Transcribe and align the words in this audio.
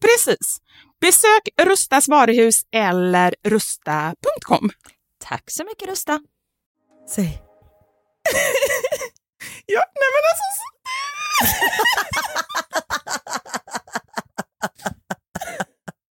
Precis. 0.00 0.58
Besök 1.00 1.42
Rustas 1.62 2.08
varuhus 2.08 2.62
eller 2.74 3.34
rusta.com. 3.44 4.70
Tack 5.24 5.50
så 5.50 5.64
mycket 5.64 5.88
Rusta. 5.88 6.20
Säg. 7.14 7.24
Ja, 9.68 9.82
nej 9.94 10.10
men 10.14 10.22
alltså. 10.30 10.52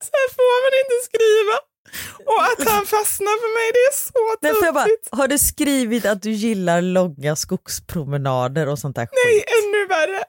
Så 0.04 0.10
här 0.12 0.28
får 0.36 0.56
man 0.64 0.74
inte 0.82 0.96
skriva. 1.08 1.56
Och 2.32 2.42
att 2.44 2.62
han 2.74 2.84
fastnar 2.86 3.36
för 3.42 3.50
mig, 3.58 3.68
det 3.76 3.84
är 3.90 3.94
så 4.08 4.22
Nej, 4.42 4.52
tufft. 4.52 5.08
har 5.12 5.28
du 5.28 5.38
skrivit 5.38 6.04
att 6.06 6.22
du 6.22 6.30
gillar 6.30 6.80
långa 6.82 7.36
skogspromenader 7.36 8.68
och 8.68 8.78
sånt 8.78 8.96
där 8.96 9.08
Nej, 9.24 9.34
skit? 9.34 9.44
ännu 9.64 9.86
värre. 9.86 10.24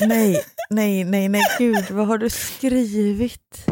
Nej, 0.00 0.44
nej, 0.70 1.04
nej, 1.04 1.28
nej, 1.28 1.42
gud, 1.58 1.90
vad 1.90 2.06
har 2.06 2.18
du 2.18 2.30
skrivit? 2.30 3.66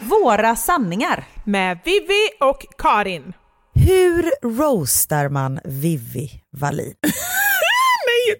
Våra 0.00 0.56
sanningar. 0.56 1.24
Med 1.44 1.78
Vivi 1.84 2.28
och 2.40 2.66
Karin. 2.78 3.32
Hur 3.74 4.30
roastar 4.58 5.28
man 5.28 5.60
Vivi 5.64 6.30
Wallin? 6.56 6.94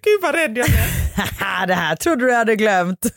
Gud 0.02 0.22
vad 0.22 0.34
rädd 0.34 0.58
jag 0.58 0.68
är. 0.68 1.66
det 1.66 1.74
här 1.74 1.96
trodde 1.96 2.26
du 2.26 2.32
hade 2.32 2.56
glömt. 2.56 3.06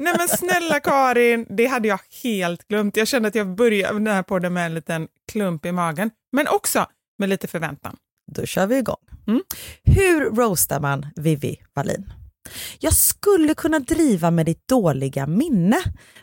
Nej 0.00 0.14
men 0.18 0.28
snälla 0.28 0.80
Karin, 0.80 1.46
det 1.48 1.66
hade 1.66 1.88
jag 1.88 2.00
helt 2.22 2.68
glömt. 2.68 2.96
Jag 2.96 3.08
kände 3.08 3.28
att 3.28 3.34
jag 3.34 3.54
började 3.54 3.94
den 3.94 4.06
här 4.06 4.22
podden 4.22 4.52
med 4.52 4.66
en 4.66 4.74
liten 4.74 5.08
klump 5.32 5.66
i 5.66 5.72
magen, 5.72 6.10
men 6.32 6.48
också 6.48 6.86
med 7.18 7.28
lite 7.28 7.48
förväntan. 7.48 7.96
Då 8.32 8.46
kör 8.46 8.66
vi 8.66 8.78
igång. 8.78 8.96
Mm. 9.26 9.42
Hur 9.84 10.30
roastar 10.30 10.80
man 10.80 11.06
Vivi 11.16 11.60
Wallin? 11.74 12.12
Jag 12.78 12.92
skulle 12.92 13.54
kunna 13.54 13.78
driva 13.78 14.30
med 14.30 14.46
ditt 14.46 14.68
dåliga 14.68 15.26
minne, 15.26 15.78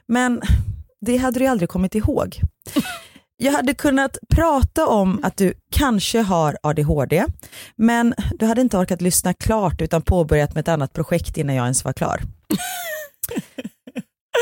men 0.07 0.41
det 1.01 1.17
hade 1.17 1.39
du 1.39 1.47
aldrig 1.47 1.69
kommit 1.69 1.95
ihåg. 1.95 2.39
Jag 3.41 3.51
hade 3.51 3.73
kunnat 3.73 4.17
prata 4.35 4.87
om 4.87 5.19
att 5.23 5.37
du 5.37 5.53
kanske 5.71 6.21
har 6.21 6.57
ADHD, 6.63 7.25
men 7.75 8.13
du 8.39 8.45
hade 8.45 8.61
inte 8.61 8.77
orkat 8.77 9.01
lyssna 9.01 9.33
klart 9.33 9.81
utan 9.81 10.01
påbörjat 10.01 10.53
med 10.53 10.61
ett 10.61 10.67
annat 10.67 10.93
projekt 10.93 11.37
innan 11.37 11.55
jag 11.55 11.63
ens 11.63 11.85
var 11.85 11.93
klar. 11.93 12.21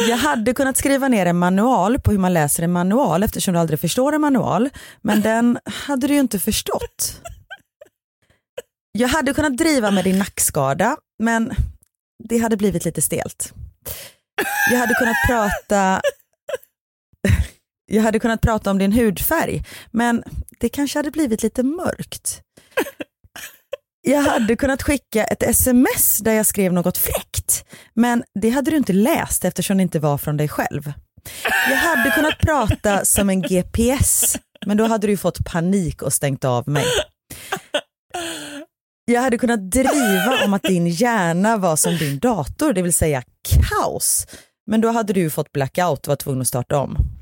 Jag 0.09 0.17
hade 0.17 0.53
kunnat 0.53 0.77
skriva 0.77 1.07
ner 1.07 1.25
en 1.25 1.37
manual 1.37 1.99
på 1.99 2.11
hur 2.11 2.17
man 2.17 2.33
läser 2.33 2.63
en 2.63 2.71
manual 2.71 3.23
eftersom 3.23 3.53
du 3.53 3.59
aldrig 3.59 3.79
förstår 3.79 4.13
en 4.13 4.21
manual, 4.21 4.69
men 5.01 5.21
den 5.21 5.59
hade 5.65 6.07
du 6.07 6.13
ju 6.13 6.19
inte 6.19 6.39
förstått. 6.39 7.21
Jag 8.91 9.07
hade 9.07 9.33
kunnat 9.33 9.57
driva 9.57 9.91
med 9.91 10.03
din 10.03 10.17
nackskada, 10.17 10.97
men 11.23 11.51
det 12.23 12.37
hade 12.37 12.57
blivit 12.57 12.85
lite 12.85 13.01
stelt. 13.01 13.53
Jag 14.71 14.79
hade 14.79 14.93
kunnat 14.93 15.17
prata 15.27 16.01
jag 17.87 18.03
hade 18.03 18.19
kunnat 18.19 18.41
prata 18.41 18.71
om 18.71 18.77
din 18.77 18.91
hudfärg, 18.91 19.63
men 19.91 20.23
det 20.59 20.69
kanske 20.69 20.99
hade 20.99 21.11
blivit 21.11 21.43
lite 21.43 21.63
mörkt. 21.63 22.41
Jag 24.01 24.21
hade 24.21 24.55
kunnat 24.55 24.83
skicka 24.83 25.23
ett 25.23 25.43
sms 25.43 26.17
där 26.17 26.31
jag 26.31 26.45
skrev 26.45 26.73
något 26.73 26.97
fräckt, 26.97 27.65
men 27.93 28.23
det 28.41 28.49
hade 28.49 28.71
du 28.71 28.77
inte 28.77 28.93
läst 28.93 29.45
eftersom 29.45 29.77
det 29.77 29.83
inte 29.83 29.99
var 29.99 30.17
från 30.17 30.37
dig 30.37 30.47
själv. 30.47 30.93
Jag 31.69 31.77
hade 31.77 32.11
kunnat 32.11 32.39
prata 32.39 33.05
som 33.05 33.29
en 33.29 33.41
GPS, 33.41 34.37
men 34.65 34.77
då 34.77 34.85
hade 34.85 35.07
du 35.07 35.17
fått 35.17 35.45
panik 35.45 36.01
och 36.01 36.13
stängt 36.13 36.45
av 36.45 36.69
mig. 36.69 36.85
Jag 39.05 39.21
hade 39.21 39.37
kunnat 39.37 39.71
driva 39.71 40.45
om 40.45 40.53
att 40.53 40.63
din 40.63 40.87
hjärna 40.87 41.57
var 41.57 41.75
som 41.75 41.97
din 41.97 42.19
dator, 42.19 42.73
det 42.73 42.81
vill 42.81 42.93
säga 42.93 43.23
kaos. 43.49 44.27
Men 44.67 44.81
då 44.81 44.91
hade 44.91 45.13
du 45.13 45.29
fått 45.29 45.51
blackout 45.51 46.07
och 46.07 46.07
var 46.07 46.15
tvungen 46.15 46.41
att 46.41 46.47
starta 46.47 46.77
om. 46.77 47.16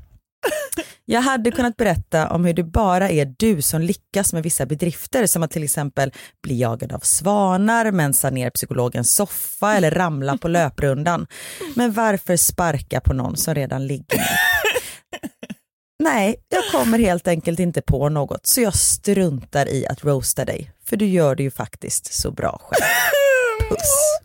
Jag 1.08 1.20
hade 1.20 1.50
kunnat 1.50 1.76
berätta 1.76 2.30
om 2.30 2.44
hur 2.44 2.54
det 2.54 2.64
bara 2.64 3.10
är 3.10 3.34
du 3.38 3.62
som 3.62 3.80
lyckas 3.80 4.32
med 4.32 4.42
vissa 4.42 4.66
bedrifter 4.66 5.26
som 5.26 5.42
att 5.42 5.50
till 5.50 5.64
exempel 5.64 6.12
bli 6.42 6.60
jagad 6.60 6.92
av 6.92 6.98
svanar, 7.00 7.90
mensa 7.90 8.30
ner 8.30 8.50
psykologens 8.50 9.14
soffa 9.14 9.74
eller 9.76 9.90
ramla 9.90 10.36
på 10.38 10.48
löprundan. 10.48 11.26
Men 11.74 11.92
varför 11.92 12.36
sparka 12.36 13.00
på 13.00 13.12
någon 13.12 13.36
som 13.36 13.54
redan 13.54 13.86
ligger 13.86 14.16
ner? 14.16 14.38
Nej, 15.98 16.36
jag 16.48 16.64
kommer 16.72 16.98
helt 16.98 17.28
enkelt 17.28 17.60
inte 17.60 17.82
på 17.82 18.08
något 18.08 18.46
så 18.46 18.60
jag 18.60 18.74
struntar 18.74 19.68
i 19.68 19.86
att 19.86 20.04
roasta 20.04 20.44
dig. 20.44 20.70
För 20.84 20.96
du 20.96 21.06
gör 21.06 21.34
det 21.34 21.42
ju 21.42 21.50
faktiskt 21.50 22.14
så 22.14 22.30
bra 22.30 22.60
själv. 22.62 22.84
Puss. 23.68 24.18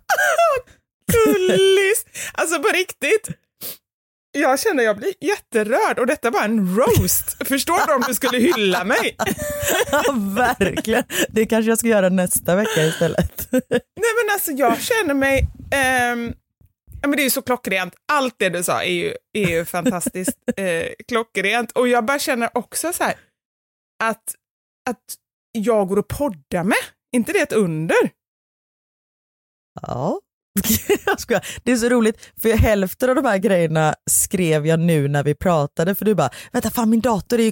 Gullis! 1.12 2.06
Alltså 2.34 2.60
på 2.60 2.68
riktigt. 2.68 3.30
Jag 4.32 4.60
känner 4.60 4.84
jag 4.84 4.98
blir 4.98 5.14
jätterörd 5.20 6.00
och 6.00 6.08
detta 6.08 6.30
var 6.30 6.44
en 6.44 6.76
roast. 6.76 7.48
Förstår 7.48 7.88
du 7.88 7.94
om 7.94 8.04
du 8.08 8.14
skulle 8.14 8.38
hylla 8.38 8.84
mig? 8.84 9.16
Ja, 9.92 10.04
verkligen. 10.36 11.04
Det 11.30 11.46
kanske 11.46 11.72
jag 11.72 11.80
ska 11.80 11.88
göra 11.88 12.10
nästa 12.10 12.56
vecka 12.56 12.84
istället. 12.84 13.48
Nej 13.52 14.14
men 14.24 14.34
alltså 14.34 14.52
jag 14.52 14.82
känner 14.82 15.14
mig, 15.14 15.48
ehm, 15.72 16.34
Ja, 17.02 17.08
men 17.08 17.18
det 17.18 17.22
är 17.22 17.24
ju 17.24 17.30
så 17.30 17.42
klockrent. 17.42 17.96
Allt 18.12 18.36
det 18.40 18.50
du 18.50 18.64
sa 18.64 18.84
är 18.84 18.94
ju, 18.94 19.14
är 19.34 19.50
ju 19.50 19.66
fantastiskt 19.66 20.38
eh, 20.58 20.88
klockrent. 21.08 21.72
Och 21.72 21.88
jag 21.88 22.06
bara 22.06 22.20
känner 22.20 22.58
också 22.58 22.94
så 22.94 23.04
här 23.04 23.14
att, 24.04 24.36
att 24.90 25.16
jag 25.52 25.88
går 25.88 26.00
och 26.00 26.08
poddar 26.08 26.64
med, 26.64 26.78
inte 27.16 27.34
det 27.34 27.40
ett 27.40 27.54
under? 27.54 28.10
Ja. 29.82 30.20
Jag 31.06 31.20
skojar. 31.20 31.46
Det 31.64 31.72
är 31.72 31.76
så 31.76 31.90
roligt, 31.90 32.32
för 32.42 32.50
hälften 32.50 33.10
av 33.10 33.16
de 33.16 33.26
här 33.26 33.38
grejerna 33.38 33.96
skrev 34.10 34.68
jag 34.68 34.80
nu 34.80 35.08
när 35.08 35.24
vi 35.24 35.36
pratade, 35.36 35.96
för 35.96 36.06
du 36.06 36.16
bara, 36.16 36.30
vänta 36.52 36.70
fan 36.70 36.90
min 36.90 37.02
dator 37.02 37.40
är 37.40 37.44
ju 37.44 37.52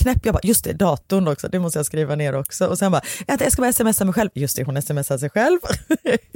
knäpp. 0.00 0.18
Jag 0.26 0.34
bara, 0.34 0.40
just 0.42 0.64
det, 0.64 0.72
datorn 0.72 1.28
också, 1.28 1.48
det 1.48 1.58
måste 1.58 1.78
jag 1.78 1.86
skriva 1.86 2.14
ner 2.14 2.34
också. 2.34 2.66
Och 2.66 2.78
sen 2.78 2.92
bara, 2.92 3.02
jag 3.26 3.52
ska 3.52 3.62
bara 3.62 3.72
smsa 3.72 4.04
mig 4.04 4.14
själv. 4.14 4.30
Just 4.34 4.56
det, 4.56 4.64
hon 4.64 4.82
smsar 4.82 5.18
sig 5.18 5.30
själv. 5.30 5.58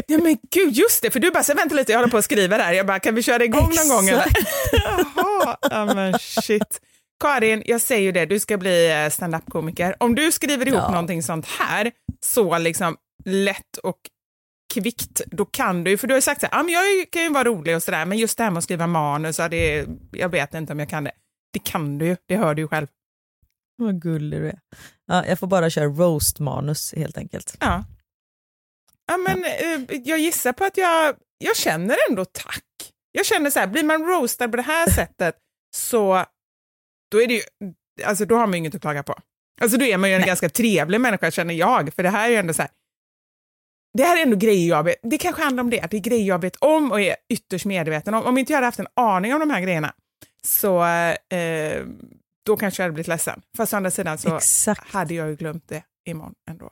Ja 0.06 0.18
men 0.18 0.36
gud, 0.50 0.72
just 0.72 1.02
det, 1.02 1.10
för 1.10 1.20
du 1.20 1.30
bara, 1.30 1.42
så 1.42 1.54
vänta 1.54 1.74
lite, 1.74 1.92
jag 1.92 1.98
håller 1.98 2.10
på 2.10 2.16
att 2.16 2.24
skriva 2.24 2.58
där. 2.58 2.72
Jag 2.72 2.86
bara, 2.86 2.98
kan 3.00 3.14
vi 3.14 3.22
köra 3.22 3.44
igång 3.44 3.70
någon 3.76 3.88
gång 3.88 4.08
eller? 4.08 4.26
Jaha, 5.16 5.56
ja 5.70 5.84
men 5.84 6.18
shit. 6.18 6.80
Karin, 7.20 7.62
jag 7.66 7.80
säger 7.80 8.02
ju 8.02 8.12
det, 8.12 8.26
du 8.26 8.40
ska 8.40 8.58
bli 8.58 8.90
eh, 8.90 9.10
standup-komiker. 9.10 9.94
Om 10.00 10.14
du 10.14 10.32
skriver 10.32 10.68
ihop 10.68 10.80
ja. 10.82 10.90
någonting 10.90 11.22
sånt 11.22 11.46
här, 11.46 11.90
så 12.26 12.58
liksom 12.58 12.96
lätt 13.24 13.76
och 13.82 13.98
kvickt, 14.74 15.22
då 15.26 15.44
kan 15.44 15.84
du 15.84 15.98
för 15.98 16.06
du 16.06 16.14
har 16.14 16.20
sagt 16.20 16.40
så 16.40 16.46
här, 16.46 16.60
ah, 16.60 16.62
men 16.62 16.72
jag 16.72 17.10
kan 17.10 17.22
ju 17.22 17.28
vara 17.28 17.44
rolig 17.44 17.76
och 17.76 17.82
sådär, 17.82 18.06
men 18.06 18.18
just 18.18 18.38
det 18.38 18.44
här 18.44 18.50
med 18.50 18.58
att 18.58 18.64
skriva 18.64 18.86
manus, 18.86 19.36
det, 19.36 19.86
jag 20.12 20.28
vet 20.28 20.54
inte 20.54 20.72
om 20.72 20.78
jag 20.78 20.88
kan 20.88 21.04
det. 21.04 21.12
Det 21.52 21.58
kan 21.58 21.98
du 21.98 22.06
ju, 22.06 22.16
det 22.26 22.36
hör 22.36 22.54
du 22.54 22.62
ju 22.62 22.68
själv. 22.68 22.86
Vad 23.76 24.02
gullig 24.02 24.40
du 24.40 24.48
är. 24.48 24.58
Ja, 25.06 25.26
jag 25.26 25.38
får 25.38 25.46
bara 25.46 25.70
köra 25.70 25.84
roast-manus 25.84 26.94
helt 26.96 27.18
enkelt. 27.18 27.56
Ja. 27.60 27.84
Ja, 29.06 29.16
men 29.16 29.42
ja. 29.42 29.48
Eh, 29.48 30.00
jag 30.04 30.18
gissar 30.18 30.52
på 30.52 30.64
att 30.64 30.76
jag, 30.76 31.16
jag 31.38 31.56
känner 31.56 31.96
ändå 32.10 32.24
tack. 32.24 32.64
Jag 33.12 33.26
känner 33.26 33.50
så 33.50 33.58
här, 33.58 33.66
blir 33.66 33.84
man 33.84 34.02
roastad 34.02 34.48
på 34.48 34.56
det 34.56 34.62
här 34.62 34.90
sättet 34.90 35.36
så 35.76 36.24
då 37.10 37.22
är 37.22 37.26
det 37.26 37.34
ju, 37.34 37.42
alltså 38.04 38.24
då 38.24 38.36
har 38.36 38.46
man 38.46 38.52
ju 38.52 38.58
inget 38.58 38.74
att 38.74 38.80
klaga 38.80 39.02
på. 39.02 39.14
Alltså 39.60 39.78
då 39.78 39.84
är 39.84 39.98
man 39.98 40.10
ju 40.10 40.14
en 40.14 40.20
Nej. 40.20 40.26
ganska 40.26 40.48
trevlig 40.48 41.00
människa 41.00 41.30
känner 41.30 41.54
jag, 41.54 41.94
för 41.94 42.02
det 42.02 42.10
här 42.10 42.26
är 42.26 42.30
ju 42.30 42.36
ändå 42.36 42.54
så 42.54 42.62
här, 42.62 42.70
det 43.94 44.04
här 44.04 44.16
är 44.18 44.22
ändå 44.22 44.36
grejer 44.36 44.68
jag 44.68 44.82
vet, 44.82 44.96
det 45.02 45.18
kanske 45.18 45.42
handlar 45.42 45.62
om 45.62 45.70
det, 45.70 45.80
att 45.80 45.90
det 45.90 45.96
är 45.96 46.00
grejer 46.00 46.24
jag 46.24 46.40
vet 46.40 46.56
om 46.56 46.92
och 46.92 47.00
är 47.00 47.16
ytterst 47.28 47.64
medveten 47.64 48.14
om. 48.14 48.24
Om 48.24 48.38
inte 48.38 48.52
jag 48.52 48.56
hade 48.56 48.66
haft 48.66 48.78
en 48.78 48.86
aning 48.96 49.34
om 49.34 49.40
de 49.40 49.50
här 49.50 49.60
grejerna 49.60 49.92
så 50.44 50.84
eh, 50.84 51.84
då 52.46 52.56
kanske 52.56 52.82
jag 52.82 52.84
hade 52.84 52.94
blivit 52.94 53.08
ledsen. 53.08 53.42
Fast 53.56 53.72
å 53.72 53.76
andra 53.76 53.90
sidan 53.90 54.18
så 54.18 54.36
Exakt. 54.36 54.92
hade 54.92 55.14
jag 55.14 55.28
ju 55.28 55.36
glömt 55.36 55.68
det 55.68 55.82
imorgon 56.08 56.34
ändå. 56.50 56.70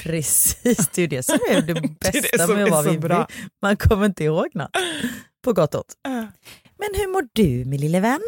Precis, 0.00 0.88
det 0.88 0.98
är 0.98 1.00
ju 1.00 1.06
det 1.06 1.22
som 1.22 1.38
är 1.50 1.60
det 1.62 1.74
bästa 1.74 2.10
det 2.12 2.34
är 2.34 2.46
det 2.46 2.54
med 2.54 2.64
att 2.64 2.70
vara 2.70 2.82
Vivi. 2.82 3.34
Man 3.62 3.76
kommer 3.76 4.06
inte 4.06 4.24
ihåg 4.24 4.48
något, 4.54 4.70
på 5.44 5.52
gott 5.52 5.74
och 5.74 5.80
ont. 5.80 5.94
Uh. 6.08 6.28
Men 6.78 6.88
hur 6.94 7.12
mår 7.12 7.28
du 7.32 7.64
min 7.64 7.80
lille 7.80 8.00
vän? 8.00 8.20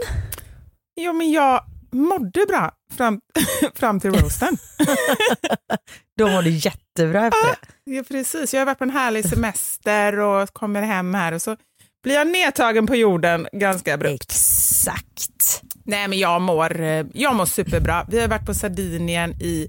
Jo, 1.01 1.12
men 1.12 1.33
jag 1.33 1.65
mådde 1.93 2.47
bra 2.49 2.73
fram, 2.93 3.21
fram 3.75 4.01
till 4.01 4.11
roasten. 4.11 4.57
Då 6.23 6.29
mår 6.29 6.43
du 6.43 6.50
jättebra 6.50 7.26
efter 7.26 7.49
det. 7.50 7.57
Ja, 7.85 8.02
precis. 8.09 8.55
Jag 8.55 8.61
har 8.61 8.67
varit 8.67 8.79
på 8.79 8.85
en 8.85 8.91
härlig 8.91 9.29
semester 9.29 10.19
och 10.19 10.52
kommer 10.52 10.83
hem 10.83 11.14
här 11.14 11.33
och 11.33 11.43
så 11.43 11.57
blir 12.02 12.14
jag 12.14 12.26
nedtagen 12.26 12.87
på 12.87 12.97
jorden 12.97 13.49
ganska 13.52 13.95
abrupt. 13.95 14.31
Exakt. 14.31 15.62
Nej, 15.85 16.09
men 16.09 16.19
jag 16.19 16.41
mår, 16.41 16.83
jag 17.12 17.35
mår 17.35 17.45
superbra. 17.47 18.07
Vi 18.09 18.21
har 18.21 18.29
varit 18.29 18.47
på 18.47 18.55
Sardinien 18.55 19.31
i 19.31 19.69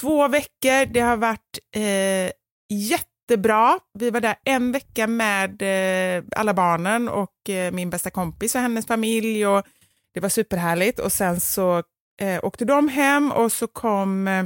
två 0.00 0.28
veckor. 0.28 0.86
Det 0.86 1.00
har 1.00 1.16
varit 1.16 1.58
eh, 1.76 2.32
jättebra. 2.76 3.78
Vi 3.98 4.10
var 4.10 4.20
där 4.20 4.36
en 4.44 4.72
vecka 4.72 5.06
med 5.06 5.62
eh, 5.62 6.24
alla 6.36 6.54
barnen 6.54 7.08
och 7.08 7.50
eh, 7.50 7.72
min 7.72 7.90
bästa 7.90 8.10
kompis 8.10 8.54
och 8.54 8.60
hennes 8.60 8.86
familj. 8.86 9.46
Och 9.46 9.66
det 10.14 10.20
var 10.20 10.28
superhärligt. 10.28 10.98
Och 10.98 11.12
sen 11.12 11.40
så 11.40 11.82
eh, 12.20 12.44
åkte 12.44 12.64
de 12.64 12.88
hem 12.88 13.32
och 13.32 13.52
så 13.52 13.66
kom 13.66 14.28
eh, 14.28 14.44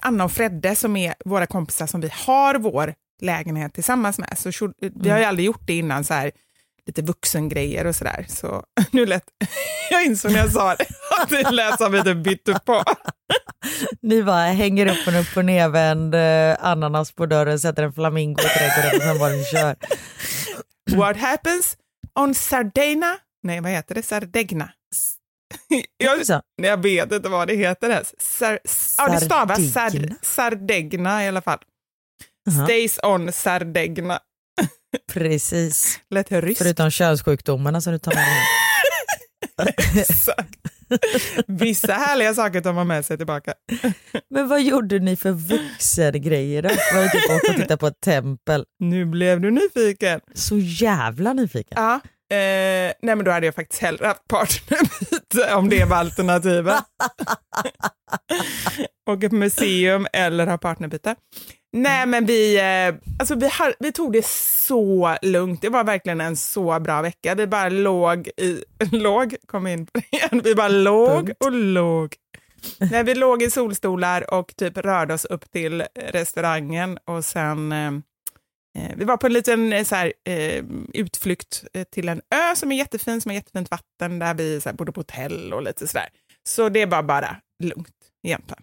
Anna 0.00 0.24
och 0.24 0.32
Fredde 0.32 0.76
som 0.76 0.96
är 0.96 1.14
våra 1.24 1.46
kompisar 1.46 1.86
som 1.86 2.00
vi 2.00 2.10
har 2.12 2.54
vår 2.54 2.94
lägenhet 3.22 3.74
tillsammans 3.74 4.18
med. 4.18 4.38
Så 4.38 4.72
vi 4.94 5.10
har 5.10 5.18
ju 5.18 5.24
aldrig 5.24 5.46
gjort 5.46 5.66
det 5.66 5.78
innan, 5.78 6.04
så 6.04 6.14
här, 6.14 6.30
lite 6.86 7.02
vuxengrejer 7.02 7.86
och 7.86 7.96
sådär. 7.96 8.26
Så 8.28 8.64
nu 8.90 9.06
lät, 9.06 9.24
jag 9.90 10.04
insåg 10.04 10.32
när 10.32 10.38
jag 10.38 10.52
sa 10.52 10.74
det, 10.74 10.86
att 11.22 11.28
det 11.28 11.50
lät 11.50 11.78
som 11.78 11.92
vi 11.92 12.02
typ 12.02 12.24
bytte 12.24 12.60
på. 12.66 12.84
Ni 14.02 14.22
bara 14.22 14.46
hänger 14.46 14.86
upp 14.86 15.08
en 15.08 15.16
upp 15.16 15.36
och 15.36 15.44
nervänd 15.44 16.14
eh, 16.14 16.56
ananas 16.60 17.12
på 17.12 17.26
dörren, 17.26 17.60
sätter 17.60 17.82
en 17.82 17.92
flamingo 17.92 18.40
i 18.40 18.58
trädgården 18.58 18.96
och 18.96 19.02
sen 19.02 19.18
bara 19.18 19.32
ni 19.32 19.44
kör. 19.44 19.76
What 20.96 21.16
happens 21.16 21.76
on 22.14 22.34
Sardegna? 22.34 23.16
Nej, 23.42 23.60
vad 23.60 23.70
heter 23.70 23.94
det? 23.94 24.02
Sardegna? 24.02 24.70
Jag, 25.96 26.42
jag 26.62 26.82
vet 26.82 27.12
inte 27.12 27.28
vad 27.28 27.48
det 27.48 27.54
heter. 27.54 28.02
Sar, 28.18 28.58
ja, 28.98 29.08
det 29.08 29.20
stavas 29.20 29.72
sard, 29.72 30.14
Sardegna 30.22 31.24
i 31.24 31.28
alla 31.28 31.42
fall. 31.42 31.58
Uh-huh. 32.50 32.64
Stays 32.64 32.98
on 33.02 33.32
Sardegna. 33.32 34.18
Precis. 35.12 36.00
Lät 36.10 36.32
ryskt. 36.32 36.58
Förutom 36.58 36.90
könssjukdomarna 36.90 37.80
som 37.80 37.92
du 37.92 37.98
tar 37.98 38.14
med 38.14 38.26
dig. 38.26 39.74
Exakt. 40.00 40.58
Vissa 41.46 41.92
härliga 41.92 42.34
saker 42.34 42.60
tar 42.60 42.72
man 42.72 42.86
med 42.86 43.04
sig 43.04 43.16
tillbaka. 43.16 43.54
Men 44.30 44.48
vad 44.48 44.62
gjorde 44.62 44.98
ni 44.98 45.16
för 45.16 45.32
vuxengrejer 45.32 46.62
då? 46.62 46.68
Var 46.68 47.02
det 47.02 47.10
typ 47.10 47.30
åka 47.30 47.52
och 47.52 47.56
titta 47.56 47.76
på 47.76 47.86
ett 47.86 48.00
tempel? 48.00 48.64
Nu 48.78 49.04
blev 49.04 49.40
du 49.40 49.50
nyfiken. 49.50 50.20
Så 50.34 50.58
jävla 50.58 51.32
nyfiken. 51.32 51.82
Ja. 51.82 52.00
Eh, 52.32 52.92
nej 53.02 53.16
men 53.16 53.24
då 53.24 53.30
hade 53.30 53.46
jag 53.46 53.54
faktiskt 53.54 53.82
hellre 53.82 54.06
haft 54.06 54.28
partnerbyte 54.28 55.54
om 55.54 55.68
det 55.68 55.84
var 55.84 55.96
alternativet. 55.96 56.84
Åka 59.10 59.28
på 59.28 59.34
museum 59.34 60.06
eller 60.12 60.46
ha 60.46 60.58
partnerbyte. 60.58 61.14
Nej, 61.72 62.06
men 62.06 62.26
vi, 62.26 62.56
eh, 62.58 62.94
alltså 63.18 63.34
vi, 63.34 63.48
har, 63.48 63.74
vi 63.78 63.92
tog 63.92 64.12
det 64.12 64.26
så 64.26 65.16
lugnt. 65.22 65.62
Det 65.62 65.68
var 65.68 65.84
verkligen 65.84 66.20
en 66.20 66.36
så 66.36 66.80
bra 66.80 67.02
vecka. 67.02 67.34
Vi 67.34 67.46
bara 67.46 67.68
låg 67.68 68.28
i... 68.36 68.64
Låg? 68.92 69.36
Kom 69.46 69.66
in 69.66 69.86
på 69.86 69.90
det 69.94 70.16
igen. 70.16 70.40
Vi 70.44 70.54
bara 70.54 70.68
låg 70.68 71.32
och 71.44 71.52
låg. 71.52 72.14
Nej, 72.78 73.04
vi 73.04 73.14
låg 73.14 73.42
i 73.42 73.50
solstolar 73.50 74.34
och 74.34 74.56
typ 74.56 74.78
rörde 74.78 75.14
oss 75.14 75.24
upp 75.24 75.50
till 75.50 75.84
restaurangen 75.94 76.98
och 77.04 77.24
sen 77.24 77.72
eh 77.72 77.90
vi 78.96 79.04
var 79.04 79.16
på 79.16 79.26
en 79.26 79.32
liten 79.32 79.72
eh, 79.72 79.84
så 79.84 79.94
här, 79.94 80.12
eh, 80.24 80.64
utflykt 80.94 81.64
till 81.90 82.08
en 82.08 82.20
ö 82.34 82.56
som 82.56 82.72
är 82.72 82.76
jättefin, 82.76 83.20
som 83.20 83.30
har 83.30 83.34
jättefint 83.34 83.70
vatten, 83.70 84.18
där 84.18 84.34
vi 84.34 84.60
så 84.60 84.68
här, 84.68 84.76
bodde 84.76 84.92
på 84.92 85.00
hotell 85.00 85.52
och 85.52 85.62
lite 85.62 85.88
sådär. 85.88 86.08
Så 86.48 86.68
det 86.68 86.86
var 86.86 87.02
bara 87.02 87.36
lugnt 87.62 87.96
egentligen. 88.26 88.62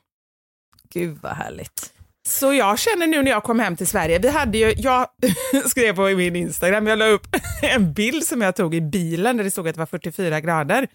Gud 0.93 1.17
vad 1.21 1.31
härligt. 1.31 1.93
Så 2.27 2.53
jag 2.53 2.79
känner 2.79 3.07
nu 3.07 3.23
när 3.23 3.31
jag 3.31 3.43
kom 3.43 3.59
hem 3.59 3.75
till 3.75 3.87
Sverige, 3.87 4.19
vi 4.19 4.29
hade 4.29 4.57
ju, 4.57 4.73
jag 4.77 5.07
skrev 5.65 5.95
på 5.95 6.01
min 6.01 6.35
Instagram, 6.35 6.87
jag 6.87 6.99
la 6.99 7.05
upp 7.05 7.27
en 7.61 7.93
bild 7.93 8.23
som 8.23 8.41
jag 8.41 8.55
tog 8.55 8.75
i 8.75 8.81
bilen 8.81 9.37
där 9.37 9.43
det 9.43 9.51
stod 9.51 9.67
att 9.67 9.75
det 9.75 9.79
var 9.79 9.85
44 9.85 10.41
grader. 10.41 10.87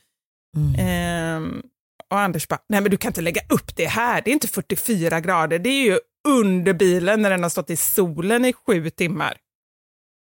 Mm. 0.56 0.74
Ehm, 0.78 1.62
och 2.10 2.20
Anders 2.20 2.48
bara, 2.48 2.60
nej 2.68 2.80
men 2.80 2.90
du 2.90 2.96
kan 2.96 3.08
inte 3.08 3.20
lägga 3.20 3.40
upp 3.48 3.76
det 3.76 3.86
här, 3.86 4.22
det 4.24 4.30
är 4.30 4.32
inte 4.32 4.48
44 4.48 5.20
grader, 5.20 5.58
det 5.58 5.68
är 5.68 5.84
ju 5.84 5.98
under 6.28 6.72
bilen 6.72 7.22
när 7.22 7.30
den 7.30 7.42
har 7.42 7.50
stått 7.50 7.70
i 7.70 7.76
solen 7.76 8.44
i 8.44 8.52
sju 8.52 8.90
timmar. 8.90 9.36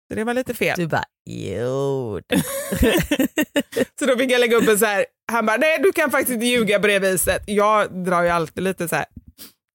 Så 0.09 0.15
det 0.15 0.25
var 0.25 0.35
lite 0.35 0.55
fel. 0.55 0.75
Du 0.79 0.87
bara, 0.87 1.05
jo. 1.27 2.21
så 3.99 4.07
då 4.07 4.17
fick 4.19 4.31
jag 4.31 4.41
lägga 4.41 4.57
upp 4.57 4.69
en 4.69 4.79
så 4.79 4.87
här, 4.87 5.07
han 5.33 5.47
bara, 5.47 5.57
nej 5.57 5.79
du 5.83 5.93
kan 5.93 6.11
faktiskt 6.11 6.35
inte 6.35 6.47
ljuga 6.47 6.81
på 6.81 6.87
det 6.87 6.99
viset. 6.99 7.43
Jag 7.47 8.05
drar 8.05 8.23
ju 8.23 8.29
alltid 8.29 8.65
lite 8.65 8.89
så 8.89 8.97
här, 8.97 9.07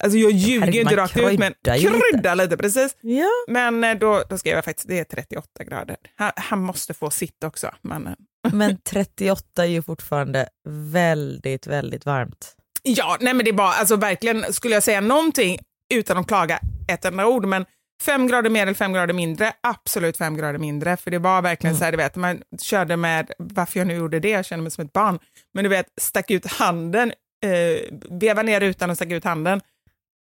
Alltså 0.04 0.18
jag 0.18 0.32
ljuger 0.32 0.72
ju 0.72 0.82
inte 0.82 0.96
rakt 0.96 1.18
ut 1.18 1.40
men 1.40 1.54
krydda 1.64 2.36
lite. 2.36 2.58
precis. 2.58 2.98
Ja. 3.02 3.30
Men 3.48 3.84
eh, 3.84 3.98
då, 3.98 4.24
då 4.30 4.38
skrev 4.38 4.56
jag 4.56 4.66
faktiskt 4.66 4.88
det 4.88 5.00
är 5.00 5.04
38 5.04 5.64
grader. 5.64 5.98
Han, 6.16 6.32
han 6.36 6.60
måste 6.60 6.94
få 6.94 7.10
sitt 7.10 7.44
också. 7.44 7.72
Mannen. 7.82 8.16
Men 8.52 8.78
38 8.78 9.64
är 9.64 9.68
ju 9.68 9.82
fortfarande 9.82 10.50
väldigt, 10.92 11.68
väldigt 11.68 12.06
varmt. 12.06 12.56
Ja, 12.84 13.18
nej 13.20 13.34
men 13.34 13.46
det 13.46 13.52
är 13.52 13.54
bara, 13.54 13.74
alltså 13.74 13.96
verkligen, 13.96 14.54
skulle 14.54 14.74
jag 14.74 14.84
säga 14.84 15.02
någonting 15.02 15.60
utan 15.94 16.18
att 16.18 16.28
klaga 16.28 16.60
ett 16.88 17.06
enda 17.06 17.28
ord, 17.28 17.46
men 17.46 17.66
fem 18.02 18.28
grader 18.28 18.50
mer 18.50 18.62
eller 18.62 18.74
fem 18.74 18.94
grader 18.94 19.14
mindre, 19.14 19.54
absolut 19.62 20.18
fem 20.18 20.38
grader 20.38 20.60
mindre. 20.60 20.98
För 20.98 21.12
det 21.12 21.20
var 21.20 21.42
verkligen 21.42 21.72
mm. 21.72 21.80
så 21.80 21.86
här, 21.86 21.92
du 21.92 21.98
vet, 21.98 22.16
man 22.16 22.42
körde 22.62 22.98
med, 22.98 23.32
varför 23.40 23.80
jag 23.80 23.88
nu 23.88 23.96
gjorde 23.96 24.20
det, 24.20 24.30
jag 24.30 24.46
kände 24.46 24.64
mig 24.64 24.72
som 24.72 24.86
ett 24.86 24.94
barn, 24.94 25.20
men 25.54 25.64
du 25.64 25.70
vet, 25.70 25.88
stack 26.02 26.32
ut 26.32 26.46
handen, 26.46 27.14
eh, 27.46 27.98
veva 28.10 28.42
ner 28.42 28.60
rutan 28.60 28.90
och 28.90 28.96
stack 28.96 29.12
ut 29.12 29.24
handen 29.24 29.62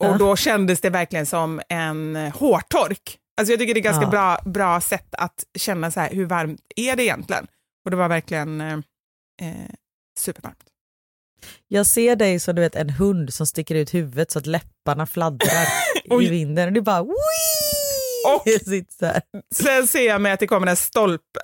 och 0.03 0.17
då 0.17 0.35
kändes 0.35 0.81
det 0.81 0.89
verkligen 0.89 1.25
som 1.25 1.61
en 1.69 2.15
hårtork. 2.15 3.17
Alltså 3.37 3.51
jag 3.51 3.59
tycker 3.59 3.73
det 3.73 3.79
är 3.79 3.83
ganska 3.83 4.03
ja. 4.03 4.09
bra, 4.09 4.39
bra 4.45 4.81
sätt 4.81 5.15
att 5.15 5.43
känna 5.57 5.91
så 5.91 5.99
här, 5.99 6.09
hur 6.09 6.25
varmt 6.25 6.61
är 6.75 6.95
det 6.95 7.03
egentligen? 7.03 7.47
Och 7.85 7.91
det 7.91 7.97
var 7.97 8.07
verkligen 8.07 8.61
eh, 8.61 8.73
eh 9.41 9.69
supervarmt. 10.19 10.70
Jag 11.67 11.85
ser 11.85 12.15
dig 12.15 12.39
som 12.39 12.55
du 12.55 12.61
vet 12.61 12.75
en 12.75 12.89
hund 12.89 13.33
som 13.33 13.45
sticker 13.45 13.75
ut 13.75 13.93
huvudet 13.93 14.31
så 14.31 14.39
att 14.39 14.45
läpparna 14.45 15.05
fladdrar 15.05 15.67
i 16.21 16.29
vinden 16.29 16.67
och 16.67 16.73
du 16.73 16.81
bara 16.81 17.03
Wii! 17.03 17.11
Och 18.27 18.43
sen 19.55 19.87
ser 19.87 20.07
jag 20.07 20.21
mig 20.21 20.31
att 20.31 20.39
det 20.39 20.47
kommer 20.47 20.67
en 20.67 20.75
stolpe. 20.75 21.39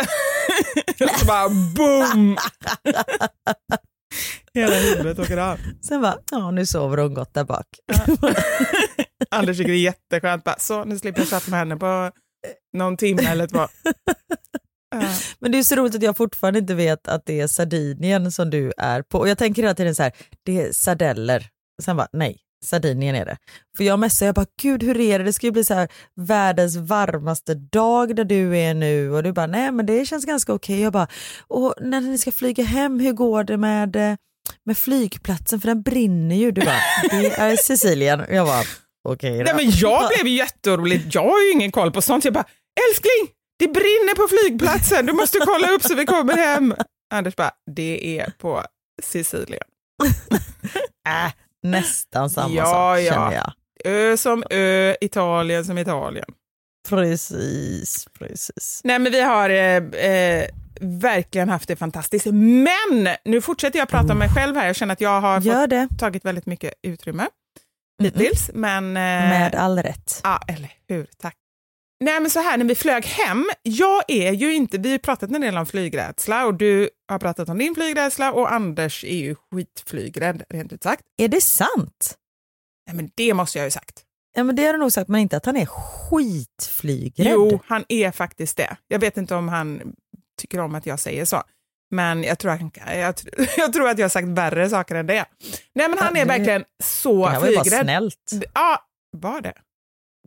Och 1.03 1.19
så 1.19 1.25
bara 1.25 1.49
boom! 1.49 2.37
Hela 4.53 4.75
huvudet 4.75 5.19
åker 5.19 5.37
av. 5.37 5.59
Sen 5.81 6.01
bara, 6.01 6.17
ja 6.31 6.51
nu 6.51 6.65
sover 6.65 6.97
hon 6.97 7.13
gott 7.13 7.33
där 7.33 7.43
bak. 7.43 7.65
Anders 9.31 9.57
tycker 9.57 9.71
det 9.71 9.77
är 9.77 9.81
jätteskönt. 9.81 10.43
Bara, 10.43 10.59
så, 10.59 10.83
nu 10.83 10.99
slipper 10.99 11.21
jag 11.21 11.27
chatta 11.29 11.51
med 11.51 11.59
henne 11.59 11.77
på 11.77 12.11
någon 12.77 12.97
timme 12.97 13.23
eller 13.23 13.47
två. 13.47 13.67
Men 15.39 15.51
det 15.51 15.57
är 15.57 15.63
så 15.63 15.75
roligt 15.75 15.95
att 15.95 16.01
jag 16.03 16.17
fortfarande 16.17 16.59
inte 16.59 16.75
vet 16.75 17.07
att 17.07 17.25
det 17.25 17.39
är 17.39 17.47
Sardinien 17.47 18.31
som 18.31 18.49
du 18.49 18.73
är 18.77 19.01
på. 19.01 19.19
Och 19.19 19.29
jag 19.29 19.37
tänker 19.37 19.61
hela 19.61 19.73
tiden 19.73 19.95
så 19.95 20.03
här, 20.03 20.11
det 20.45 20.61
är 20.61 20.71
sardeller. 20.71 21.47
Sen 21.83 21.97
bara, 21.97 22.07
nej, 22.13 22.37
Sardinien 22.65 23.15
är 23.15 23.25
det. 23.25 23.37
För 23.77 23.83
jag 23.83 23.99
messar, 23.99 24.25
jag 24.25 24.35
bara, 24.35 24.45
gud 24.61 24.83
hur 24.83 24.99
är 24.99 25.19
det? 25.19 25.25
Det 25.25 25.33
ska 25.33 25.47
ju 25.47 25.51
bli 25.51 25.63
så 25.63 25.73
här 25.73 25.87
världens 26.15 26.75
varmaste 26.75 27.53
dag 27.53 28.15
där 28.15 28.25
du 28.25 28.57
är 28.57 28.73
nu. 28.73 29.11
Och 29.11 29.23
du 29.23 29.31
bara, 29.31 29.47
nej 29.47 29.71
men 29.71 29.85
det 29.85 30.05
känns 30.05 30.25
ganska 30.25 30.53
okej. 30.53 30.81
Jag 30.81 30.93
bara, 30.93 31.07
och 31.47 31.73
när 31.81 32.01
ni 32.01 32.17
ska 32.17 32.31
flyga 32.31 32.63
hem, 32.63 32.99
hur 32.99 33.13
går 33.13 33.43
det 33.43 33.57
med, 33.57 33.95
eh, 33.95 34.15
med 34.65 34.77
flygplatsen? 34.77 35.61
För 35.61 35.67
den 35.67 35.81
brinner 35.81 36.35
ju. 36.35 36.51
Du 36.51 36.61
bara, 36.61 36.81
det 37.11 37.31
är 37.31 37.55
Sicilien. 37.63 38.19
Och 38.19 38.33
jag 38.33 38.47
bara, 38.47 38.63
okej 39.09 39.37
då. 39.37 39.43
Nej, 39.43 39.53
men 39.55 39.71
jag 39.75 40.09
blev 40.09 40.27
ju 40.27 40.37
jätteorolig. 40.37 41.01
Jag 41.11 41.23
har 41.23 41.45
ju 41.45 41.51
ingen 41.51 41.71
koll 41.71 41.91
på 41.91 42.01
sånt. 42.01 42.25
Jag 42.25 42.33
bara, 42.33 42.45
älskling, 42.89 43.36
det 43.59 43.67
brinner 43.67 44.15
på 44.15 44.27
flygplatsen. 44.27 45.05
Du 45.05 45.13
måste 45.13 45.39
kolla 45.39 45.67
upp 45.71 45.83
så 45.83 45.95
vi 45.95 46.05
kommer 46.05 46.37
hem. 46.37 46.75
Anders 47.13 47.35
bara, 47.35 47.51
det 47.75 48.19
är 48.19 48.31
på 48.37 48.63
Sicilien. 49.03 49.63
Äh, 51.07 51.31
nästan 51.63 52.29
samma 52.29 52.53
Ja, 52.55 52.65
sak 52.65 52.99
ja. 52.99 53.13
känner 53.13 53.33
jag. 53.33 53.51
Ö 53.85 54.17
som 54.17 54.43
ö, 54.49 54.95
Italien 55.01 55.65
som 55.65 55.77
Italien. 55.77 56.25
Precis, 56.89 58.07
precis. 58.19 58.81
Nej 58.83 58.99
men 58.99 59.11
vi 59.11 59.21
har 59.21 59.49
eh, 59.49 59.75
eh, 59.77 60.49
verkligen 60.81 61.49
haft 61.49 61.67
det 61.67 61.75
fantastiskt. 61.75 62.25
Men 62.25 63.09
nu 63.25 63.41
fortsätter 63.41 63.79
jag 63.79 63.89
prata 63.89 64.13
om 64.13 64.19
mig 64.19 64.29
själv 64.35 64.55
här. 64.55 64.67
Jag 64.67 64.75
känner 64.75 64.93
att 64.93 65.01
jag 65.01 65.21
har 65.21 65.41
fått, 65.89 65.99
tagit 65.99 66.25
väldigt 66.25 66.45
mycket 66.45 66.73
utrymme 66.83 67.27
hittills. 68.03 68.49
Men, 68.53 68.83
eh, 68.87 69.01
med 69.29 69.55
all 69.55 69.79
rätt. 69.83 70.21
Ja, 70.23 70.39
eller 70.47 70.71
hur. 70.87 71.07
Tack. 71.21 71.35
Nej 71.99 72.19
men 72.19 72.29
så 72.29 72.39
här, 72.39 72.57
när 72.57 72.65
vi 72.65 72.75
flög 72.75 73.05
hem, 73.05 73.45
jag 73.63 74.03
är 74.07 74.31
ju 74.31 74.53
inte, 74.53 74.77
vi 74.77 74.91
har 74.91 74.97
pratat 74.97 75.31
en 75.31 75.41
del 75.41 75.57
om 75.57 75.65
flygrädsla 75.65 76.45
och 76.45 76.53
du 76.53 76.89
har 77.07 77.19
pratat 77.19 77.49
om 77.49 77.57
din 77.57 77.75
flygrädsla 77.75 78.31
och 78.31 78.53
Anders 78.53 79.03
är 79.03 79.17
ju 79.17 79.35
skitflygrädd, 79.35 80.43
rent 80.49 80.73
ut 80.73 80.83
sagt. 80.83 81.03
Är 81.17 81.27
det 81.27 81.41
sant? 81.41 82.17
Nej 82.87 82.95
men 82.95 83.09
det 83.15 83.33
måste 83.33 83.57
jag 83.57 83.65
ju 83.65 83.71
sagt. 83.71 84.03
Ja 84.35 84.43
men 84.43 84.55
det 84.55 84.65
har 84.65 84.73
du 84.73 84.79
nog 84.79 84.91
sagt, 84.91 85.07
men 85.07 85.21
inte 85.21 85.37
att 85.37 85.45
han 85.45 85.57
är 85.57 85.65
skitflygrädd. 85.65 87.33
Jo, 87.33 87.59
han 87.65 87.85
är 87.87 88.11
faktiskt 88.11 88.57
det. 88.57 88.77
Jag 88.87 88.99
vet 88.99 89.17
inte 89.17 89.35
om 89.35 89.49
han 89.49 89.95
tycker 90.41 90.59
om 90.59 90.75
att 90.75 90.85
jag 90.85 90.99
säger 90.99 91.25
så. 91.25 91.43
Men 91.91 92.23
jag 92.23 92.39
tror, 92.39 92.51
han, 92.51 92.71
jag, 92.85 93.15
jag 93.57 93.73
tror 93.73 93.89
att 93.89 93.97
jag 93.97 94.03
har 94.03 94.09
sagt 94.09 94.27
värre 94.27 94.69
saker 94.69 94.95
än 94.95 95.07
det. 95.07 95.25
Nej 95.73 95.89
men 95.89 95.97
han 95.97 96.17
är 96.17 96.25
verkligen 96.25 96.63
så 96.83 97.25
det 97.25 97.31
här 97.31 97.39
var 97.39 97.47
ju 97.47 97.55
bara 97.55 97.63
flygrädd. 97.63 97.83
snällt. 97.83 98.31
Ja, 98.53 98.85
var 99.17 99.41
det? 99.41 99.53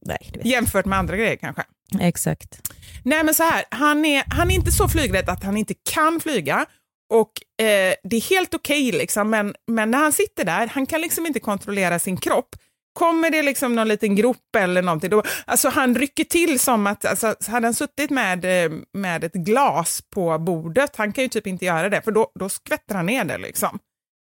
Nej. 0.03 0.33
Jämfört 0.45 0.87
med 0.87 0.99
andra 0.99 1.17
grejer 1.17 1.37
kanske. 1.37 1.63
Exakt. 2.01 2.61
Nej 3.05 3.25
men 3.25 3.35
så 3.35 3.43
här, 3.43 3.65
han 3.71 4.05
är, 4.05 4.25
han 4.27 4.51
är 4.51 4.55
inte 4.55 4.73
så 4.73 4.89
flygrädd 4.89 5.29
att 5.29 5.45
han 5.45 5.57
inte 5.57 5.75
kan 5.75 6.21
flyga. 6.21 6.67
Och 7.13 7.63
eh, 7.67 7.95
det 8.05 8.17
är 8.17 8.31
helt 8.31 8.55
okej 8.55 8.93
liksom, 8.93 9.31
men, 9.31 9.55
men 9.67 9.91
när 9.91 9.99
han 9.99 10.13
sitter 10.13 10.45
där, 10.45 10.67
han 10.67 10.87
kan 10.87 11.01
liksom 11.01 11.27
inte 11.27 11.41
kontrollera 11.41 11.99
sin 11.99 12.17
kropp. 12.17 12.49
Kommer 12.93 13.31
det 13.31 13.43
liksom 13.43 13.75
någon 13.77 13.89
liten 13.89 14.17
grop 14.17 14.57
eller 14.59 14.83
någonting, 14.83 15.11
då, 15.11 15.23
alltså 15.45 15.69
han 15.69 15.95
rycker 15.95 16.25
till 16.25 16.61
som 16.61 16.87
att, 16.87 17.05
alltså, 17.05 17.35
hade 17.49 17.67
han 17.67 17.75
suttit 17.75 18.11
med, 18.11 18.65
eh, 18.65 18.71
med 18.93 19.25
ett 19.25 19.33
glas 19.33 20.03
på 20.15 20.39
bordet, 20.39 20.97
han 20.97 21.13
kan 21.13 21.25
ju 21.25 21.29
typ 21.29 21.47
inte 21.47 21.65
göra 21.65 21.89
det, 21.89 22.03
för 22.03 22.13
då, 22.13 22.33
då 22.35 22.49
skvätter 22.49 22.95
han 22.95 23.07
ner 23.07 23.25
det 23.25 23.39
liksom. 23.39 23.79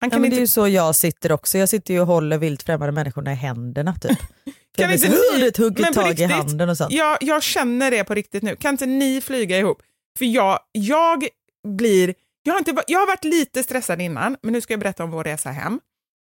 Han 0.02 0.08
Ja, 0.08 0.14
kan 0.14 0.20
men 0.20 0.24
inte 0.26 0.36
det 0.36 0.38
är 0.38 0.40
ju 0.40 0.46
så 0.46 0.68
jag 0.68 0.94
sitter 0.96 1.32
också. 1.32 1.58
Jag 1.58 1.68
sitter 1.68 1.94
ju 1.94 2.00
och 2.00 2.06
håller 2.06 2.38
vilt 2.38 2.62
främmande 2.62 2.92
människorna 2.92 3.32
i 3.32 3.34
händerna 3.34 3.94
typ. 3.94 4.18
För 4.76 4.82
jag 4.82 4.94
inte 4.94 5.08
ni- 5.08 5.40
vet, 5.42 5.56
hugger 5.56 5.82
men 5.82 5.94
tag 5.94 6.06
i 6.06 6.10
riktigt, 6.10 6.30
handen 6.30 6.68
och 6.68 6.76
sånt. 6.76 6.92
Jag, 6.92 7.18
jag 7.20 7.42
känner 7.42 7.90
det 7.90 8.04
på 8.04 8.14
riktigt 8.14 8.42
nu. 8.42 8.56
Kan 8.56 8.74
inte 8.74 8.86
ni 8.86 9.20
flyga 9.20 9.58
ihop? 9.58 9.82
För 10.18 10.24
jag, 10.24 10.58
jag 10.72 11.26
blir... 11.68 12.14
Jag 12.42 12.52
har, 12.52 12.58
inte, 12.58 12.74
jag 12.86 12.98
har 12.98 13.06
varit 13.06 13.24
lite 13.24 13.62
stressad 13.62 14.00
innan, 14.00 14.36
men 14.42 14.52
nu 14.52 14.60
ska 14.60 14.72
jag 14.72 14.80
berätta 14.80 15.04
om 15.04 15.10
vår 15.10 15.24
resa 15.24 15.50
hem. 15.50 15.80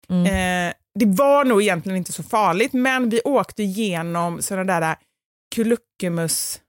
Mm. 0.09 0.27
Eh, 0.69 0.75
det 0.99 1.07
var 1.07 1.45
nog 1.45 1.63
egentligen 1.63 1.97
inte 1.97 2.13
så 2.13 2.23
farligt, 2.23 2.73
men 2.73 3.09
vi 3.09 3.21
åkte 3.25 3.63
igenom 3.63 4.43
sådana 4.43 4.81
där 4.81 4.97
kulluckemus, 5.55 6.61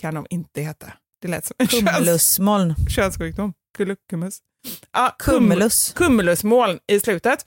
kan 0.00 0.14
de 0.14 0.26
inte 0.30 0.60
heta. 0.60 0.92
Det 1.22 1.28
lät 1.28 1.44
som 1.46 1.54
en 1.58 1.66
köns, 1.68 2.38
könssjukdom. 2.94 3.52
Kulluckemus. 3.76 4.38
Ja, 4.92 5.16
Cumulus. 5.18 5.92
Cumulusmoln 5.96 6.78
i 6.86 7.00
slutet. 7.00 7.46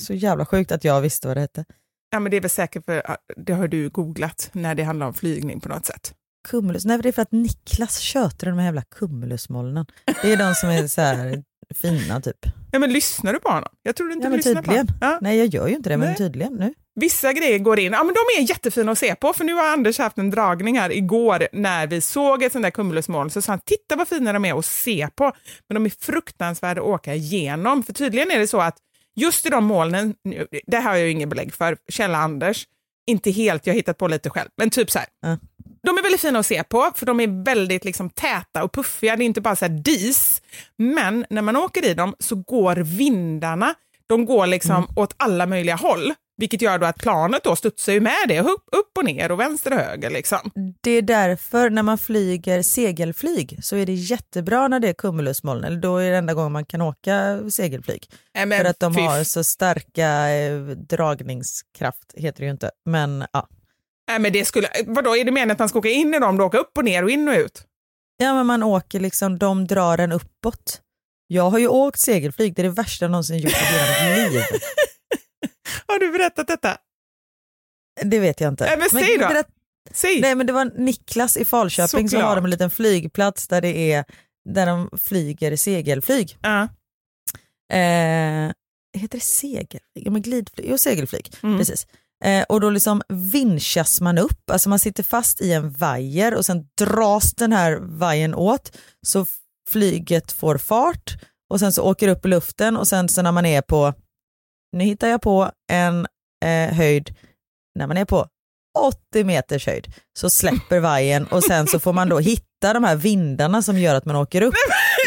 Så 0.00 0.14
jävla 0.14 0.46
sjukt 0.46 0.72
att 0.72 0.84
jag 0.84 1.00
visste 1.00 1.28
vad 1.28 1.36
det 1.36 1.40
hette. 1.40 1.64
Ja, 2.10 2.20
men 2.20 2.30
det 2.30 2.36
är 2.36 2.40
väl 2.40 2.50
säkert 2.50 2.84
för 2.84 3.02
ja, 3.08 3.16
det 3.36 3.52
har 3.52 3.68
du 3.68 3.88
googlat 3.88 4.50
när 4.52 4.74
det 4.74 4.82
handlar 4.82 5.06
om 5.06 5.14
flygning 5.14 5.60
på 5.60 5.68
något 5.68 5.86
sätt. 5.86 6.14
Cumulus. 6.48 6.84
Nej, 6.84 6.98
det 6.98 7.08
är 7.08 7.12
för 7.12 7.22
att 7.22 7.32
Niklas 7.32 7.98
tjötar 7.98 8.46
de 8.46 8.58
här 8.58 8.64
jävla 8.64 8.82
cumulusmolnen. 8.82 9.86
Det 10.22 10.32
är 10.32 10.36
de 10.36 10.54
som 10.54 10.68
är 10.68 10.86
så 10.86 11.00
här 11.00 11.42
fina 11.74 12.20
typ. 12.20 12.46
Ja, 12.72 12.78
men 12.78 12.92
lyssnar 12.92 13.32
du 13.32 13.40
på 13.40 13.48
honom? 13.48 13.68
Jag 13.82 13.96
trodde 13.96 14.12
inte 14.12 14.26
Ja, 14.26 14.30
du 14.30 14.36
lyssnade 14.36 14.62
tydligen. 14.62 14.86
på 14.86 14.92
honom. 14.92 14.98
Ja. 15.00 15.18
Nej, 15.20 15.38
jag 15.38 15.46
gör 15.46 15.68
ju 15.68 15.74
inte 15.74 15.88
det, 15.88 15.96
men 15.96 16.08
Nej. 16.08 16.16
tydligen 16.16 16.52
nu. 16.54 16.74
Vissa 16.94 17.32
grejer 17.32 17.58
går 17.58 17.78
in, 17.78 17.92
ja 17.92 18.04
men 18.04 18.14
de 18.14 18.42
är 18.42 18.48
jättefina 18.48 18.92
att 18.92 18.98
se 18.98 19.14
på, 19.14 19.32
för 19.32 19.44
nu 19.44 19.54
har 19.54 19.72
Anders 19.72 19.98
haft 19.98 20.18
en 20.18 20.30
dragning 20.30 20.78
här 20.78 20.92
igår 20.92 21.48
när 21.52 21.86
vi 21.86 22.00
såg 22.00 22.42
ett 22.42 22.52
sånt 22.52 22.62
där 22.62 22.70
cumulusmoln, 22.70 23.30
så 23.30 23.42
sa 23.42 23.52
han 23.52 23.60
titta 23.60 23.96
vad 23.96 24.08
fina 24.08 24.32
de 24.32 24.44
är 24.44 24.58
att 24.58 24.64
se 24.64 25.08
på, 25.14 25.32
men 25.68 25.74
de 25.74 25.86
är 25.86 25.92
fruktansvärda 26.00 26.80
att 26.80 26.86
åka 26.86 27.14
igenom, 27.14 27.82
för 27.82 27.92
tydligen 27.92 28.30
är 28.30 28.38
det 28.38 28.46
så 28.46 28.60
att 28.60 28.76
just 29.16 29.46
i 29.46 29.48
de 29.48 29.64
molnen, 29.64 30.14
det 30.66 30.76
här 30.76 30.90
har 30.90 30.96
jag 30.96 31.04
ju 31.04 31.10
ingen 31.10 31.28
belägg 31.28 31.54
för, 31.54 31.76
källa 31.88 32.18
Anders, 32.18 32.66
inte 33.06 33.30
helt, 33.30 33.66
jag 33.66 33.74
har 33.74 33.76
hittat 33.76 33.98
på 33.98 34.08
lite 34.08 34.30
själv, 34.30 34.48
men 34.56 34.70
typ 34.70 34.90
så 34.90 34.98
här. 34.98 35.08
Ja. 35.22 35.38
De 35.82 35.98
är 35.98 36.02
väldigt 36.02 36.20
fina 36.20 36.38
att 36.38 36.46
se 36.46 36.64
på, 36.64 36.92
för 36.94 37.06
de 37.06 37.20
är 37.20 37.44
väldigt 37.44 37.84
liksom 37.84 38.10
täta 38.10 38.64
och 38.64 38.72
puffiga, 38.72 39.16
det 39.16 39.24
är 39.24 39.26
inte 39.26 39.40
bara 39.40 39.56
så 39.56 39.64
här 39.64 39.72
dis, 39.72 40.42
men 40.78 41.26
när 41.30 41.42
man 41.42 41.56
åker 41.56 41.84
i 41.84 41.94
dem 41.94 42.14
så 42.18 42.36
går 42.36 42.76
vindarna, 42.76 43.74
de 44.06 44.26
går 44.26 44.46
liksom 44.46 44.88
åt 44.96 45.14
alla 45.16 45.46
möjliga 45.46 45.76
håll. 45.76 46.14
Vilket 46.36 46.62
gör 46.62 46.78
då 46.78 46.86
att 46.86 46.98
planet 46.98 47.44
då 47.44 47.56
studsar 47.56 47.92
ju 47.92 48.00
med 48.00 48.24
det, 48.28 48.40
upp, 48.40 48.64
upp 48.72 48.98
och 48.98 49.04
ner 49.04 49.32
och 49.32 49.40
vänster 49.40 49.70
och 49.72 49.78
höger. 49.78 50.10
Liksom. 50.10 50.50
Det 50.80 50.90
är 50.90 51.02
därför 51.02 51.70
när 51.70 51.82
man 51.82 51.98
flyger 51.98 52.62
segelflyg 52.62 53.58
så 53.62 53.76
är 53.76 53.86
det 53.86 53.92
jättebra 53.94 54.68
när 54.68 54.80
det 54.80 54.88
är 54.88 54.92
cumulusmoln, 54.92 55.64
eller 55.64 55.76
då 55.76 55.96
är 55.96 56.10
det 56.10 56.16
enda 56.16 56.34
gången 56.34 56.52
man 56.52 56.64
kan 56.64 56.80
åka 56.82 57.40
segelflyg. 57.50 58.06
Men 58.34 58.50
för 58.58 58.64
att 58.64 58.80
de 58.80 58.94
fy- 58.94 59.00
har 59.00 59.24
så 59.24 59.44
starka 59.44 60.28
eh, 60.30 60.60
dragningskraft, 61.22 62.14
heter 62.16 62.40
det 62.40 62.44
ju 62.44 62.50
inte. 62.52 62.70
Men 62.86 63.24
ja. 63.32 63.48
Men 64.20 64.32
det 64.32 64.44
skulle, 64.44 64.68
vadå, 64.86 65.16
är 65.16 65.24
det 65.24 65.30
meningen 65.30 65.50
att 65.50 65.58
man 65.58 65.68
ska 65.68 65.78
åka 65.78 65.88
in 65.88 66.14
i 66.14 66.18
dem, 66.18 66.36
då 66.36 66.44
åka 66.44 66.58
upp 66.58 66.78
och 66.78 66.84
ner 66.84 67.02
och 67.04 67.10
in 67.10 67.28
och 67.28 67.34
ut? 67.34 67.62
ja, 68.16 68.34
men 68.34 68.46
man 68.46 68.62
åker 68.62 69.00
liksom, 69.00 69.38
de 69.38 69.66
drar 69.66 69.98
en 69.98 70.12
uppåt. 70.12 70.80
Jag 71.26 71.50
har 71.50 71.58
ju 71.58 71.68
åkt 71.68 72.00
segelflyg, 72.00 72.54
det 72.54 72.62
är 72.62 72.64
det 72.64 72.70
värsta 72.70 73.04
jag 73.04 73.10
någonsin 73.10 73.38
gjort 73.38 73.52
i 73.52 73.54
hela 73.56 74.22
mitt 74.24 74.32
liv. 74.32 74.42
Har 75.86 75.98
du 75.98 76.12
berättat 76.12 76.46
detta? 76.46 76.76
Det 78.02 78.18
vet 78.20 78.40
jag 78.40 78.48
inte. 78.52 78.64
Nej, 78.64 78.78
men 78.78 78.90
säg 78.90 79.18
då. 79.18 79.26
berätt- 79.28 79.48
Säg! 79.94 80.20
Nej 80.20 80.34
men 80.34 80.46
det 80.46 80.52
var 80.52 80.64
Niklas 80.64 81.36
i 81.36 81.44
Falköping 81.44 82.08
så 82.08 82.12
Såklart. 82.16 82.28
har 82.28 82.36
de 82.36 82.44
en 82.44 82.50
liten 82.50 82.70
flygplats 82.70 83.48
där 83.48 83.60
det 83.60 83.92
är 83.92 84.04
där 84.48 84.66
de 84.66 84.90
flyger 84.98 85.56
segelflyg. 85.56 86.38
Ja. 86.42 86.62
Eh, 87.72 88.52
heter 88.98 89.18
det 89.18 89.20
segelflyg? 89.20 89.80
Ja 90.06 90.10
men 90.10 90.22
glidflyg, 90.22 90.66
jo 90.70 90.78
segelflyg, 90.78 91.32
Mm. 91.42 91.58
precis. 91.58 91.86
Eh, 92.24 92.42
och 92.48 92.60
då 92.60 92.70
liksom 92.70 93.02
vinschas 93.08 94.00
man 94.00 94.18
upp, 94.18 94.50
alltså 94.50 94.68
man 94.68 94.78
sitter 94.78 95.02
fast 95.02 95.40
i 95.40 95.52
en 95.52 95.70
vajer 95.72 96.34
och 96.34 96.44
sen 96.46 96.66
dras 96.78 97.34
den 97.34 97.52
här 97.52 97.76
vajern 97.80 98.34
åt 98.34 98.76
så 99.06 99.26
flyget 99.70 100.32
får 100.32 100.58
fart 100.58 101.14
och 101.50 101.60
sen 101.60 101.72
så 101.72 101.82
åker 101.82 102.08
upp 102.08 102.24
i 102.24 102.28
luften 102.28 102.76
och 102.76 102.88
sen 102.88 103.08
så 103.08 103.22
när 103.22 103.32
man 103.32 103.46
är 103.46 103.62
på, 103.62 103.94
nu 104.72 104.84
hittar 104.84 105.08
jag 105.08 105.22
på 105.22 105.50
en 105.72 106.06
eh, 106.44 106.74
höjd, 106.74 107.14
när 107.78 107.86
man 107.86 107.96
är 107.96 108.04
på 108.04 108.26
80 108.78 109.24
meters 109.24 109.66
höjd 109.66 109.94
så 110.18 110.30
släpper 110.30 110.80
vajern 110.80 111.26
och 111.26 111.44
sen 111.44 111.66
så 111.66 111.80
får 111.80 111.92
man 111.92 112.08
då 112.08 112.18
hitta 112.18 112.72
de 112.72 112.84
här 112.84 112.96
vindarna 112.96 113.62
som 113.62 113.78
gör 113.78 113.94
att 113.94 114.04
man 114.04 114.16
åker 114.16 114.42
upp. 114.42 114.54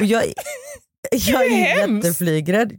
Och 0.01 0.05
jag, 0.05 0.23
jag 1.11 1.45
är 1.45 1.77
jätteflygrädd, 1.87 2.73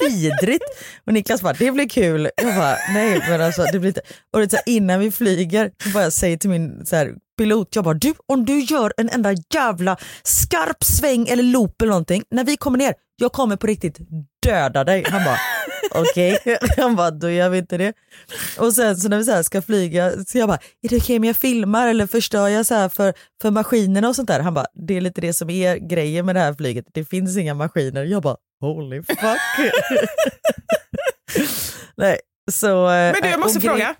vidrigt. 0.00 0.64
Och 1.06 1.12
Niklas 1.12 1.42
bara, 1.42 1.52
det 1.52 1.70
blir 1.70 1.88
kul. 1.88 2.30
Jag 2.36 2.56
bara, 2.56 2.76
nej 2.94 3.24
men 3.28 3.40
alltså 3.40 3.64
det 3.72 3.78
blir 3.78 3.90
inte. 3.90 4.02
Och 4.32 4.40
det 4.40 4.50
så 4.50 4.56
här, 4.56 4.68
innan 4.68 5.00
vi 5.00 5.10
flyger, 5.10 5.70
så 5.82 5.88
bara 5.88 6.02
jag 6.02 6.12
säger 6.12 6.36
till 6.36 6.50
min 6.50 6.86
så 6.86 6.96
här, 6.96 7.14
pilot, 7.38 7.76
jag 7.76 7.84
bara, 7.84 7.94
du 7.94 8.14
om 8.26 8.44
du 8.44 8.60
gör 8.60 8.92
en 8.96 9.10
enda 9.10 9.34
jävla 9.54 9.96
skarp 10.22 10.84
sväng 10.84 11.28
eller 11.28 11.42
loop 11.42 11.82
eller 11.82 11.90
någonting, 11.90 12.22
när 12.30 12.44
vi 12.44 12.56
kommer 12.56 12.78
ner, 12.78 12.94
jag 13.16 13.32
kommer 13.32 13.56
på 13.56 13.66
riktigt 13.66 13.98
döda 14.42 14.84
dig. 14.84 15.04
Han 15.08 15.24
bara, 15.24 15.38
okej. 15.94 16.38
Han 16.76 16.96
bara, 16.96 17.10
då 17.10 17.30
gör 17.30 17.48
vi 17.48 17.58
inte 17.58 17.76
det. 17.76 17.92
Och 18.58 18.72
sen 18.74 18.96
så 18.96 19.08
när 19.08 19.18
vi 19.18 19.24
så 19.24 19.32
här 19.32 19.42
ska 19.42 19.62
flyga, 19.62 20.12
så 20.26 20.38
jag 20.38 20.48
bara, 20.48 20.58
är 20.82 20.88
det 20.88 20.96
okej 20.96 21.16
om 21.16 21.24
jag 21.24 21.36
filmar 21.36 21.88
eller 21.88 22.06
förstör 22.06 22.48
jag 22.48 22.66
så 22.66 22.88
för, 22.88 23.14
för 23.42 23.50
maskinerna 23.50 24.08
och 24.08 24.16
sånt 24.16 24.28
där? 24.28 24.40
Han 24.40 24.54
bara, 24.54 24.66
det 24.88 24.96
är 24.96 25.00
lite 25.00 25.20
det 25.20 25.32
som 25.32 25.50
är 25.50 25.76
grejen 25.76 26.26
med 26.26 26.34
det 26.36 26.40
här 26.40 26.54
flyget, 26.54 26.84
det 26.92 27.04
finns 27.04 27.36
inga 27.36 27.54
maskiner. 27.54 28.04
Jag 28.04 28.22
bara, 28.22 28.36
holy 28.60 29.02
fuck. 29.02 29.18
Nej, 31.96 32.18
så... 32.52 32.86
Men 32.86 33.14
du, 33.22 33.28
jag 33.28 33.40
måste 33.40 33.58
och 33.58 33.62
grej- 33.62 33.70
fråga. 33.70 33.94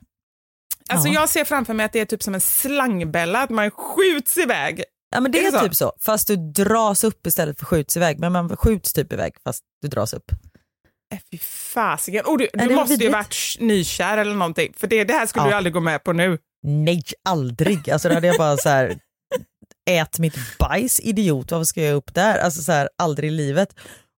Alltså 0.88 1.08
Ja. 1.08 1.14
jag 1.14 1.28
ser 1.28 1.44
framför 1.44 1.74
mig 1.74 1.86
att 1.86 1.92
det 1.92 2.00
är 2.00 2.04
typ 2.04 2.22
som 2.22 2.34
en 2.34 2.40
slangbella, 2.40 3.42
att 3.42 3.50
man 3.50 3.70
skjuts 3.70 4.38
iväg. 4.38 4.84
Ja 5.14 5.20
men 5.20 5.32
det 5.32 5.38
Är 5.38 5.48
är, 5.48 5.52
det 5.52 5.58
så? 5.58 5.64
typ 5.64 5.74
så, 5.74 5.92
fast 6.00 6.28
du 6.28 6.36
dras 6.36 7.04
upp 7.04 7.26
istället 7.26 7.58
för 7.58 7.66
skjuts 7.66 7.96
iväg. 7.96 8.18
Men 8.20 8.32
man 8.32 8.56
skjuts 8.56 8.92
typ 8.92 9.12
iväg 9.12 9.32
fast 9.44 9.62
du 9.82 9.88
dras 9.88 10.14
upp. 10.14 10.24
Äh, 11.14 11.20
fy 11.30 11.38
fasiken. 11.74 12.24
Och 12.26 12.38
du, 12.38 12.48
du 12.52 12.74
måste 12.74 12.92
ju 12.92 12.96
vidrigt? 12.98 13.12
varit 13.12 13.32
sh- 13.32 13.62
nykär 13.62 14.18
eller 14.18 14.34
någonting, 14.34 14.72
för 14.76 14.86
det, 14.86 15.04
det 15.04 15.14
här 15.14 15.26
skulle 15.26 15.44
Ja. 15.44 15.50
du 15.50 15.54
aldrig 15.56 15.72
gå 15.72 15.80
med 15.80 16.04
på 16.04 16.12
nu. 16.12 16.38
Nej, 16.62 17.02
aldrig. 17.28 17.90
Alltså 17.90 18.08
då 18.08 18.14
hade 18.14 18.26
jag 18.26 18.36
bara 18.38 18.56
så 18.56 18.68
här, 18.68 18.96
ät 19.90 20.18
mitt 20.18 20.58
bajs 20.58 21.00
idiot, 21.00 21.50
varför 21.52 21.64
ska 21.64 21.82
jag 21.82 21.94
upp 21.94 22.14
där? 22.14 22.38
Alltså 22.38 22.62
så 22.62 22.72
här, 22.72 22.88
aldrig 22.98 23.28
i 23.30 23.32
livet. 23.32 23.68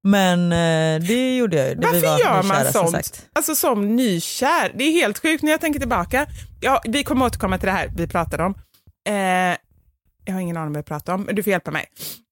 Men 0.08 0.52
eh, 0.52 1.06
det 1.08 1.36
gjorde 1.36 1.56
jag 1.56 1.68
ju. 1.68 1.74
Varför 1.76 2.00
var 2.00 2.18
gör 2.18 2.42
man 2.42 2.64
som 2.64 2.72
sånt? 2.72 2.90
sagt. 2.90 3.26
Alltså 3.32 3.54
som 3.54 3.96
nykär. 3.96 4.72
Det 4.74 4.84
är 4.84 4.92
helt 4.92 5.18
sjukt 5.22 5.42
när 5.42 5.50
jag 5.50 5.60
tänker 5.60 5.80
tillbaka. 5.80 6.26
Ja, 6.60 6.82
vi 6.84 7.04
kommer 7.04 7.26
återkomma 7.26 7.58
till 7.58 7.66
det 7.66 7.72
här 7.72 7.90
vi 7.96 8.06
pratade 8.06 8.42
om. 8.44 8.54
Eh, 9.08 9.56
jag 10.26 10.34
har 10.34 10.40
ingen 10.40 10.56
aning 10.56 10.72
vad 10.72 10.82
vi 10.84 10.88
pratar 10.88 11.14
om, 11.14 11.22
men 11.22 11.34
du 11.34 11.42
får 11.42 11.50
hjälpa 11.50 11.70
mig. 11.70 11.86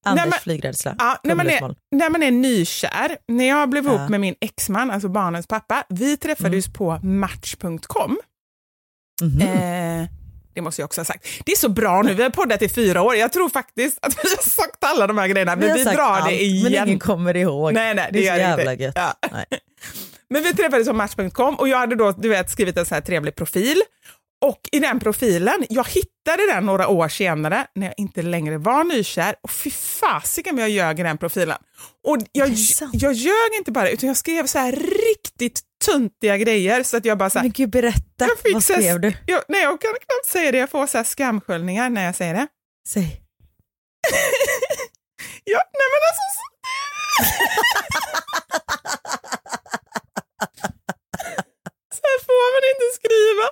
Anders 0.05 0.23
När 0.25 0.29
man- 0.29 0.39
flygrädsla. 0.39 0.95
Ja, 0.99 1.19
när, 1.23 1.35
man 1.35 1.47
är, 1.49 1.75
när 1.91 2.09
man 2.09 2.23
är 2.23 2.31
nykär, 2.31 3.17
när 3.27 3.47
jag 3.47 3.69
blev 3.69 3.85
ihop 3.85 3.99
Ja. 3.99 4.09
med 4.09 4.19
min 4.19 4.35
exman, 4.41 4.91
alltså 4.91 5.09
barnens 5.09 5.47
pappa, 5.47 5.83
vi 5.89 6.17
träffades 6.17 6.73
på 6.73 6.99
Match.com. 7.03 8.17
Mhm. 9.21 9.41
Eh, 9.41 10.07
det 10.53 10.61
måste 10.61 10.81
jag 10.81 10.85
också 10.85 11.01
ha 11.01 11.05
sagt. 11.05 11.25
Det 11.45 11.51
är 11.51 11.55
så 11.55 11.69
bra 11.69 12.01
nu, 12.01 12.13
vi 12.13 12.23
har 12.23 12.29
poddat 12.29 12.61
i 12.61 12.69
fyra 12.69 13.01
år. 13.01 13.15
Jag 13.15 13.31
tror 13.33 13.49
faktiskt 13.49 13.97
att 14.01 14.13
vi 14.23 14.29
har 14.29 14.49
sagt 14.49 14.83
alla 14.83 15.07
de 15.07 15.17
här 15.17 15.27
grejerna, 15.27 15.55
men 15.55 15.73
vi, 15.73 15.83
sagt 15.83 15.95
drar 15.97 16.03
allt, 16.03 16.25
det 16.25 16.43
igen. 16.43 16.71
Men 16.73 16.87
ingen 16.87 16.99
kommer 16.99 17.35
ihåg. 17.37 17.73
Nej, 17.73 17.95
nej, 17.95 18.09
det 18.13 18.19
det 18.19 18.27
är 18.27 18.33
så 18.33 18.37
det 18.43 18.49
inte. 18.51 18.61
jävla 18.61 18.73
gött. 18.83 18.93
Ja. 18.95 19.13
Men 20.29 20.43
vi 20.43 20.53
träffades 20.53 20.87
på 20.87 20.93
Match.com 20.93 21.55
och 21.55 21.67
jag 21.67 21.77
hade 21.77 21.95
då 21.95 22.11
du 22.11 22.29
vet, 22.29 22.49
skrivit 22.51 22.77
en 22.77 22.85
så 22.85 22.93
här 22.95 23.01
trevlig 23.01 23.35
profil. 23.35 23.77
Och 24.45 24.69
i 24.71 24.79
den 24.79 24.99
profilen, 24.99 25.65
jag 25.69 25.87
hittade 25.87 26.45
den 26.53 26.65
några 26.65 26.87
år 26.87 27.07
senare 27.09 27.67
när 27.75 27.87
jag 27.87 27.93
inte 27.97 28.21
längre 28.21 28.57
var 28.57 28.83
nykär. 28.83 29.35
Och 29.41 29.51
fy 29.51 29.71
fasiken 29.71 30.55
vad 30.55 30.63
jag 30.63 30.69
ljög 30.69 30.99
i 30.99 31.03
den 31.03 31.17
profilen. 31.17 31.57
Och 32.07 32.17
jag, 32.31 32.49
jag 32.93 33.13
ljög 33.13 33.53
inte 33.57 33.71
bara 33.71 33.89
utan 33.89 34.07
jag 34.07 34.17
skrev 34.17 34.45
så 34.47 34.59
här 34.59 34.71
riktigt 35.07 35.61
töntiga 35.85 36.37
grejer 36.37 36.83
så 36.83 36.97
att 36.97 37.05
jag 37.05 37.17
bara 37.17 37.29
så 37.29 37.39
här, 37.39 37.43
Men 37.43 37.51
gud 37.51 37.69
berätta, 37.69 38.25
jag 38.27 38.39
fick 38.39 38.53
vad 38.53 38.63
så 38.63 38.73
här- 38.73 38.81
skrev 38.81 38.99
du? 38.99 39.13
Jag, 39.25 39.43
nej, 39.47 39.61
jag 39.61 39.81
kan 39.81 39.91
knappt 39.91 40.25
säga 40.27 40.51
det, 40.51 40.57
jag 40.57 40.69
får 40.69 40.87
så 40.87 40.97
här 40.97 41.03
skamsköljningar 41.05 41.89
när 41.89 42.05
jag 42.05 42.15
säger 42.15 42.33
det. 42.33 42.47
Säg. 42.89 43.03
Ja, 45.47 45.61
nej 45.73 45.87
men 45.93 46.01
alltså... 46.09 46.25
så- 46.37 46.55
så 51.95 52.01
här 52.09 52.19
får 52.25 52.47
man 52.55 52.63
inte 52.71 52.87
skriva. 52.95 53.45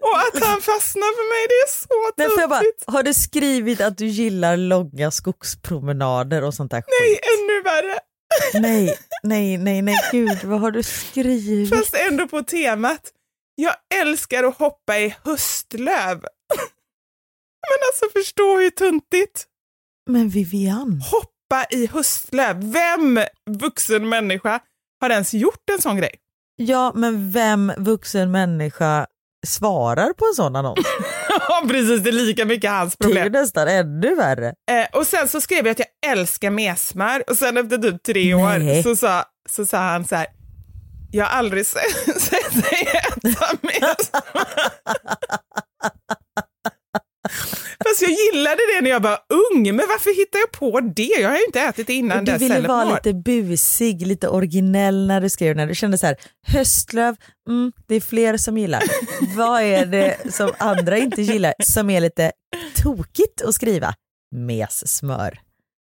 Och 0.00 0.18
att 0.18 0.44
han 0.44 0.60
fastnar 0.60 1.10
för 1.16 1.26
mig, 1.32 1.46
det 1.48 1.54
är 1.54 1.68
så 1.68 2.12
Nej, 2.16 2.40
jag 2.40 2.50
bara, 2.50 2.62
har 2.96 3.02
du 3.02 3.14
skrivit 3.14 3.80
att 3.80 3.98
du 3.98 4.06
gillar 4.06 4.56
långa 4.56 5.10
skogspromenader 5.10 6.44
och 6.44 6.54
sånt 6.54 6.70
där 6.70 6.82
Nej, 7.00 7.10
skit? 7.14 7.20
ännu 7.38 7.62
värre. 7.62 7.98
Nej, 8.54 8.98
nej, 9.22 9.58
nej, 9.58 9.82
nej, 9.82 9.94
gud 10.12 10.44
vad 10.44 10.60
har 10.60 10.70
du 10.70 10.82
skrivit? 10.82 11.70
Fast 11.74 11.94
ändå 11.94 12.28
på 12.28 12.42
temat. 12.42 13.00
Jag 13.54 13.74
älskar 13.94 14.44
att 14.44 14.58
hoppa 14.58 14.98
i 14.98 15.14
höstlöv. 15.24 16.20
Men 17.68 17.78
alltså 17.88 18.06
förstå 18.18 18.58
hur 18.58 18.70
tuntigt. 18.70 19.44
Men 20.10 20.28
Vivian, 20.28 21.02
Hoppa 21.10 21.66
i 21.70 21.86
höstlöv. 21.86 22.72
Vem 22.72 23.20
vuxen 23.50 24.08
människa 24.08 24.60
har 25.00 25.10
ens 25.10 25.34
gjort 25.34 25.70
en 25.72 25.82
sån 25.82 25.96
grej? 25.96 26.14
ja 26.56 26.92
men 26.94 27.30
vem 27.30 27.72
vuxen 27.78 28.30
människa 28.30 29.06
svarar 29.46 30.12
på 30.12 30.24
en 30.26 30.34
sån 30.34 30.56
annons? 30.56 30.78
Ja, 31.48 31.64
precis. 31.68 32.00
Det 32.00 32.10
är 32.10 32.12
lika 32.12 32.44
mycket 32.44 32.70
hans 32.70 32.96
Det 32.96 33.04
är 33.04 33.08
problem. 33.08 33.32
nästan 33.32 33.68
ännu 33.68 34.14
värre. 34.14 34.46
Eh, 34.46 34.86
och 34.98 35.06
sen 35.06 35.28
så 35.28 35.40
skrev 35.40 35.66
jag 35.66 35.70
att 35.72 35.78
jag 35.78 36.12
älskar 36.12 36.50
mesmör 36.50 37.22
och 37.30 37.36
sen 37.36 37.56
efter 37.56 37.78
typ 37.78 38.02
tre 38.02 38.34
år 38.34 38.58
Nej. 38.58 38.82
så 38.82 38.96
sa, 38.96 39.24
så 39.50 39.66
sa 39.66 39.78
han 39.78 40.04
så 40.04 40.16
här, 40.16 40.26
jag 41.12 41.24
har 41.24 41.38
aldrig 41.38 41.66
sett, 41.66 41.94
sett 42.22 42.52
dig 42.70 42.88
äta 42.92 43.46
mesmör. 47.90 47.94
Fast 47.94 48.02
jag 48.02 48.10
gillade 48.10 48.60
det 48.74 48.80
när 48.82 48.90
jag 48.90 49.00
var 49.00 49.18
ung, 49.28 49.62
men 49.62 49.86
varför 49.88 50.16
hittade 50.16 50.40
jag 50.40 50.52
på 50.52 50.80
det? 50.80 51.20
Jag 51.20 51.28
har 51.28 51.36
ju 51.36 51.44
inte 51.44 51.60
ätit 51.60 51.86
det 51.86 51.94
innan 51.94 52.24
du 52.24 52.36
ville 52.38 52.60
vara 52.60 52.86
år. 52.86 52.94
lite 52.94 53.14
busig, 53.14 54.06
lite 54.06 54.28
originell 54.28 55.06
när 55.06 55.20
du 55.20 55.30
skrev 55.30 55.56
när 55.56 55.66
du 55.66 55.74
kände 55.74 55.98
så 55.98 56.06
här, 56.06 56.16
höstlöv, 56.46 57.16
mm, 57.48 57.72
det 57.86 57.94
är 57.94 58.00
fler 58.00 58.36
som 58.36 58.58
gillar. 58.58 58.82
Vad 59.36 59.62
är 59.62 59.86
det 59.86 60.32
som 60.32 60.52
andra 60.58 60.98
inte 60.98 61.22
gillar 61.22 61.54
som 61.58 61.90
är 61.90 62.00
lite 62.00 62.32
tokigt 62.82 63.42
att 63.42 63.54
skriva? 63.54 63.94
Messmör. 64.36 65.40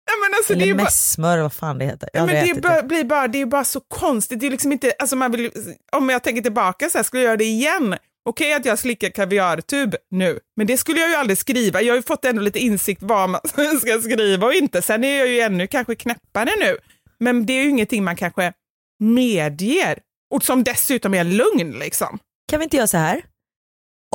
Ja, 0.09 0.14
men 0.27 0.35
alltså, 0.38 0.55
det 0.55 0.61
är 0.61 0.62
Eller 0.62 0.75
mässmör, 0.75 1.38
vad 1.38 1.53
fan 1.53 1.79
det 1.79 1.85
heter. 1.85 2.09
Ja, 2.12 2.27
men 2.27 2.35
det, 2.35 2.40
ätit 2.40 2.62
bara, 2.62 2.83
blir 2.83 3.05
bara, 3.05 3.29
det 3.29 3.40
är 3.40 3.47
bara 3.47 3.64
så 3.64 3.81
konstigt. 3.81 4.40
Det 4.40 4.47
är 4.47 4.51
liksom 4.51 4.73
inte, 4.73 4.92
alltså 4.99 5.16
man 5.16 5.33
vill, 5.33 5.51
om 5.92 6.09
jag 6.09 6.23
tänker 6.23 6.42
tillbaka 6.42 6.90
så 6.90 6.99
här, 6.99 7.03
skulle 7.03 7.23
jag 7.23 7.27
göra 7.27 7.37
det 7.37 7.44
igen? 7.44 7.97
Okej 8.29 8.53
att 8.55 8.64
jag 8.64 8.79
slickar 8.79 9.11
kaviartub 9.11 9.95
nu, 10.11 10.38
men 10.57 10.67
det 10.67 10.77
skulle 10.77 11.01
jag 11.01 11.11
ju 11.11 11.14
aldrig 11.17 11.38
skriva. 11.38 11.83
Jag 11.83 11.93
har 11.93 11.97
ju 11.97 12.03
fått 12.03 12.25
ändå 12.25 12.43
lite 12.43 12.59
insikt 12.59 13.03
vad 13.03 13.31
man 13.31 13.41
ska 13.81 14.01
skriva 14.03 14.47
och 14.47 14.55
inte. 14.55 14.83
Sen 14.83 15.05
är 15.05 15.19
jag 15.19 15.29
ju 15.29 15.41
ännu 15.41 15.67
kanske 15.67 15.95
knäppare 15.95 16.51
nu, 16.61 16.77
men 17.21 17.47
det 17.47 17.53
är 17.53 17.62
ju 17.64 17.71
ingenting 17.71 18.05
man 18.05 18.17
kanske 18.17 18.53
medger. 19.01 19.99
Och 20.35 20.43
som 20.45 20.64
dessutom 20.64 21.14
är 21.14 21.25
lugn 21.25 21.79
liksom. 21.79 22.19
Kan 22.51 22.59
vi 22.61 22.64
inte 22.64 22.77
göra 22.77 22.87
så 22.87 22.97
här? 22.97 23.23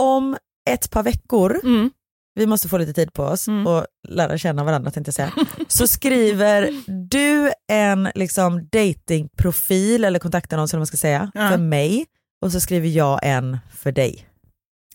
Om 0.02 0.38
ett 0.69 0.91
par 0.91 1.04
veckor, 1.04 1.60
Mm. 1.63 1.91
vi 2.36 2.47
måste 2.47 2.69
få 2.69 2.78
lite 2.78 2.93
tid 2.93 3.13
på 3.13 3.23
oss 3.23 3.47
Mm. 3.47 3.67
och 3.67 3.86
lära 4.08 4.38
känna 4.38 4.63
varandra 4.63 4.91
tänkte 4.91 5.08
jag 5.10 5.15
säga, 5.15 5.34
så 5.67 5.88
skriver 5.88 6.69
du 7.10 7.52
en 7.71 8.10
liksom 8.15 8.67
datingprofil 8.71 10.04
eller 10.04 10.19
kontaktannons 10.19 10.73
eller 10.73 10.78
vad 10.78 10.82
man 10.82 10.88
ska 10.88 10.97
säga 10.97 11.32
Ja. 11.34 11.49
för 11.49 11.58
mig 11.58 12.06
och 12.43 12.51
så 12.51 12.60
skriver 12.60 12.88
jag 12.88 13.19
en 13.23 13.58
för 13.77 13.91
dig. 13.91 14.27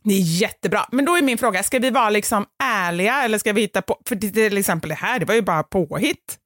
Det 0.05 0.15
är 0.15 0.21
jättebra. 0.21 0.87
Men 0.93 1.05
då 1.05 1.17
är 1.17 1.23
min 1.23 1.39
fråga, 1.39 1.63
ska 1.63 1.79
vi 1.79 1.91
vara 1.91 2.11
liksom 2.11 2.47
ärliga 2.65 3.23
eller 3.25 3.39
ska 3.39 3.53
vi 3.53 3.61
hitta 3.61 3.83
på, 3.83 4.01
för 4.09 4.17
till 4.17 4.59
exempel 4.59 4.89
det 4.89 4.95
här, 4.95 5.19
det 5.19 5.25
var 5.25 5.35
ju 5.35 5.43
bara 5.43 5.63
påhitt. 5.63 6.39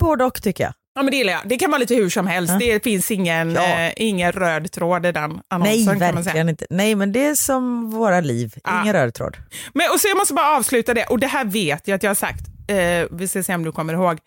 Både 0.00 0.24
och 0.24 0.42
tycker 0.42 0.64
jag. 0.64 0.72
Ja 0.94 1.02
men 1.02 1.10
det 1.10 1.16
gillar 1.16 1.32
jag. 1.32 1.40
Det 1.44 1.56
kan 1.58 1.70
vara 1.70 1.78
lite 1.78 1.94
hur 1.94 2.10
som 2.10 2.26
helst. 2.26 2.52
Ja. 2.52 2.58
Det 2.58 2.84
finns 2.84 3.10
ingen, 3.10 3.50
Ja. 3.52 3.78
eh, 3.80 3.92
ingen 3.96 4.32
röd 4.32 4.72
tråd 4.72 5.06
i 5.06 5.12
den 5.12 5.30
Nej, 5.30 5.40
annonsen 5.48 5.84
kan 5.86 5.98
man 5.98 5.98
säga. 6.00 6.14
verkligen 6.14 6.48
inte. 6.48 6.66
Nej, 6.70 6.94
men 6.94 7.12
det 7.12 7.26
är 7.26 7.34
som 7.34 7.90
våra 7.90 8.20
liv, 8.20 8.54
Ja. 8.64 8.82
ingen 8.82 8.92
röd 8.92 9.14
tråd. 9.14 9.36
Men, 9.74 9.90
och 9.94 10.00
så 10.00 10.08
jag 10.08 10.16
måste 10.16 10.34
bara 10.34 10.56
avsluta 10.56 10.94
det, 10.94 11.04
och 11.06 11.18
det 11.18 11.26
här 11.26 11.44
vet 11.44 11.88
jag 11.88 11.96
att 11.96 12.02
jag 12.02 12.10
har 12.10 12.14
sagt, 12.14 12.40
eh, 12.68 13.06
vi 13.18 13.28
ska 13.28 13.42
se 13.42 13.54
om 13.54 13.64
du 13.64 13.72
kommer 13.72 13.92
ihåg, 13.94 14.18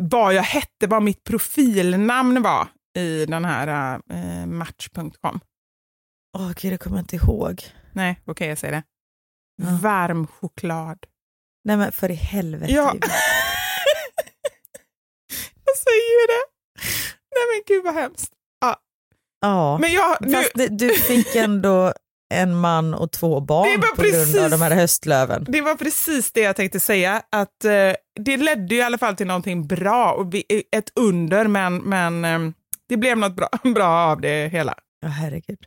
vad 0.00 0.34
jag 0.34 0.42
hette, 0.42 0.86
vad 0.86 1.02
mitt 1.02 1.24
profilnamn 1.24 2.42
var 2.42 2.66
i 2.98 3.26
den 3.26 3.44
här 3.44 3.98
eh, 4.12 4.46
match.com. 4.46 5.40
Åh 6.34 6.52
gud, 6.56 6.72
det 6.72 6.78
kommer 6.78 6.96
jag 6.96 7.02
inte 7.02 7.16
ihåg. 7.16 7.62
Nej, 7.92 8.20
okej 8.24 8.48
jag 8.48 8.58
säger 8.58 8.72
det. 8.74 8.82
Ja. 9.62 9.78
Varm 9.82 10.26
choklad. 10.26 10.98
Nej 11.64 11.76
men 11.76 11.92
för 11.92 12.10
i 12.10 12.14
helvete. 12.14 12.72
Ja. 12.72 12.94
Jag 15.66 15.76
säger 15.76 16.20
ju 16.20 16.26
det. 16.26 16.44
Nej 17.34 17.44
men 17.52 17.62
gud 17.66 17.84
vad 17.84 17.94
hemskt. 17.94 18.32
Ja. 18.60 18.76
Ja, 19.40 19.78
Men 19.78 19.92
jag, 19.92 20.16
nu, 20.20 20.32
fast 20.34 20.50
det, 20.54 20.68
du 20.68 20.94
fick 20.94 21.34
ändå 21.36 21.92
en 22.34 22.60
man 22.60 22.94
och 22.94 23.12
två 23.12 23.40
barn 23.40 23.80
på 23.80 24.02
grund 24.02 24.12
precis- 24.12 24.40
av 24.44 24.50
de 24.50 24.60
här 24.62 24.70
höstlöven. 24.70 25.44
Det 25.48 25.60
var 25.60 25.74
precis 25.74 26.32
det 26.32 26.40
jag 26.40 26.56
tänkte 26.56 26.80
säga, 26.80 27.22
att 27.30 27.64
eh, 27.64 27.92
det 28.20 28.36
ledde 28.36 28.74
ju 28.74 28.80
i 28.80 28.82
alla 28.84 28.98
fall 28.98 29.16
till 29.16 29.26
någonting 29.26 29.66
bra, 29.66 30.12
och 30.12 30.32
ett 30.76 30.92
under, 31.00 31.46
men, 31.46 31.76
men 31.76 32.24
eh, 32.24 32.52
det 32.88 32.96
blev 32.96 33.18
något 33.18 33.36
bra, 33.36 33.48
bra 33.74 33.88
av 34.10 34.20
det 34.20 34.48
hela. 34.48 34.74
Ja, 35.00 35.08
herregud. 35.08 35.66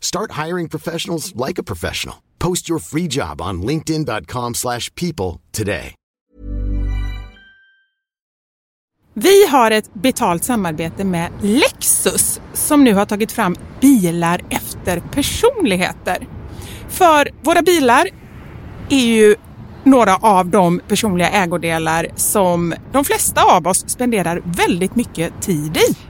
Start 0.00 0.46
hiring 0.46 0.68
professionals 0.68 1.32
like 1.48 1.60
a 1.60 1.62
professional. 1.62 2.16
Post 2.38 2.70
your 2.70 2.80
free 2.80 3.06
job 3.10 3.40
on 3.40 3.62
linkedin.com/people 3.62 4.54
slash 4.54 4.94
people 4.94 5.40
today. 5.52 5.94
Vi 9.14 9.46
har 9.46 9.70
ett 9.70 9.94
betalt 9.94 10.44
samarbete 10.44 11.04
med 11.04 11.30
Lexus 11.42 12.40
som 12.52 12.84
nu 12.84 12.94
har 12.94 13.06
tagit 13.06 13.32
fram 13.32 13.56
bilar 13.80 14.40
efter 14.50 15.00
personligheter. 15.00 16.26
För 16.88 17.30
våra 17.42 17.62
bilar 17.62 18.08
är 18.88 19.06
ju 19.06 19.36
några 19.84 20.16
av 20.16 20.48
de 20.48 20.80
personliga 20.88 21.30
ägodelar 21.30 22.06
som 22.16 22.74
de 22.92 23.04
flesta 23.04 23.42
av 23.44 23.66
oss 23.66 23.84
spenderar 23.88 24.42
väldigt 24.44 24.96
mycket 24.96 25.42
tid 25.42 25.76
i. 25.76 26.09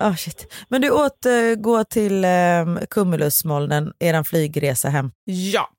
Oh, 0.00 0.16
shit. 0.16 0.52
Men 0.68 0.80
du 0.80 0.90
återgår 0.90 1.78
eh, 1.78 1.84
till 1.84 2.24
eh, 2.24 2.86
Cumulusmolnen, 2.90 3.92
eran 3.98 4.24
flygresa 4.24 4.88
hem. 4.88 5.10
Ja, 5.24 5.70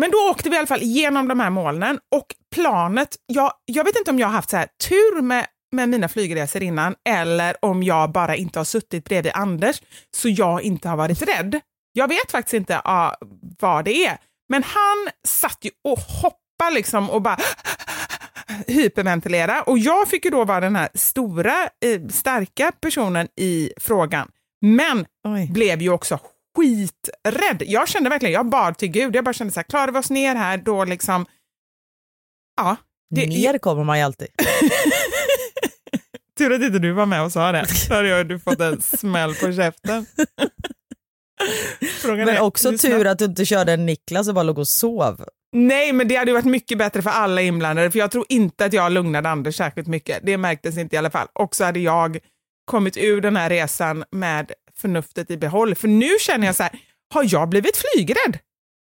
men 0.00 0.10
då 0.10 0.30
åkte 0.30 0.48
vi 0.48 0.56
i 0.56 0.58
alla 0.58 0.66
fall 0.66 0.82
genom 0.82 1.28
de 1.28 1.40
här 1.40 1.50
molnen 1.50 1.98
och 2.14 2.26
planet, 2.54 3.16
jag, 3.26 3.52
jag 3.64 3.84
vet 3.84 3.96
inte 3.96 4.10
om 4.10 4.18
jag 4.18 4.26
har 4.26 4.32
haft 4.32 4.50
så 4.50 4.56
här 4.56 4.68
tur 4.88 5.22
med, 5.22 5.46
med 5.72 5.88
mina 5.88 6.08
flygresor 6.08 6.62
innan 6.62 6.94
eller 7.08 7.64
om 7.64 7.82
jag 7.82 8.12
bara 8.12 8.36
inte 8.36 8.58
har 8.58 8.64
suttit 8.64 9.04
bredvid 9.04 9.32
Anders 9.34 9.82
så 10.16 10.28
jag 10.28 10.62
inte 10.62 10.88
har 10.88 10.96
varit 10.96 11.22
rädd. 11.22 11.60
Jag 11.92 12.08
vet 12.08 12.30
faktiskt 12.30 12.54
inte 12.54 12.80
ah, 12.84 13.14
vad 13.60 13.84
det 13.84 14.06
är, 14.06 14.18
men 14.48 14.62
han 14.62 15.08
satt 15.28 15.58
ju 15.62 15.70
och 15.84 15.98
hoppade 15.98 16.74
liksom 16.74 17.10
och 17.10 17.22
bara 17.22 17.38
hyperventilera 18.68 19.62
och 19.62 19.78
jag 19.78 20.08
fick 20.08 20.24
ju 20.24 20.30
då 20.30 20.44
vara 20.44 20.60
den 20.60 20.76
här 20.76 20.88
stora, 20.94 21.54
eh, 21.84 22.08
starka 22.10 22.72
personen 22.80 23.28
i 23.36 23.72
frågan. 23.80 24.28
Men 24.60 25.06
Oj. 25.24 25.50
blev 25.52 25.82
ju 25.82 25.90
också 25.90 26.18
skiträdd. 26.56 27.62
Jag 27.66 27.88
kände 27.88 28.10
verkligen, 28.10 28.32
jag 28.32 28.48
bad 28.48 28.78
till 28.78 28.88
Gud, 28.88 29.16
jag 29.16 29.24
bara 29.24 29.32
kände 29.32 29.52
så 29.52 29.60
här, 29.60 29.64
klarar 29.64 29.92
vi 29.92 29.98
oss 29.98 30.10
ner 30.10 30.34
här 30.34 30.58
då 30.58 30.84
liksom, 30.84 31.26
ja. 32.56 32.76
Det, 33.10 33.26
Ner 33.26 33.58
kommer 33.58 33.84
man 33.84 33.98
ju 33.98 34.04
alltid. 34.04 34.28
Tur 36.38 36.52
att 36.52 36.62
inte 36.62 36.78
du 36.78 36.92
var 36.92 37.06
med 37.06 37.22
och 37.22 37.32
sa 37.32 37.52
det, 37.52 37.66
då 37.88 37.94
hade 37.94 38.08
jag 38.08 38.28
du 38.28 38.38
fått 38.38 38.60
en 38.60 38.82
smäll 38.82 39.34
på 39.34 39.52
käften. 39.52 40.06
Frågan 42.00 42.26
Men 42.26 42.36
är, 42.36 42.40
också 42.40 42.70
lyssna. 42.70 42.90
tur 42.90 43.06
att 43.06 43.18
du 43.18 43.24
inte 43.24 43.44
körde 43.44 43.72
en 43.72 43.86
Niklas 43.86 44.28
och 44.28 44.34
bara 44.34 44.42
låg 44.42 44.58
och 44.58 44.68
sov. 44.68 45.24
Nej, 45.52 45.92
men 45.92 46.08
det 46.08 46.16
hade 46.16 46.30
ju 46.30 46.34
varit 46.34 46.44
mycket 46.44 46.78
bättre 46.78 47.02
för 47.02 47.10
alla 47.10 47.42
inblandade, 47.42 47.90
för 47.90 47.98
jag 47.98 48.10
tror 48.10 48.24
inte 48.28 48.64
att 48.64 48.72
jag 48.72 48.92
lugnade 48.92 49.28
Anders 49.28 49.56
särskilt 49.56 49.86
mycket. 49.88 50.20
Det 50.22 50.36
märktes 50.36 50.78
inte 50.78 50.96
i 50.96 50.98
alla 50.98 51.10
fall. 51.10 51.26
Och 51.32 51.56
så 51.56 51.64
hade 51.64 51.80
jag 51.80 52.18
kommit 52.64 52.96
ur 52.96 53.20
den 53.20 53.36
här 53.36 53.50
resan 53.50 54.04
med 54.10 54.52
förnuftet 54.78 55.30
i 55.30 55.36
behåll. 55.36 55.74
För 55.74 55.88
nu 55.88 56.10
känner 56.20 56.46
jag 56.46 56.56
så 56.56 56.62
här, 56.62 56.72
har 57.14 57.26
jag 57.28 57.48
blivit 57.48 57.76
flygrädd? 57.76 58.38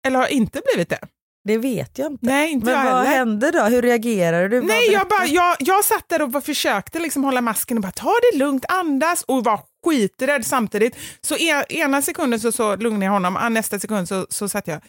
Eller 0.07 0.17
har 0.17 0.23
jag 0.23 0.31
inte 0.31 0.61
blivit 0.73 0.89
det? 0.89 0.99
Det 1.43 1.57
vet 1.57 1.97
jag 1.97 2.11
inte. 2.11 2.25
Nej, 2.25 2.51
inte 2.51 2.65
Men 2.65 2.85
vad 2.85 2.95
heller. 2.95 3.09
hände 3.17 3.51
då? 3.51 3.63
Hur 3.63 3.81
reagerade 3.81 4.47
du? 4.47 4.61
Nej, 4.61 4.91
jag, 4.91 5.07
bara, 5.07 5.25
jag, 5.25 5.55
jag 5.59 5.85
satt 5.85 6.09
där 6.09 6.21
och 6.35 6.43
försökte 6.43 6.99
liksom 6.99 7.23
hålla 7.23 7.41
masken 7.41 7.77
och 7.77 7.81
bara 7.83 7.91
ta 7.91 8.13
det 8.31 8.37
lugnt, 8.37 8.65
andas 8.67 9.23
och 9.23 9.43
var 9.43 9.59
skiträdd 9.85 10.45
samtidigt. 10.45 10.95
Så 11.21 11.35
e, 11.35 11.63
ena 11.69 12.01
sekunden 12.01 12.39
så, 12.39 12.51
så 12.51 12.75
lugnade 12.75 13.05
jag 13.05 13.11
honom, 13.11 13.53
nästa 13.53 13.79
sekund 13.79 14.07
så, 14.07 14.27
så 14.29 14.49
satt 14.49 14.67
jag, 14.67 14.81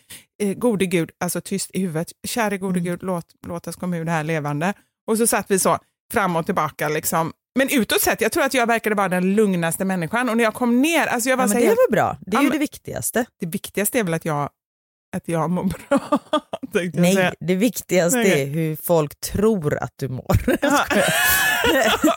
eh, 0.43 0.55
gode 0.55 0.87
gud, 0.87 1.11
alltså 1.21 1.41
tyst 1.41 1.71
i 1.73 1.81
huvudet, 1.81 2.09
käre 2.27 2.59
gode 2.59 2.81
Mm. 2.81 2.85
gud, 2.93 3.03
låt, 3.03 3.27
låt 3.47 3.67
oss 3.67 3.77
komma 3.77 3.97
ur 3.97 4.05
det 4.05 4.11
här 4.11 4.25
levande. 4.25 4.75
Och 5.07 5.19
så 5.19 5.27
satt 5.27 5.51
vi 5.51 5.59
så 5.59 5.79
fram 6.12 6.37
och 6.37 6.47
tillbaka 6.47 6.88
liksom. 6.88 7.33
Men 7.59 7.69
utåt 7.71 8.01
sett, 8.01 8.21
jag 8.21 8.33
tror 8.33 8.45
att 8.45 8.55
jag 8.55 8.67
verkade 8.67 8.95
vara 8.97 9.09
den 9.09 9.35
lugnaste 9.35 9.85
människan 9.85 10.29
och 10.29 10.37
när 10.37 10.45
jag 10.45 10.55
kom 10.55 10.83
ner, 10.83 11.07
alltså 11.07 11.29
jag 11.31 11.37
var 11.37 11.45
Ja, 11.45 11.49
så 11.49 11.55
men 11.55 11.62
här 11.62 11.69
det 11.69 11.73
är 11.83 11.87
väl 11.88 11.93
bra? 11.93 12.17
Det 12.27 12.37
är 12.37 12.43
ju 12.43 12.51
det 12.51 12.59
viktigaste. 12.59 13.25
det 13.41 13.47
viktigaste 13.47 13.99
är 13.99 14.05
väl 14.05 14.15
att 14.15 14.25
jag, 14.25 14.51
att 15.12 15.29
jag 15.29 15.51
mår 15.51 15.64
bra. 15.64 16.18
Nej, 16.94 17.14
säga. 17.14 17.35
det 17.40 17.55
viktigaste 17.55 18.18
Nej. 18.18 18.42
är 18.42 18.46
hur 18.46 18.77
folk 18.77 19.20
tror 19.20 19.77
att 19.79 19.92
du 19.96 20.09
mår. 20.09 20.37
Ja. 20.62 20.85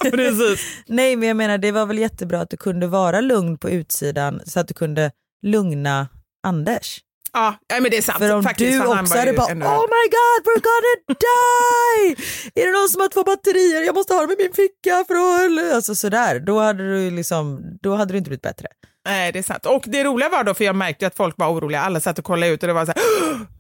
Precis. 0.12 0.66
Nej, 0.88 1.16
men 1.16 1.28
jag 1.28 1.38
menar 1.38 1.58
det 1.58 1.72
var 1.72 1.86
väl 1.86 2.00
jättebra 2.00 2.42
att 2.42 2.50
du 2.50 2.58
kunde 2.58 2.88
vara 2.88 3.22
lugn 3.22 3.58
på 3.58 3.70
utsidan 3.70 4.42
så 4.46 4.60
att 4.60 4.68
du 4.68 4.74
kunde 4.74 5.12
lugna 5.46 6.08
Anders. 6.48 7.02
Ja, 7.34 7.56
men 7.70 7.84
det 7.84 7.98
är 7.98 8.02
sant. 8.02 8.18
För 8.18 8.34
om 8.34 8.44
faktiskt, 8.44 8.72
du 8.72 8.78
för 8.80 9.02
också 9.02 9.18
hade 9.18 9.34
bara 9.34 9.52
ändå- 9.52 9.66
oh 9.68 9.82
my 9.82 10.06
god 10.18 10.46
we're 10.46 10.62
gonna 10.70 11.16
die! 11.20 12.16
är 12.62 12.66
det 12.66 12.80
någon 12.80 12.90
som 12.90 13.02
har 13.02 13.08
två 13.08 13.24
batterier? 13.24 13.82
Jag 13.82 13.96
måste 13.96 14.14
ha 14.14 14.22
dem 14.22 14.32
i 14.32 14.36
min 14.44 14.54
ficka 14.54 15.04
för 15.08 15.16
att... 15.16 15.76
Alltså 15.76 15.96
sådär, 15.96 16.40
då 16.40 16.60
hade 16.60 16.84
du 16.94 17.12
liksom, 17.12 17.62
då 17.82 17.96
hade 17.96 18.14
du 18.14 18.18
inte 18.18 18.30
blivit 18.30 18.42
bättre. 18.42 18.68
Nej, 19.06 19.32
det 19.32 19.40
är 19.40 19.44
sant. 19.44 19.66
Och 19.66 19.84
det 19.86 20.04
roliga 20.04 20.30
var 20.30 20.44
då, 20.44 20.54
för 20.54 20.64
jag 20.64 20.76
märkte 20.76 21.08
att 21.08 21.16
folk 21.16 21.36
var 21.38 21.48
oroliga, 21.48 21.82
alla 21.82 22.00
satt 22.00 22.20
och 22.20 22.26
kollade 22.26 22.52
ut 22.52 22.64
och 22.64 22.68
det 22.68 22.74
var 22.74 22.86
så 22.86 22.92
här, 22.96 23.04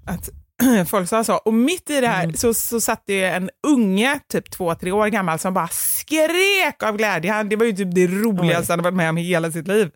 att 0.16 0.30
folk 0.90 1.10
sa 1.10 1.24
så. 1.24 1.36
Och 1.36 1.54
mitt 1.54 1.90
i 1.90 2.02
det 2.02 2.08
här 2.08 2.24
Mm. 2.24 2.36
så, 2.36 2.54
så 2.54 2.82
satt 2.82 3.04
det 3.08 3.24
en 3.24 3.50
unge, 3.68 4.20
typ 4.32 4.52
två, 4.52 4.76
tre 4.76 4.92
år 4.92 5.08
gammal, 5.08 5.40
som 5.40 5.54
bara 5.54 5.68
skrek 5.68 6.84
av 6.84 6.98
glädje. 6.98 7.32
Han, 7.32 7.50
det 7.50 7.56
var 7.56 7.66
ju 7.66 7.74
typ 7.74 7.96
det 7.96 8.08
roligaste 8.08 8.74
han 8.74 8.82
varit 8.82 8.96
med 8.96 9.10
om 9.10 9.18
i 9.18 9.22
hela 9.24 9.52
sitt 9.52 9.68
liv. 9.68 9.92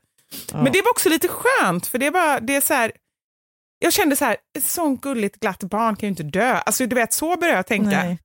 Ja. 0.51 0.62
Men 0.63 0.71
det 0.73 0.81
var 0.81 0.91
också 0.91 1.09
lite 1.09 1.27
skönt, 1.27 1.88
för 1.88 1.97
det 1.97 2.09
var, 2.09 2.39
det 2.39 2.55
är 2.55 2.62
så 2.62 2.73
här, 2.73 2.91
jag 3.79 3.93
kände 3.93 4.15
så 4.15 4.25
här, 4.25 4.38
ett 4.57 4.63
sånt 4.63 5.01
gulligt 5.01 5.39
glatt 5.39 5.63
barn 5.63 5.95
kan 5.95 6.07
ju 6.07 6.09
inte 6.09 6.23
dö. 6.23 6.53
Alltså 6.65 6.85
du 6.85 6.95
vet, 6.95 7.13
så 7.13 7.38
började 7.38 7.57
jag 7.57 7.67
tänka. 7.67 7.89
Nej. 7.89 8.19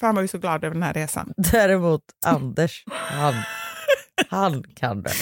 För 0.00 0.06
han 0.06 0.14
var 0.14 0.22
ju 0.22 0.28
så 0.28 0.38
glad 0.38 0.64
över 0.64 0.74
den 0.74 0.82
här 0.82 0.94
resan. 0.94 1.32
Däremot 1.36 2.02
Anders, 2.26 2.84
han, 2.90 3.34
han 4.28 4.64
kan 4.76 5.02
det. 5.02 5.12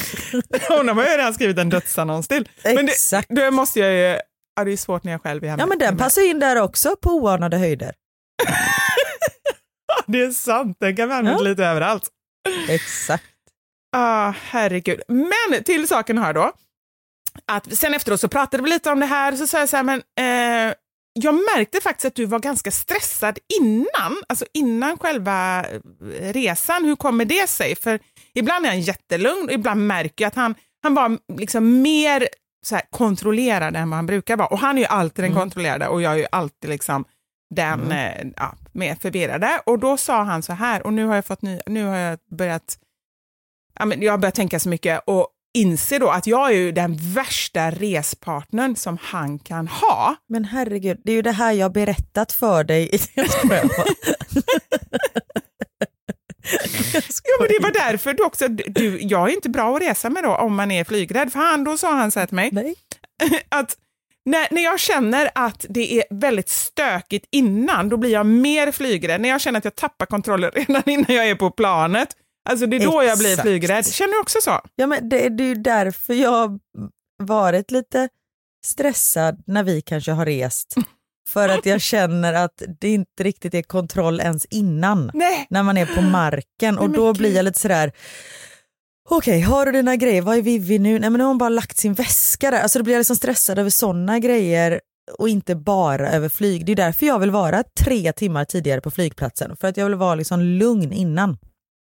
Honom 0.69 0.97
har 0.99 1.05
jag 1.05 1.19
redan 1.19 1.35
skrivit 1.35 1.59
en 1.59 1.69
dödsannons 1.71 2.29
till. 2.29 2.49
Men 2.65 2.87
det, 2.87 2.93
Exakt. 2.93 3.27
det 3.31 3.51
måste 3.51 3.81
jag 3.81 3.93
ju, 3.93 4.21
ja 4.57 4.65
det 4.65 4.73
är 4.73 4.77
svårt 4.77 5.05
när 5.05 5.13
jag 5.13 5.23
själv 5.23 5.45
är 5.45 5.49
hemma. 5.49 5.63
Ja 5.63 5.67
men 5.67 5.79
den 5.79 5.97
passar 5.97 6.31
in 6.31 6.39
där 6.39 6.63
också 6.63 6.97
på 7.03 7.11
oanade 7.11 7.57
höjder. 7.59 7.95
Det 10.07 10.23
är 10.23 10.31
sant, 10.31 10.77
den 10.81 10.97
kan 10.97 11.09
vi 11.09 11.15
använda 11.15 11.41
Ja. 11.45 11.49
lite 11.51 11.65
överallt. 11.65 12.09
Exakt. 12.69 13.25
Ah, 13.97 14.35
herregud. 14.43 15.01
Men 15.09 15.65
till 15.65 15.89
saken 15.89 16.19
hör 16.19 16.33
då, 16.33 16.53
att 17.47 17.77
sen 17.77 17.95
efteråt 17.95 18.21
så 18.21 18.29
pratade 18.29 18.63
vi 18.63 18.71
lite 18.71 18.91
om 18.91 19.01
det 19.01 19.07
här, 19.07 19.37
så 19.37 19.47
sa 19.47 19.59
jag 19.59 19.69
så 19.69 19.77
här, 19.77 19.83
men 19.85 20.03
eh, 20.21 20.75
jag 21.13 21.35
märkte 21.35 21.81
faktiskt 21.81 22.05
att 22.05 22.15
du 22.15 22.25
var 22.25 22.39
ganska 22.39 22.71
stressad 22.71 23.39
innan, 23.61 24.17
alltså 24.29 24.45
innan 24.55 24.99
själva 24.99 25.65
eh, 25.65 25.81
resan. 26.33 26.85
Hur 26.85 26.97
kommer 26.97 27.25
det 27.25 27.49
sig? 27.49 27.77
För 27.77 28.01
ibland 28.39 28.67
är 28.67 28.71
han 28.71 28.81
jättelugn 28.81 29.51
ibland 29.51 29.87
märker 29.87 30.25
jag 30.25 30.29
att 30.29 30.35
han, 30.35 30.55
han 30.83 30.95
var 30.95 31.19
liksom 31.39 31.83
mer 31.83 32.29
så 32.67 32.75
här, 32.75 32.85
kontrollerad 32.91 33.77
än 33.77 33.91
vad 33.91 33.97
han 33.97 34.07
brukar 34.07 34.37
vara. 34.37 34.49
Och 34.49 34.59
han 34.59 34.79
är 34.79 34.83
ju 34.83 34.87
alltid 34.87 35.25
den 35.25 35.35
kontrollerade 35.35 35.89
och 35.89 36.03
jag 36.03 36.13
är 36.13 36.17
ju 36.17 36.27
alltid 36.33 36.71
liksom 36.71 37.05
den 37.55 37.93
eh, 37.93 38.27
ja, 38.37 38.55
mer 38.73 38.95
förvirrade. 38.95 39.61
Och 39.67 39.79
då 39.79 39.97
sa 39.97 40.23
han 40.23 40.43
så 40.43 40.53
här, 40.53 40.87
och 40.87 40.93
nu 40.93 41.05
har 41.05 41.15
jag 41.15 41.25
fått 41.25 41.43
ny, 41.43 41.61
nu 41.67 41.85
har 41.85 41.97
jag 41.97 42.19
börjat 42.31 42.79
ja, 43.79 43.85
men 43.85 44.03
jag 44.03 44.13
har 44.13 44.19
börjat 44.19 44.35
tänka 44.35 44.61
så 44.61 44.69
mycket 44.69 45.03
och 45.07 45.29
inser 45.55 46.01
då 46.01 46.11
att 46.11 46.27
jag 46.27 46.51
är 46.51 46.55
ju 46.55 46.73
den 46.73 46.97
värsta 46.97 47.71
respartnern 47.71 48.77
som 48.77 48.99
han 49.03 49.39
kan 49.39 49.69
ha. 49.69 50.17
Men 50.29 50.45
herregud, 50.45 51.01
det 51.05 51.13
är 51.13 51.17
ju 51.17 51.23
det 51.23 51.33
här 51.33 51.53
jag 51.53 51.73
berättat 51.73 52.33
för 52.33 52.65
dig. 52.65 52.91
Ja, 56.93 57.37
men 57.41 57.49
det 57.49 57.59
var 57.63 57.91
därför 57.91 58.15
du 58.15 58.23
också, 58.23 58.49
du, 58.49 58.99
jag 59.01 59.29
är 59.31 59.35
inte 59.35 59.49
bra 59.49 59.77
att 59.77 59.83
resa 59.83 60.11
med 60.11 60.23
då 60.23 60.37
om 60.37 60.55
man 60.55 60.71
är 60.71 60.85
flygrädd. 60.85 61.33
För 61.33 61.39
han, 61.39 61.65
då 61.65 61.79
sa 61.79 61.95
han 61.95 62.11
så 62.11 62.21
här 62.21 62.27
till 62.27 62.37
mig, 62.37 62.49
Nej. 62.53 62.75
att 63.49 63.77
när, 64.25 64.55
när 64.55 64.65
jag 64.65 64.81
känner 64.81 65.31
att 65.35 65.67
det 65.69 65.99
är 65.99 66.05
väldigt 66.11 66.49
stökigt 66.49 67.27
innan, 67.31 67.89
då 67.89 67.97
blir 67.97 68.11
jag 68.11 68.27
mer 68.27 68.73
flygrädd. 68.73 69.21
När 69.21 69.29
jag 69.29 69.41
känner 69.41 69.59
att 69.59 69.65
jag 69.65 69.75
tappar 69.75 70.07
kontrollen 70.07 70.51
redan 70.55 70.83
innan 70.87 71.17
jag 71.17 71.29
är 71.29 71.35
på 71.35 71.51
planet, 71.51 72.09
alltså 72.49 72.67
det 72.67 72.77
är 72.77 72.81
då 72.81 73.05
jag 73.05 73.19
blir 73.19 73.31
Exakt. 73.31 73.49
flygrädd. 73.49 73.87
Känner 73.87 74.13
du 74.13 74.21
också 74.21 74.39
så? 74.41 74.61
Ja, 74.75 74.87
men 74.87 75.09
det, 75.09 75.29
det 75.29 75.43
är 75.43 75.49
ju 75.49 75.55
därför 75.55 76.15
jag 76.15 76.31
har 76.31 76.59
varit 77.23 77.71
lite 77.71 78.09
stressad 78.65 79.43
när 79.47 79.63
vi 79.63 79.81
kanske 79.81 80.13
har 80.13 80.27
rest. 80.27 80.75
För 81.29 81.49
att 81.49 81.67
jag 81.67 81.81
känner 81.81 82.35
att 82.35 82.63
det 82.81 82.89
inte 82.89 83.25
riktigt 83.25 83.55
är 83.55 83.63
kontroll 83.63 84.21
ens 84.21 84.45
innan. 84.45 85.11
Nej. 85.15 85.47
När 85.51 85.63
man 85.63 85.77
är 85.77 85.87
på 85.87 86.03
marken 86.03 86.79
och 86.79 86.91
då 86.91 87.15
blir 87.15 87.37
jag 87.37 87.45
lite 87.45 87.59
sådär 87.59 87.93
Okej, 89.11 89.41
har 89.41 89.67
du 89.67 89.73
dina 89.73 89.97
grejer? 89.97 90.23
Vad 90.23 90.39
är 90.39 90.43
Vivi 90.43 90.79
nu? 90.79 90.99
Nej 90.99 91.11
men 91.11 91.13
nu 91.13 91.25
har 91.25 91.29
hon 91.29 91.39
bara 91.39 91.49
lagt 91.49 91.77
sin 91.77 91.95
väska 91.95 92.51
där. 92.51 92.63
Alltså 92.63 92.79
då 92.79 92.83
blir 92.83 92.95
jag 92.95 93.01
liksom 93.01 93.17
stressad 93.17 93.59
över 93.59 93.71
sådana 93.71 94.19
grejer 94.19 94.81
och 95.19 95.29
inte 95.29 95.57
bara 95.57 96.11
över 96.11 96.29
flyg. 96.29 96.67
Det 96.67 96.73
är 96.73 96.77
därför 96.77 97.07
jag 97.07 97.19
vill 97.19 97.31
vara 97.31 97.65
tre 97.81 98.13
timmar 98.13 98.45
tidigare 98.45 98.81
på 98.81 98.91
flygplatsen. 98.91 99.57
För 99.57 99.69
att 99.69 99.77
jag 99.77 99.85
vill 99.85 99.95
vara 99.95 100.15
liksom 100.15 100.41
lugn 100.41 100.93
innan. 100.93 101.31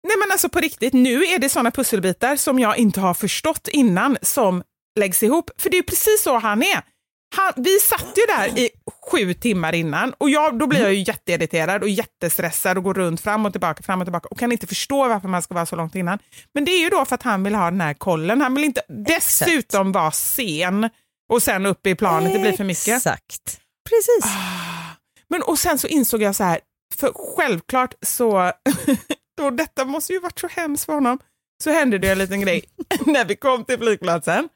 Nej 0.09 0.17
men 0.19 0.33
alltså 0.33 0.49
på 0.49 0.59
riktigt, 0.61 0.93
nu 0.93 1.25
är 1.25 1.39
det 1.39 1.49
såna 1.49 1.71
pusselbitar 1.71 2.37
som 2.37 2.59
jag 2.59 2.79
inte 2.79 3.01
har 3.01 3.15
förstått 3.15 3.69
innan 3.73 4.17
som 4.23 4.63
läggs 4.99 5.23
ihop. 5.23 5.51
För 5.59 5.71
det 5.71 5.79
är 5.79 5.83
precis 5.83 6.23
så 6.23 6.39
han 6.39 6.63
är. 6.63 6.94
Han, 7.37 7.53
vi 7.57 7.79
satt 7.79 8.13
ju 8.17 8.23
där 8.27 8.59
i 8.59 8.71
sju 9.11 9.35
timmar 9.35 9.75
innan 9.75 10.15
och 10.19 10.31
jag, 10.31 10.59
då 10.59 10.67
blir 10.67 10.81
jag 10.81 10.95
ju 10.95 11.05
jätteirriterad 11.07 11.83
och 11.83 11.89
jättestressad 11.89 12.79
och 12.79 12.85
går 12.85 12.95
runt 12.95 13.21
fram 13.21 13.47
och 13.47 13.53
tillbaka, 13.53 13.83
fram 13.83 14.01
och 14.01 14.07
tillbaka 14.07 14.29
och 14.31 14.39
kan 14.39 14.53
inte 14.53 14.67
förstå 14.67 15.09
varför 15.09 15.29
man 15.29 15.43
ska 15.43 15.55
vara 15.55 15.67
så 15.67 15.77
långt 15.77 15.95
innan. 15.95 16.19
Men 16.55 16.65
det 16.65 16.73
är 16.73 16.81
ju 16.81 16.89
då 16.89 17.05
för 17.05 17.15
att 17.15 17.23
han 17.23 17.45
vill 17.45 17.55
ha 17.55 17.71
den 17.71 17.81
här 17.81 17.95
kollen. 17.95 18.41
Han 18.41 18.55
vill 18.55 18.65
inte 18.65 18.83
dessutom 18.89 19.93
vara 19.93 20.11
sen 20.11 20.91
och 21.29 21.43
sen 21.43 21.67
upp 21.67 21.87
i 21.87 21.95
planet, 21.95 22.33
det 22.33 22.39
blir 22.39 22.53
för 22.53 22.65
mycket. 22.65 22.89
Ah. 22.89 22.97
Exakt. 22.97 23.61
Precis. 23.89 24.33
Men 25.29 25.43
och 25.43 25.59
sen 25.59 25.79
så 25.79 25.87
insåg 25.87 26.23
jag 26.23 26.37
så 26.37 26.45
här, 26.45 26.61
för 26.95 27.13
självklart 27.37 27.95
så, 28.03 28.53
och 29.41 29.53
detta 29.53 29.85
måste 29.85 30.13
ju 30.13 30.21
varit 30.21 30.39
så 30.39 30.49
hemskt 30.49 30.85
för 30.85 30.93
honom, 30.93 31.19
så 31.63 31.71
hände 31.71 31.99
det 31.99 32.09
en 32.09 32.19
liten 32.19 32.41
grej 32.41 32.65
när 33.07 33.25
vi 33.25 33.37
kom 33.37 33.65
till 33.65 33.79
flygplatsen. 33.79 34.49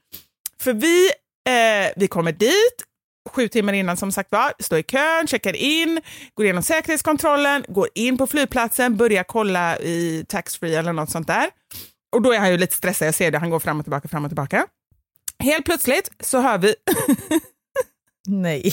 För 0.61 0.72
vi, 0.72 1.11
eh, 1.49 1.92
vi 1.96 2.09
kommer 2.09 2.32
dit, 2.32 2.84
sju 3.30 3.49
timmar 3.49 3.72
innan 3.72 3.96
som 3.96 4.12
sagt 4.12 4.32
var, 4.32 4.53
står 4.59 4.78
i 4.78 4.82
kön, 4.82 5.26
checkar 5.26 5.57
in, 5.57 6.01
går 6.34 6.46
igenom 6.46 6.62
säkerhetskontrollen, 6.62 7.64
går 7.68 7.88
in 7.94 8.18
på 8.18 8.26
flygplatsen, 8.26 8.96
börjar 8.96 9.24
kolla 9.24 9.78
i 9.78 10.24
taxfree 10.28 10.78
eller 10.78 10.92
något 10.92 11.11
sånt 11.11 11.26
där. 11.26 11.51
Och 12.16 12.22
då 12.22 12.32
är 12.32 12.38
han 12.38 12.51
ju 12.51 12.59
lite 12.59 12.76
stressad, 12.76 13.09
jag 13.09 13.14
ser 13.14 13.30
det, 13.30 13.38
han 13.38 13.51
går 13.51 13.61
fram 13.61 13.78
och 13.78 13.84
tillbaka, 13.84 14.09
fram 14.09 14.24
och 14.24 14.30
tillbaka. 14.30 14.66
Helt 15.38 15.64
plötsligt 15.64 16.11
så 16.20 16.40
hör 16.40 16.59
vi 16.59 16.74
Nej. 18.28 18.72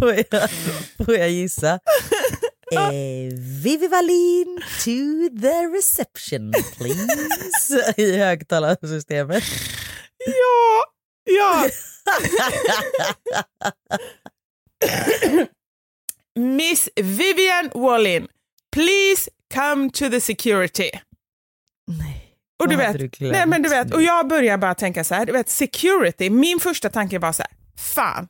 får, 0.00 0.14
jag, 0.14 0.50
får 1.06 1.14
jag 1.14 1.30
gissa? 1.30 1.78
Eh, 2.72 3.32
Vivi 3.62 3.88
Wallin 3.88 4.58
to 4.84 5.28
the 5.40 5.68
reception 5.72 6.52
please. 6.76 7.94
I 7.96 8.16
högtalarsystemet. 8.18 9.44
Ja, 10.26 10.84
ja. 11.24 11.68
Miss 16.34 16.88
Vivian 16.96 17.70
Wallin, 17.74 18.28
please 18.72 19.30
come 19.54 19.90
to 19.90 20.10
the 20.10 20.20
security. 20.20 20.90
Nej. 21.86 22.28
Och 22.62 22.68
du 22.68 22.76
vet, 22.76 22.98
du 22.98 23.30
nej 23.32 23.46
men 23.46 23.62
du 23.62 23.68
vet, 23.68 23.94
och 23.94 24.02
jag 24.02 24.28
börjar 24.28 24.58
bara 24.58 24.74
tänka 24.74 25.04
så 25.04 25.14
här, 25.14 25.26
du 25.26 25.32
vet 25.32 25.48
security, 25.48 26.30
min 26.30 26.60
första 26.60 26.88
tanke 26.90 27.18
var 27.18 27.32
så 27.32 27.42
här, 27.42 27.52
fan, 27.76 28.28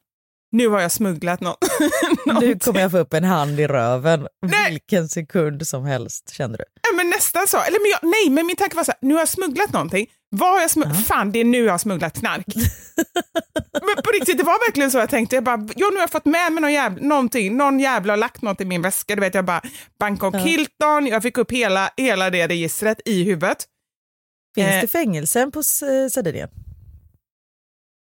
nu 0.52 0.68
har 0.68 0.80
jag 0.80 0.92
smugglat 0.92 1.40
något. 1.40 1.58
Nu 2.40 2.58
kommer 2.58 2.80
jag 2.80 2.90
få 2.90 2.98
upp 2.98 3.14
en 3.14 3.24
hand 3.24 3.60
i 3.60 3.66
röven 3.66 4.26
Nej. 4.46 4.70
vilken 4.70 5.08
sekund 5.08 5.66
som 5.66 5.84
helst 5.84 6.30
känner 6.34 6.58
du. 6.58 6.64
Ja, 6.82 6.96
men 6.96 7.10
nästan 7.10 7.46
så. 7.48 7.56
Eller, 7.56 7.78
men 7.82 7.90
jag, 7.90 8.10
nej, 8.10 8.30
men 8.30 8.46
min 8.46 8.56
tanke 8.56 8.76
var 8.76 8.84
så 8.84 8.90
här, 8.92 8.98
nu 9.08 9.14
har 9.14 9.20
jag 9.20 9.28
smugglat 9.28 9.72
någonting. 9.72 10.06
Vad 10.30 10.50
har 10.52 10.60
jag 10.60 10.70
smugglat? 10.70 11.06
Fan, 11.06 11.32
det 11.32 11.38
är 11.38 11.44
nu 11.44 11.64
jag 11.64 11.72
har 11.72 11.78
smugglat 11.78 12.18
knark. 12.18 12.44
men 13.72 14.02
på 14.04 14.10
riktigt, 14.10 14.38
det 14.38 14.44
var 14.44 14.66
verkligen 14.68 14.90
så 14.90 14.98
jag 14.98 15.10
tänkte. 15.10 15.36
Jag 15.36 15.44
bara, 15.44 15.68
jo, 15.76 15.88
nu 15.90 15.96
har 15.96 16.02
jag 16.02 16.10
fått 16.10 16.24
med 16.24 16.52
mig 16.52 16.60
någon 16.62 16.72
jävla, 16.72 17.06
någonting. 17.06 17.56
Någon 17.56 17.80
jävla 17.80 18.12
har 18.12 18.16
lagt 18.18 18.42
något 18.42 18.60
i 18.60 18.64
min 18.64 18.82
väska. 18.82 19.14
Du 19.14 19.20
vet, 19.20 19.34
jag 19.34 19.44
bara, 19.44 19.62
Bangkok 20.00 20.36
Hilton, 20.36 21.06
jag 21.06 21.22
fick 21.22 21.38
upp 21.38 21.50
hela, 21.52 21.90
hela 21.96 22.30
det 22.30 22.48
registret 22.48 23.00
i 23.04 23.24
huvudet. 23.24 23.58
Finns 24.54 24.68
Eh. 24.68 24.80
det 24.80 24.88
fängelsen 24.88 25.52
på 25.52 25.62
Sardinien? 25.62 26.48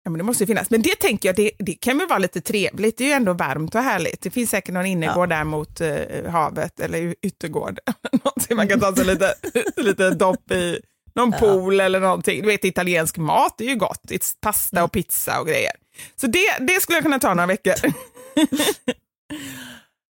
Ja, 0.09 0.11
men 0.11 0.19
det 0.19 0.25
måste 0.25 0.43
ju 0.43 0.47
finnas. 0.47 0.71
Men 0.71 0.83
det 0.83 0.95
tänker 0.95 1.29
jag, 1.29 1.37
det, 1.37 1.51
det 1.59 1.73
kan 1.75 1.99
väl 1.99 2.09
vara 2.09 2.19
lite 2.19 2.41
trevligt. 2.41 2.99
Det 2.99 3.05
är 3.05 3.09
ju 3.09 3.13
ändå 3.13 3.33
varmt 3.33 3.75
och 3.75 3.83
härligt. 3.83 4.21
Det 4.21 4.31
finns 4.31 4.51
säkert 4.51 4.75
någon 4.75 4.87
innergård 4.87 5.29
där 5.29 5.45
mot 5.45 5.81
eh, 5.81 6.31
havet 6.31 6.81
eller 6.81 7.15
yttergård. 7.23 7.79
någonting 8.13 8.57
man 8.57 8.69
kan 8.69 8.81
ta 8.81 8.97
sig 8.97 9.05
lite, 9.05 9.35
lite 9.77 10.11
dopp 10.11 10.51
i. 10.51 10.81
Någon 11.15 11.33
pool 11.33 11.81
eller 11.81 12.01
någonting. 12.01 12.43
Du 12.43 12.49
vet, 12.49 12.65
italiensk 12.65 13.17
mat 13.17 13.55
det 13.59 13.65
är 13.65 13.69
ju 13.69 13.77
gott. 13.77 14.11
Är 14.11 14.41
pasta 14.41 14.85
och 14.85 14.93
pizza 14.93 15.41
och 15.41 15.47
grejer. 15.47 15.73
Så 16.17 16.27
det, 16.27 16.59
det 16.61 16.81
skulle 16.81 16.97
jag 16.97 17.05
kunna 17.05 17.19
ta 17.19 17.35
några 17.35 17.47
veckor. 17.47 17.75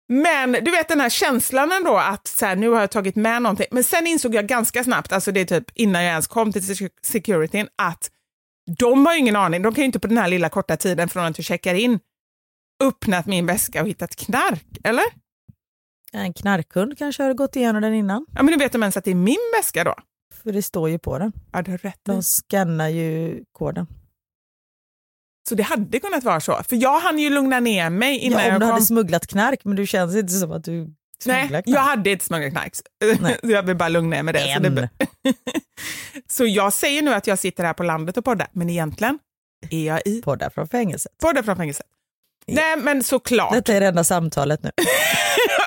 Men 0.08 0.52
du 0.52 0.70
vet 0.70 0.88
den 0.88 1.00
här 1.00 1.10
känslan 1.10 1.72
ändå 1.72 1.96
att 1.96 2.26
så 2.28 2.46
här, 2.46 2.56
nu 2.56 2.68
har 2.68 2.80
jag 2.80 2.90
tagit 2.90 3.16
med 3.16 3.42
någonting. 3.42 3.66
Men 3.70 3.84
sen 3.84 4.06
insåg 4.06 4.34
jag 4.34 4.46
ganska 4.46 4.84
snabbt, 4.84 5.12
alltså 5.12 5.32
det 5.32 5.40
är 5.40 5.44
typ 5.44 5.70
innan 5.74 6.02
jag 6.02 6.10
ens 6.10 6.26
kom 6.26 6.52
till 6.52 6.62
sec- 6.62 6.90
securityn, 7.02 7.68
att 7.76 8.10
de 8.78 9.06
har 9.06 9.12
ju 9.12 9.18
ingen 9.18 9.36
aning. 9.36 9.62
De 9.62 9.74
kan 9.74 9.82
ju 9.82 9.86
inte 9.86 9.98
på 10.00 10.06
den 10.08 10.18
här 10.18 10.28
lilla 10.28 10.48
korta 10.48 10.76
tiden 10.76 11.08
från 11.08 11.24
att 11.24 11.36
du 11.36 11.42
checkar 11.42 11.74
in 11.74 11.98
öppnat 12.84 13.26
min 13.26 13.46
väska 13.46 13.82
och 13.82 13.88
hittat 13.88 14.16
knark, 14.16 14.66
eller? 14.84 15.04
En 16.12 16.32
knarkhund 16.32 16.98
kanske 16.98 17.22
har 17.22 17.34
gått 17.34 17.56
igenom 17.56 17.82
den 17.82 17.94
innan. 17.94 18.26
Ja, 18.34 18.42
men 18.42 18.46
nu 18.52 18.56
vet 18.56 18.72
de 18.72 18.82
ens 18.82 18.96
att 18.96 19.04
det 19.04 19.10
är 19.10 19.14
min 19.14 19.36
väska 19.58 19.84
då. 19.84 19.94
För 20.42 20.52
det 20.52 20.62
står 20.62 20.90
ju 20.90 20.98
på 20.98 21.18
den. 21.18 21.32
Ja, 21.52 21.62
du 21.62 21.70
har 21.70 21.78
rätt. 21.78 22.00
De 22.02 22.22
scannar 22.22 22.88
ju 22.88 23.44
koden. 23.52 23.86
Så 25.48 25.54
det 25.54 25.62
hade 25.62 26.00
kunnat 26.00 26.24
vara 26.24 26.40
så. 26.40 26.62
För 26.68 26.76
jag 26.76 27.00
hann 27.00 27.18
ju 27.18 27.30
lugna 27.30 27.60
ner 27.60 27.90
mig 27.90 28.18
innan 28.18 28.40
Ja, 28.40 28.46
om 28.46 28.52
jag 28.52 28.60
du 28.60 28.64
kom. 28.66 28.72
hade 28.72 28.84
smugglat 28.84 29.26
knark 29.26 29.64
men 29.64 29.76
du 29.76 29.86
känns 29.86 30.16
inte 30.16 30.32
som 30.32 30.52
att 30.52 30.64
du 30.64 30.94
Nej, 31.26 31.62
jag 31.64 31.80
hade 31.80 32.10
inte 32.10 32.24
smugglat 32.24 32.52
knark. 32.52 32.72
Jag 33.42 33.62
vill 33.62 33.76
bara 33.76 33.88
lugna 33.88 34.16
ner 34.16 34.22
med 34.22 34.34
det. 34.34 34.54
Så, 34.54 34.60
det. 34.60 34.88
så 36.30 36.46
jag 36.46 36.72
säger 36.72 37.02
nu 37.02 37.14
att 37.14 37.26
jag 37.26 37.38
sitter 37.38 37.64
här 37.64 37.74
på 37.74 37.82
landet 37.82 38.16
och 38.16 38.24
poddar, 38.24 38.48
men 38.52 38.70
egentligen 38.70 39.18
är 39.70 39.86
jag 39.86 40.02
i 40.04 40.22
Poddar 40.22 40.50
från 40.50 40.68
fängelset. 40.68 41.12
poddar 41.22 41.42
från 41.42 41.56
fängelset. 41.56 41.86
Nej, 42.46 42.76
men 42.76 43.02
såklart. 43.02 43.52
Detta 43.52 43.72
är 43.72 43.80
det 43.80 43.86
enda 43.86 44.04
samtalet 44.04 44.62
nu. 44.62 44.70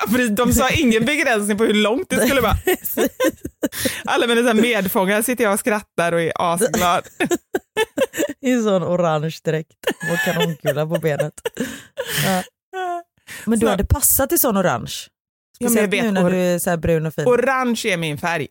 De 0.30 0.52
sa 0.52 0.70
ingen 0.70 1.04
begränsning 1.04 1.58
på 1.58 1.64
hur 1.64 1.74
långt 1.74 2.10
det 2.10 2.26
skulle 2.26 2.40
vara. 2.40 2.56
Alla 4.04 4.26
mina 4.26 4.54
medfångar 4.54 5.22
sitter 5.22 5.44
jag 5.44 5.52
och 5.52 5.60
skrattar 5.60 6.12
och 6.12 6.20
är 6.20 6.32
asglad. 6.34 7.04
I 8.40 8.62
sån 8.62 8.84
orange 8.84 9.36
dräkt 9.44 9.72
och 10.12 10.18
kanonkula 10.24 10.86
på 10.86 10.98
benet. 10.98 11.34
Ja. 12.24 12.42
Men 13.44 13.58
du 13.58 13.68
hade 13.68 13.84
passat 13.86 14.32
i 14.32 14.38
sån 14.38 14.56
orange. 14.56 14.94
Ja, 15.58 15.68
men 15.70 15.76
jag 15.76 15.88
Speciellt 15.88 15.92
vet, 15.92 16.14
nu 16.14 16.20
när 16.22 16.30
du 16.30 16.36
är 16.36 16.58
så 16.58 16.76
brun 16.76 17.06
och 17.06 17.14
fin. 17.14 17.26
Orange 17.26 17.80
är 17.86 17.96
min 17.96 18.18
färg. 18.18 18.48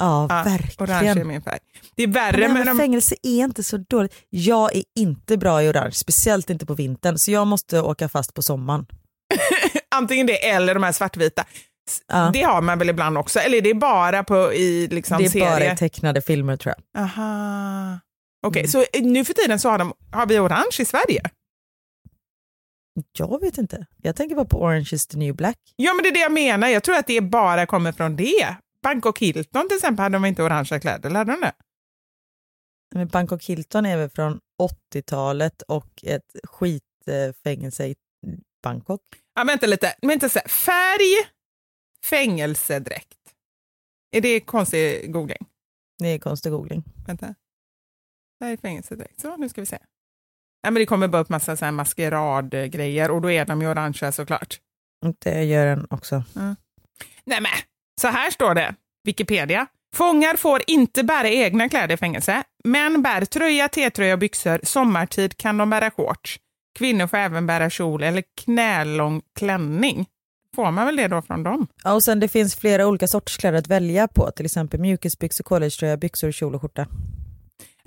ja, 0.00 0.26
Ja, 0.30 0.42
verkligen. 0.44 0.90
Orange 0.90 1.20
är 1.20 1.24
min 1.24 1.42
färg. 1.42 1.58
Det 1.96 2.02
är 2.02 2.06
Men 2.06 2.12
värre 2.14 2.36
här 2.42 2.48
med 2.48 2.54
med 2.54 2.66
de... 2.66 2.78
fängelse 2.78 3.14
är 3.22 3.44
inte 3.44 3.62
så 3.62 3.76
dåligt. 3.76 4.14
Jag 4.30 4.76
är 4.76 4.82
inte 4.98 5.36
bra 5.36 5.62
i 5.62 5.68
orange, 5.70 5.92
speciellt 5.92 6.50
inte 6.50 6.66
på 6.66 6.74
vintern, 6.74 7.18
så 7.18 7.30
jag 7.30 7.46
måste 7.46 7.80
åka 7.80 8.08
fast 8.08 8.34
på 8.34 8.42
sommaren. 8.42 8.86
Antingen 9.94 10.26
det 10.26 10.48
eller 10.50 10.74
de 10.74 10.82
här 10.82 10.92
svartvita. 10.92 11.44
Ja. 12.08 12.30
Det 12.32 12.42
har 12.42 12.60
man 12.62 12.78
väl 12.78 12.88
ibland 12.90 13.18
också? 13.18 13.38
Eller 13.38 13.58
är 13.58 13.62
det 13.62 13.74
bara 13.74 14.24
på 14.24 14.52
i 14.52 14.88
liksom 14.90 15.18
det 15.18 15.24
är 15.24 15.28
serier? 15.28 15.50
bara 15.50 15.72
i 15.72 15.76
tecknade 15.76 16.22
filmer 16.22 16.56
tror 16.56 16.74
jag. 16.92 17.02
Aha. 17.02 17.98
Okej, 18.46 18.60
Mm. 18.60 18.70
så 18.70 18.84
nu 19.00 19.24
för 19.24 19.32
tiden 19.34 19.58
så 19.60 19.68
har, 19.70 19.78
de, 19.78 19.92
har 20.12 20.26
vi 20.26 20.38
orange 20.38 20.76
i 20.78 20.84
Sverige? 20.84 21.22
Jag 23.12 23.40
vet 23.40 23.58
inte. 23.58 23.86
Jag 23.96 24.16
tänker 24.16 24.36
bara 24.36 24.46
på 24.46 24.62
Orange 24.62 24.88
is 24.92 25.06
the 25.06 25.18
new 25.18 25.36
black. 25.36 25.58
Ja, 25.76 25.94
men 25.94 26.02
det 26.02 26.08
är 26.08 26.12
det 26.12 26.20
jag 26.20 26.32
menar. 26.32 26.68
Jag 26.68 26.84
tror 26.84 26.96
att 26.96 27.06
det 27.06 27.20
bara 27.20 27.66
kommer 27.66 27.92
från 27.92 28.16
det. 28.16 28.56
Bangkok 28.82 29.18
Hilton 29.18 29.68
till 29.68 29.76
exempel 29.76 30.02
hade 30.02 30.16
de 30.16 30.24
inte 30.24 30.42
orangea 30.42 30.80
kläder, 30.80 31.08
eller 31.08 31.18
hade 31.18 31.32
de 31.32 31.40
det? 31.40 31.52
Men 32.94 33.08
Bangkok 33.08 33.44
Hilton 33.44 33.86
är 33.86 33.96
väl 33.96 34.10
från 34.10 34.40
80-talet 34.92 35.62
och 35.62 36.04
ett 36.04 36.36
skitfängelse 36.44 37.86
i 37.86 37.96
Bangkok. 38.62 39.02
Ja, 39.34 39.44
vänta 39.44 39.66
lite. 39.66 39.94
Vänta, 40.02 40.28
så 40.28 40.38
här. 40.38 40.48
Färg, 40.48 41.30
fängelsedräkt. 42.04 43.18
Är 44.10 44.20
det 44.20 44.40
konstig 44.40 45.12
googling? 45.12 45.46
Det 45.98 46.08
är 46.08 46.18
konstig 46.18 46.52
googling. 46.52 46.84
Vänta. 47.06 47.34
Färg, 48.40 48.56
fängelsedräkt. 48.56 49.20
Så, 49.20 49.36
nu 49.36 49.48
ska 49.48 49.60
vi 49.60 49.66
se. 49.66 49.78
Ja, 50.62 50.70
men 50.70 50.74
det 50.74 50.86
kommer 50.86 51.08
bara 51.08 51.22
upp 51.22 51.28
massa 51.28 51.56
så 51.56 51.64
här 51.64 51.72
maskeradgrejer 51.72 53.10
och 53.10 53.20
då 53.20 53.30
är 53.30 53.44
de 53.44 53.62
ju 53.62 53.70
orangea 53.70 54.12
såklart. 54.12 54.58
Det 55.24 55.44
gör 55.44 55.66
den 55.66 55.86
också. 55.90 56.22
Nej 57.24 57.40
men, 57.40 57.52
så 58.00 58.08
här 58.08 58.30
står 58.30 58.54
det, 58.54 58.74
Wikipedia. 59.04 59.66
Fångar 59.96 60.36
får 60.36 60.62
inte 60.66 61.02
bära 61.04 61.28
egna 61.28 61.68
kläder 61.68 61.94
i 61.94 61.96
fängelse. 61.96 62.42
Män 62.64 63.02
bär 63.02 63.24
tröja, 63.24 63.68
T-tröja 63.68 64.12
och 64.12 64.18
byxor. 64.18 64.60
Sommartid 64.62 65.36
kan 65.36 65.58
de 65.58 65.70
bära 65.70 65.90
shorts. 65.90 66.38
Kvinnor 66.78 67.06
får 67.06 67.16
även 67.16 67.46
bära 67.46 67.70
kjol 67.70 68.02
eller 68.02 68.24
knälång 68.44 69.22
klänning. 69.38 70.06
Får 70.56 70.70
man 70.70 70.86
väl 70.86 70.96
det 70.96 71.08
då 71.08 71.22
från 71.22 71.42
dem? 71.42 71.66
Ja, 71.84 71.92
och 71.92 72.04
sen 72.04 72.20
det 72.20 72.28
finns 72.28 72.56
flera 72.56 72.86
olika 72.86 73.08
sorters 73.08 73.36
kläder 73.36 73.58
att 73.58 73.68
välja 73.68 74.08
på, 74.08 74.30
till 74.30 74.44
exempel 74.44 74.80
mjukisbyxor, 74.80 75.44
collegetröja, 75.44 75.96
byxor, 75.96 76.32
kjol 76.32 76.54
och 76.54 76.62
skjorta. 76.62 76.86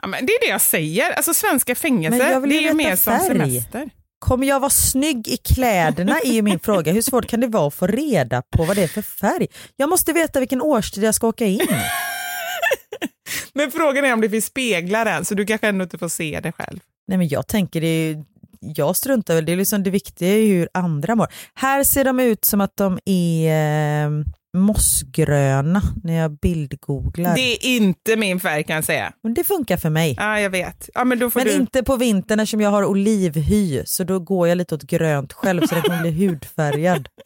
Ja, 0.01 0.07
men 0.07 0.25
det 0.25 0.31
är 0.33 0.45
det 0.45 0.51
jag 0.51 0.61
säger. 0.61 1.11
Alltså 1.11 1.33
svenska 1.33 1.75
fängelser, 1.75 2.47
det 2.47 2.67
är 2.67 2.73
mer 2.73 2.95
som 2.95 3.19
semester. 3.19 3.89
Kommer 4.19 4.47
jag 4.47 4.59
vara 4.59 4.69
snygg 4.69 5.27
i 5.27 5.37
kläderna 5.37 6.19
är 6.19 6.31
ju 6.31 6.41
min 6.41 6.59
fråga. 6.59 6.91
Hur 6.91 7.01
svårt 7.01 7.27
kan 7.27 7.39
det 7.39 7.47
vara 7.47 7.67
att 7.67 7.73
få 7.73 7.87
reda 7.87 8.41
på 8.41 8.63
vad 8.63 8.75
det 8.75 8.83
är 8.83 8.87
för 8.87 9.01
färg? 9.01 9.47
Jag 9.75 9.89
måste 9.89 10.13
veta 10.13 10.39
vilken 10.39 10.61
årstid 10.61 11.03
jag 11.03 11.15
ska 11.15 11.27
åka 11.27 11.45
in. 11.45 11.59
Men 13.53 13.71
frågan 13.71 14.05
är 14.05 14.13
om 14.13 14.21
det 14.21 14.29
finns 14.29 14.45
speglar 14.45 15.05
än, 15.05 15.25
så 15.25 15.35
du 15.35 15.45
kanske 15.45 15.67
ändå 15.67 15.83
inte 15.83 15.97
får 15.97 16.09
se 16.09 16.39
det 16.43 16.51
själv. 16.51 16.79
Nej 17.07 17.17
men 17.17 17.27
jag 17.27 17.47
tänker 17.47 17.81
det 17.81 17.87
är 17.87 18.23
jag 18.61 18.95
struntar 18.95 19.35
väl, 19.35 19.45
det 19.45 19.51
är 19.51 19.57
liksom 19.57 19.83
det 19.83 19.89
viktiga 19.89 20.29
är 20.29 20.47
hur 20.47 20.69
andra 20.73 21.15
mår. 21.15 21.27
Här 21.53 21.83
ser 21.83 22.03
de 22.05 22.19
ut 22.19 22.45
som 22.45 22.61
att 22.61 22.77
de 22.77 22.99
är 23.05 24.05
eh, 24.05 24.09
mossgröna 24.57 25.81
när 26.03 26.13
jag 26.13 26.31
bildgooglar. 26.31 27.35
Det 27.35 27.41
är 27.41 27.65
inte 27.65 28.15
min 28.15 28.39
färg 28.39 28.63
kan 28.63 28.75
jag 28.75 28.85
säga. 28.85 29.13
Men 29.23 29.33
det 29.33 29.43
funkar 29.43 29.77
för 29.77 29.89
mig. 29.89 30.15
Ja, 30.17 30.39
jag 30.39 30.49
vet. 30.49 30.89
Ja, 30.93 31.03
men 31.03 31.19
då 31.19 31.29
får 31.29 31.39
Men 31.39 31.47
du... 31.47 31.53
inte 31.53 31.83
på 31.83 31.95
vintern 31.95 32.39
eftersom 32.39 32.61
jag 32.61 32.69
har 32.69 32.85
olivhy 32.85 33.83
så 33.85 34.03
då 34.03 34.19
går 34.19 34.47
jag 34.47 34.57
lite 34.57 34.75
åt 34.75 34.83
grönt 34.83 35.33
själv 35.33 35.61
så 35.67 35.75
det 35.75 35.81
kommer 35.81 36.01
bli 36.01 36.11
hudfärgad. 36.27 37.07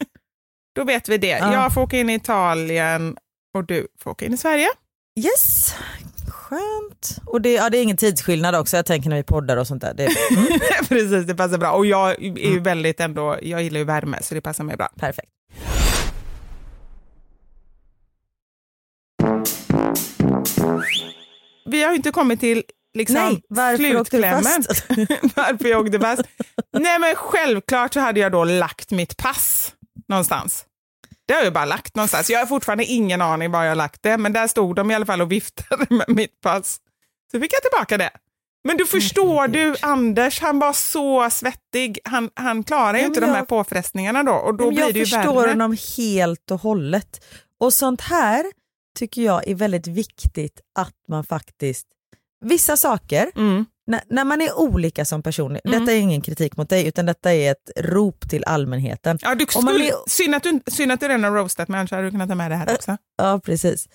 Då 0.76 0.84
vet 0.84 1.08
vi 1.08 1.18
det. 1.18 1.26
Ja. 1.28 1.52
Jag 1.52 1.74
får 1.74 1.80
åka 1.80 1.98
in 1.98 2.10
i 2.10 2.14
Italien 2.14 3.16
och 3.54 3.66
du 3.66 3.86
får 4.02 4.10
åka 4.10 4.24
in 4.26 4.34
i 4.34 4.36
Sverige. 4.36 4.68
Yes, 5.20 5.74
skönt. 6.28 7.18
Och 7.26 7.40
det, 7.40 7.52
ja, 7.52 7.70
det 7.70 7.78
är 7.78 7.82
ingen 7.82 7.96
tidsskillnad 7.96 8.54
också, 8.54 8.76
jag 8.76 8.86
tänker 8.86 9.10
när 9.10 9.16
vi 9.16 9.22
poddar 9.22 9.56
och 9.56 9.66
sånt 9.66 9.82
där. 9.82 9.94
Det, 9.94 10.04
mm, 10.04 10.46
Precis, 10.88 11.26
det 11.26 11.34
passar 11.34 11.58
bra. 11.58 11.70
Och 11.70 11.86
jag 11.86 12.10
är 12.22 12.50
ju 12.52 12.60
väldigt 12.60 13.00
ändå, 13.00 13.36
jag 13.42 13.62
gillar 13.62 13.78
ju 13.78 13.84
värme 13.84 14.18
så 14.22 14.34
det 14.34 14.40
passar 14.40 14.64
mig 14.64 14.76
bra. 14.76 14.88
perfekt. 14.96 15.30
Vi 21.64 21.82
har 21.82 21.92
inte 21.94 22.10
kommit 22.10 22.40
till 22.40 22.62
liksom 22.94 23.14
Nej, 23.16 23.42
varför 23.48 23.76
slutklämmen. 23.76 24.42
varför 25.34 25.68
jag 25.68 25.80
åkte 25.86 26.00
fast? 26.00 26.22
Nej 26.78 26.98
men 26.98 27.14
självklart 27.14 27.94
så 27.94 28.00
hade 28.00 28.20
jag 28.20 28.32
då 28.32 28.44
lagt 28.44 28.90
mitt 28.90 29.16
pass 29.16 29.72
någonstans. 30.08 30.64
Det 31.28 31.34
har 31.34 31.42
jag 31.42 31.52
bara 31.52 31.64
lagt 31.64 31.96
någonstans. 31.96 32.30
Jag 32.30 32.38
har 32.38 32.46
fortfarande 32.46 32.84
ingen 32.84 33.22
aning 33.22 33.50
var 33.50 33.62
jag 33.62 33.70
har 33.70 33.74
lagt 33.76 34.02
det, 34.02 34.16
men 34.18 34.32
där 34.32 34.46
stod 34.46 34.76
de 34.76 34.90
i 34.90 34.94
alla 34.94 35.06
fall 35.06 35.20
och 35.20 35.32
viftade 35.32 35.86
med 35.94 36.08
mitt 36.08 36.40
pass. 36.40 36.78
Så 37.32 37.40
fick 37.40 37.52
jag 37.52 37.62
tillbaka 37.62 37.98
det. 37.98 38.10
Men 38.64 38.76
du 38.76 38.86
förstår 38.86 39.48
du, 39.48 39.74
Anders, 39.82 40.40
han 40.40 40.58
var 40.58 40.72
så 40.72 41.30
svettig. 41.30 41.98
Han, 42.04 42.30
han 42.34 42.64
klarar 42.64 42.98
ju 42.98 43.04
inte 43.04 43.20
men 43.20 43.28
de 43.28 43.32
här 43.32 43.40
jag- 43.40 43.48
påfrestningarna 43.48 44.22
då 44.22 44.32
och 44.32 44.54
då 44.56 44.68
blir 44.68 44.80
jag 44.80 44.92
det 44.94 44.98
ju 44.98 45.04
förstår 45.06 45.40
värre. 45.40 45.50
honom 45.50 45.76
helt 45.96 46.50
och 46.50 46.60
hållet. 46.60 47.24
Och 47.60 47.74
sånt 47.74 48.00
här 48.00 48.44
tycker 48.96 49.22
jag 49.22 49.48
är 49.48 49.54
väldigt 49.54 49.86
viktigt 49.86 50.60
att 50.78 50.94
man 51.08 51.24
faktiskt, 51.24 51.86
vissa 52.44 52.76
saker, 52.76 53.30
Mm. 53.36 53.64
när, 53.86 54.00
när 54.10 54.24
man 54.24 54.40
är 54.40 54.58
olika 54.58 55.04
som 55.04 55.22
person, 55.22 55.56
Mm. 55.64 55.80
detta 55.80 55.92
är 55.92 55.96
ingen 56.00 56.20
kritik 56.20 56.56
mot 56.56 56.68
dig 56.68 56.86
utan 56.86 57.06
detta 57.06 57.34
är 57.34 57.50
ett 57.50 57.70
rop 57.76 58.30
till 58.30 58.44
allmänheten. 58.44 59.18
Ja, 59.22 59.34
du 59.34 59.46
Om 59.56 59.64
man 59.64 59.74
skulle, 59.74 59.88
är- 59.88 60.08
synd, 60.08 60.34
att 60.34 60.42
du, 60.42 60.60
synd 60.66 60.92
att 60.92 61.00
du 61.00 61.08
redan 61.08 61.24
har 61.24 61.30
roastat 61.30 61.68
mig, 61.68 61.78
annars 61.80 61.90
hade 61.90 62.02
du 62.02 62.10
kunnat 62.10 62.28
ta 62.28 62.34
med 62.34 62.50
det 62.50 62.56
här 62.56 62.74
också. 62.74 62.96
Ja, 63.18 63.40
precis. 63.44 63.88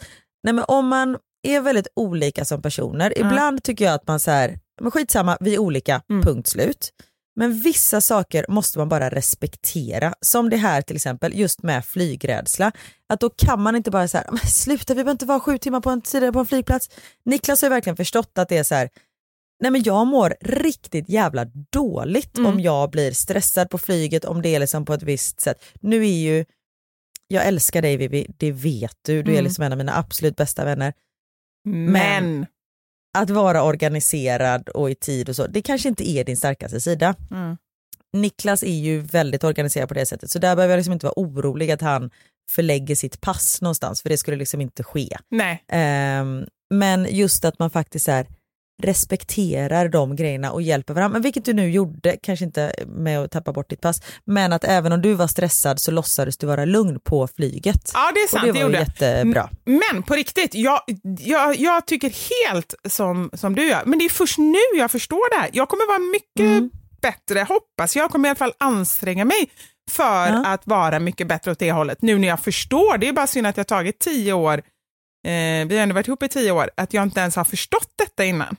Nej, 0.44 0.54
men 0.54 0.66
om 0.68 0.88
man 0.88 1.18
är 1.44 1.62
väldigt 1.62 1.88
olika 1.96 2.46
som 2.46 2.62
personer, 2.62 3.14
Mm. 3.16 3.28
ibland 3.28 3.64
tycker 3.64 3.86
jag 3.86 3.94
att 3.94 4.08
man 4.08 4.20
så 4.20 4.32
här, 4.32 4.60
men 4.82 4.92
skitsamma, 4.92 5.38
vi 5.40 5.54
är 5.56 5.60
olika, 5.60 6.02
Mm. 6.10 6.22
punkt 6.24 6.48
slut. 6.50 6.90
Men 7.36 7.60
vissa 7.60 8.02
saker 8.02 8.46
måste 8.50 8.78
man 8.80 8.90
bara 8.90 9.10
respektera, 9.10 10.14
som 10.22 10.50
det 10.50 10.58
här 10.58 10.82
till 10.82 10.96
exempel, 10.96 11.40
just 11.40 11.64
med 11.64 11.86
flygrädsla. 11.86 12.72
Att 13.10 13.20
då 13.20 13.30
kan 13.30 13.62
man 13.62 13.76
inte 13.76 13.92
bara 13.92 14.08
säga, 14.08 14.24
men 14.32 14.40
sluta 14.40 14.94
vi 14.94 14.96
behöver 14.96 15.12
inte 15.12 15.26
vara 15.26 15.40
sju 15.40 15.58
timmar 15.58 15.82
på 15.82 15.90
en 15.90 16.02
tid 16.02 16.34
på 16.34 16.40
en 16.40 16.46
flygplats. 16.46 16.90
Niklas 17.26 17.62
har 17.62 17.70
ju 17.70 17.70
verkligen 17.70 17.98
förstått 17.98 18.38
att 18.38 18.50
det 18.50 18.58
är 18.58 18.64
så 18.64 18.76
här, 18.76 18.90
nej 19.62 19.72
men 19.72 19.84
jag 19.84 20.08
mår 20.08 20.36
riktigt 20.42 21.10
jävla 21.10 21.46
dåligt 21.72 22.38
Mm. 22.38 22.54
om 22.54 22.60
jag 22.60 22.92
blir 22.92 23.12
stressad 23.12 23.70
på 23.70 23.78
flyget, 23.78 24.26
om 24.26 24.42
det 24.42 24.56
är 24.56 24.60
liksom 24.60 24.86
på 24.86 24.94
ett 24.94 25.04
visst 25.04 25.42
sätt. 25.42 25.64
Nu 25.82 26.02
är 26.08 26.22
ju, 26.22 26.46
jag 27.28 27.46
älskar 27.48 27.82
dig 27.82 27.98
Vivi, 27.98 28.28
det 28.38 28.52
vet 28.52 28.98
du, 29.02 29.24
du 29.24 29.32
är 29.32 29.36
Mm. 29.36 29.44
liksom 29.44 29.64
en 29.64 29.72
av 29.72 29.78
mina 29.78 29.98
absolut 29.98 30.36
bästa 30.36 30.66
vänner. 30.66 30.94
Men, 31.66 32.46
Att 33.14 33.30
vara 33.30 33.64
organiserad 33.64 34.70
och 34.70 34.92
i 34.92 34.96
tid 34.96 35.30
och 35.30 35.36
så, 35.36 35.48
det 35.48 35.62
kanske 35.62 35.90
inte 35.90 36.10
är 36.10 36.24
din 36.24 36.38
starkaste 36.38 36.82
sida. 36.82 37.16
Mm. 37.32 37.58
Niklas 38.14 38.64
är 38.64 38.80
ju 38.80 39.02
väldigt 39.02 39.44
organiserad 39.44 39.88
på 39.88 39.94
det 39.94 40.06
sättet 40.06 40.32
så 40.32 40.40
där 40.40 40.56
behöver 40.56 40.72
jag 40.72 40.78
liksom 40.78 40.94
inte 40.94 41.06
vara 41.06 41.20
orolig 41.20 41.72
att 41.72 41.82
han 41.82 42.12
förlägger 42.50 42.96
sitt 42.96 43.22
pass 43.22 43.62
någonstans 43.62 44.02
för 44.02 44.10
det 44.10 44.18
skulle 44.18 44.38
liksom 44.38 44.62
inte 44.62 44.84
ske. 44.84 45.18
nej. 45.30 45.64
Ehm, 45.68 46.46
men 46.70 47.08
just 47.10 47.46
att 47.46 47.60
man 47.60 47.70
faktiskt 47.70 48.08
är 48.08 48.28
respekterar 48.82 49.88
de 49.90 50.16
grejerna 50.16 50.52
och 50.52 50.62
hjälper 50.62 50.94
varandra. 50.94 51.14
Men 51.14 51.22
vilket 51.22 51.46
du 51.46 51.54
nu 51.54 51.70
gjorde, 51.72 52.18
kanske 52.24 52.46
inte 52.46 52.74
med 52.88 53.20
att 53.20 53.32
tappa 53.32 53.54
bort 53.54 53.70
ditt 53.70 53.82
pass, 53.82 54.02
men 54.26 54.54
att 54.54 54.64
även 54.64 54.92
om 54.92 55.02
du 55.02 55.14
var 55.14 55.28
stressad 55.28 55.80
så 55.80 55.92
låtsades 55.92 56.38
du 56.38 56.48
vara 56.48 56.66
lugn 56.66 57.00
på 57.00 57.28
flyget. 57.28 57.92
Ja, 57.94 58.12
det 58.14 58.20
är 58.20 58.28
sant. 58.28 58.48
och 58.48 58.54
det 58.54 58.60
det 58.60 58.66
var 58.66 58.72
jag. 58.72 58.80
jättebra. 58.82 59.50
Men 59.66 60.04
på 60.04 60.14
riktigt, 60.14 60.56
jag, 60.56 60.82
jag, 61.20 61.56
jag 61.60 61.88
tycker 61.88 62.10
helt 62.46 62.74
som, 62.90 63.30
som 63.34 63.56
du 63.56 63.68
gör. 63.68 63.82
Men 63.86 64.00
det 64.00 64.06
är 64.06 64.10
först 64.10 64.38
nu 64.38 64.78
jag 64.80 64.92
förstår 64.92 65.36
det 65.36 65.42
här. 65.42 65.50
Jag 65.54 65.70
kommer 65.70 65.88
vara 65.88 66.00
mycket 66.12 66.58
Mm. 66.58 66.70
bättre, 67.02 67.40
hoppas 67.40 67.96
jag. 67.96 68.12
kommer 68.12 68.28
i 68.28 68.30
alla 68.30 68.36
fall 68.38 68.54
anstränga 68.60 69.26
mig 69.26 69.50
för 69.92 70.28
Ja. 70.28 70.44
att 70.46 70.68
vara 70.68 71.00
mycket 71.00 71.28
bättre 71.28 71.52
åt 71.52 71.60
det 71.60 71.72
hållet. 71.72 72.02
Nu 72.02 72.18
när 72.20 72.28
jag 72.28 72.40
förstår, 72.40 72.98
det 72.98 73.08
är 73.08 73.14
bara 73.14 73.28
synd 73.28 73.48
att 73.48 73.56
det 73.56 73.60
har 73.60 73.64
tagit 73.64 74.00
tio 74.00 74.34
år, 74.34 74.54
eh, 75.28 75.68
vi 75.68 75.70
har 75.76 75.84
ändå 75.84 75.96
varit 75.96 76.08
ihop 76.08 76.24
i 76.24 76.28
tio 76.28 76.52
år, 76.52 76.70
att 76.78 76.94
jag 76.94 77.04
inte 77.04 77.20
ens 77.20 77.36
har 77.36 77.44
förstått 77.44 77.90
detta 77.98 78.26
innan. 78.26 78.56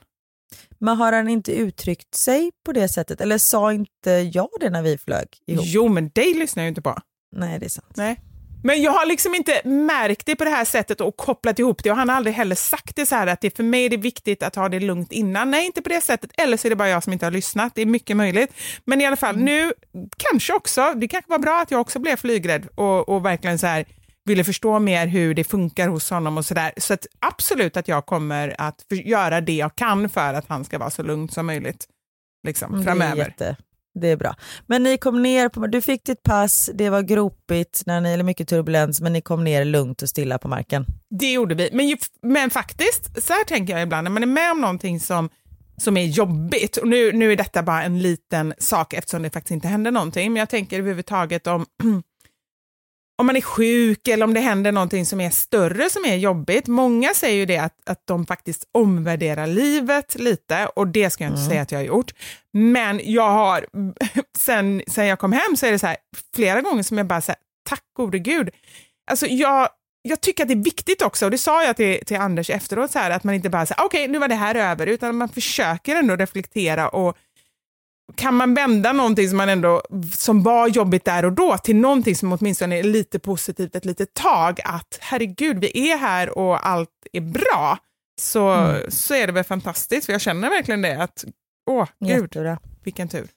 Men 0.83 0.97
har 0.97 1.11
han 1.11 1.29
inte 1.29 1.51
uttryckt 1.51 2.15
sig 2.15 2.51
på 2.65 2.71
det 2.71 2.89
sättet? 2.89 3.21
Eller 3.21 3.37
sa 3.37 3.73
inte 3.73 4.11
jag 4.11 4.49
det 4.59 4.69
när 4.69 4.81
vi 4.81 4.97
flög 4.97 5.27
ihop? 5.47 5.65
Jo, 5.67 5.87
men 5.87 6.09
dig 6.09 6.33
lyssnar 6.33 6.63
jag 6.63 6.65
ju 6.65 6.69
inte 6.69 6.81
på. 6.81 6.97
Nej, 7.35 7.59
det 7.59 7.65
är 7.65 7.69
sant. 7.69 7.93
Nej. 7.95 8.19
Men 8.63 8.81
jag 8.81 8.91
har 8.91 9.05
liksom 9.05 9.35
inte 9.35 9.61
märkt 9.63 10.25
det 10.25 10.35
på 10.35 10.43
det 10.43 10.49
här 10.49 10.65
sättet 10.65 11.01
och 11.01 11.17
kopplat 11.17 11.59
ihop 11.59 11.83
det 11.83 11.91
och 11.91 11.97
han 11.97 12.09
har 12.09 12.15
aldrig 12.15 12.35
heller 12.35 12.55
sagt 12.55 12.95
det 12.95 13.05
så 13.05 13.15
här 13.15 13.27
att 13.27 13.41
det 13.41 13.55
för 13.55 13.63
mig 13.63 13.85
är 13.85 13.89
det 13.89 13.97
viktigt 13.97 14.43
att 14.43 14.55
ha 14.55 14.69
det 14.69 14.79
lugnt 14.79 15.11
innan. 15.11 15.51
Nej, 15.51 15.65
inte 15.65 15.81
på 15.81 15.89
det 15.89 16.01
sättet. 16.01 16.31
Eller 16.37 16.57
så 16.57 16.67
är 16.67 16.69
det 16.69 16.75
bara 16.75 16.89
jag 16.89 17.03
som 17.03 17.13
inte 17.13 17.25
har 17.25 17.31
lyssnat. 17.31 17.75
Det 17.75 17.81
är 17.81 17.85
mycket 17.85 18.17
möjligt. 18.17 18.53
Men 18.85 19.01
i 19.01 19.05
alla 19.05 19.15
fall 19.15 19.37
nu, 19.37 19.73
kanske 20.17 20.53
också, 20.53 20.93
det 20.95 21.07
kanske 21.07 21.31
var 21.31 21.39
bra 21.39 21.61
att 21.61 21.71
jag 21.71 21.81
också 21.81 21.99
blev 21.99 22.15
flygrädd 22.15 22.67
och, 22.75 23.09
och 23.09 23.25
verkligen 23.25 23.59
så 23.59 23.67
här 23.67 23.85
ville 24.25 24.43
förstå 24.43 24.79
mer 24.79 25.07
hur 25.07 25.33
det 25.33 25.43
funkar 25.43 25.87
hos 25.87 26.09
honom 26.09 26.37
och 26.37 26.45
sådär. 26.45 26.73
Så 26.77 26.93
att 26.93 27.05
absolut 27.19 27.77
att 27.77 27.87
jag 27.87 28.05
kommer 28.05 28.55
att 28.57 28.85
göra 28.89 29.41
det 29.41 29.53
jag 29.53 29.75
kan 29.75 30.09
för 30.09 30.33
att 30.33 30.45
han 30.47 30.65
ska 30.65 30.77
vara 30.77 30.89
så 30.89 31.03
lugn 31.03 31.29
som 31.29 31.45
möjligt 31.45 31.85
liksom, 32.47 32.73
Mm, 32.73 32.85
Det 32.85 32.91
är, 32.91 32.95
framöver. 32.95 33.17
jätte, 33.17 33.55
det 33.99 34.07
är 34.07 34.17
bra. 34.17 34.35
Men 34.67 34.83
ni 34.83 34.97
kom 34.97 35.21
ner, 35.23 35.49
på, 35.49 35.67
du 35.67 35.81
fick 35.81 36.05
ditt 36.05 36.23
pass, 36.23 36.69
det 36.73 36.89
var 36.89 37.01
gropigt, 37.01 37.83
när 37.85 38.01
ni, 38.01 38.13
eller 38.13 38.23
mycket 38.23 38.47
turbulens, 38.47 39.01
men 39.01 39.13
ni 39.13 39.21
kom 39.21 39.43
ner 39.43 39.65
lugnt 39.65 40.01
och 40.01 40.09
stilla 40.09 40.37
på 40.37 40.47
marken. 40.47 40.85
Det 41.19 41.31
gjorde 41.31 41.55
vi. 41.55 41.69
Men, 41.73 41.87
ju, 41.87 41.97
men 42.21 42.49
faktiskt, 42.49 43.23
så 43.23 43.33
här 43.33 43.43
tänker 43.43 43.73
jag 43.73 43.83
ibland, 43.83 44.03
när 44.03 44.11
man 44.11 44.23
är 44.23 44.27
med 44.27 44.51
om 44.51 44.61
någonting 44.61 44.99
som, 44.99 45.29
som 45.77 45.97
är 45.97 46.05
jobbigt, 46.05 46.77
och 46.77 46.87
nu, 46.87 47.11
nu 47.11 47.31
är 47.31 47.35
detta 47.35 47.63
bara 47.63 47.83
en 47.83 47.99
liten 48.01 48.53
sak 48.57 48.93
eftersom 48.93 49.21
det 49.21 49.29
faktiskt 49.29 49.51
inte 49.51 49.67
händer 49.67 49.91
någonting, 49.91 50.33
men 50.33 50.39
jag 50.39 50.49
tänker 50.49 50.79
överhuvudtaget 50.79 51.47
om 51.47 51.65
om 53.23 53.27
man 53.27 53.35
är 53.35 53.41
sjuk 53.41 54.07
eller 54.07 54.25
om 54.25 54.33
det 54.33 54.39
händer 54.39 54.71
någonting 54.71 55.05
som 55.05 55.21
är 55.21 55.29
större 55.29 55.89
som 55.89 56.05
är 56.05 56.15
jobbigt. 56.15 56.67
Många 56.67 57.13
säger 57.13 57.35
ju 57.35 57.45
det 57.45 57.57
att, 57.57 57.89
att 57.89 58.07
de 58.07 58.25
faktiskt 58.25 58.69
omvärderar 58.71 59.47
livet 59.47 60.15
lite 60.19 60.67
och 60.75 60.87
det 60.87 61.09
ska 61.09 61.23
jag 61.23 61.31
inte 61.31 61.43
säga 61.43 61.61
att 61.61 61.71
jag 61.71 61.79
har 61.79 61.85
gjort. 61.85 62.11
Men 62.53 63.01
jag 63.03 63.29
har, 63.29 63.65
sen, 64.37 64.81
sen 64.87 65.07
jag 65.07 65.19
kom 65.19 65.31
hem 65.31 65.55
så 65.57 65.65
är 65.65 65.71
det 65.71 65.79
så 65.79 65.87
här, 65.87 65.97
flera 66.35 66.61
gånger 66.61 66.83
som 66.83 66.97
jag 66.97 67.07
bara 67.07 67.21
säger 67.21 67.39
tack 67.69 67.83
gode 67.97 68.19
gud. 68.19 68.49
Alltså 69.11 69.27
jag, 69.27 69.69
jag 70.01 70.21
tycker 70.21 70.43
att 70.43 70.47
det 70.47 70.53
är 70.53 70.63
viktigt 70.63 71.01
också, 71.01 71.25
och 71.25 71.31
det 71.31 71.37
sa 71.37 71.63
jag 71.63 71.75
till, 71.75 72.05
till 72.05 72.17
Anders 72.17 72.49
efteråt, 72.49 72.91
så 72.91 72.99
här, 72.99 73.11
att 73.11 73.23
man 73.23 73.35
inte 73.35 73.49
bara 73.49 73.65
säger 73.65 73.85
okej 73.85 74.07
nu 74.07 74.19
var 74.19 74.27
det 74.27 74.35
här 74.35 74.55
över, 74.55 74.87
utan 74.87 75.15
man 75.15 75.29
försöker 75.29 75.95
ändå 75.95 76.15
reflektera 76.15 76.89
och 76.89 77.17
kan 78.15 78.35
man 78.35 78.53
vända 78.53 78.93
någonting 78.93 79.29
som, 79.29 79.37
man 79.37 79.49
ändå, 79.49 79.81
som 80.13 80.43
var 80.43 80.67
jobbigt 80.67 81.05
där 81.05 81.25
och 81.25 81.33
då 81.33 81.57
till 81.57 81.75
någonting 81.75 82.15
som 82.15 82.33
åtminstone 82.33 82.79
är 82.79 82.83
lite 82.83 83.19
positivt 83.19 83.75
ett 83.75 83.85
litet 83.85 84.13
tag, 84.13 84.59
att 84.65 84.97
herregud 85.01 85.59
vi 85.59 85.91
är 85.91 85.97
här 85.97 86.37
och 86.37 86.67
allt 86.67 86.89
är 87.13 87.21
bra, 87.21 87.77
så, 88.21 88.75
så 88.89 89.13
är 89.13 89.27
det 89.27 89.33
väl 89.33 89.43
fantastiskt, 89.43 90.05
för 90.05 90.13
jag 90.13 90.21
känner 90.21 90.49
verkligen 90.49 90.81
det 90.81 91.03
att 91.03 91.25
åh 91.69 91.87
gud 91.99 92.21
Jättebra. 92.21 92.59
vilken 92.83 93.09
tur. 93.09 93.27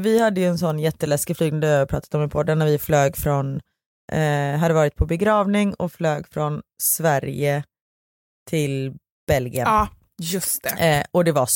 Vi 0.00 0.18
hade 0.18 0.40
ju 0.40 0.46
en 0.46 0.58
sån 0.58 0.78
jätteläskig 0.78 1.36
flygning, 1.36 1.60
det 1.60 1.66
har 1.66 1.74
jag 1.74 1.88
pratat 1.88 2.14
om 2.14 2.24
i 2.24 2.28
podden, 2.28 2.58
när 2.58 2.66
vi 2.66 2.78
flög 2.78 3.16
från, 3.16 3.60
eh, 4.12 4.58
hade 4.58 4.74
varit 4.74 4.96
på 4.96 5.06
begravning 5.06 5.74
och 5.74 5.92
flög 5.92 6.28
från 6.28 6.62
Sverige 6.82 7.64
till 8.50 8.94
Belgien. 9.26 9.66
Ja, 9.66 9.88
just 10.22 10.62
det. 10.62 10.68
Eh, 10.70 11.04
och 11.10 11.24
det 11.24 11.32
var 11.32 11.46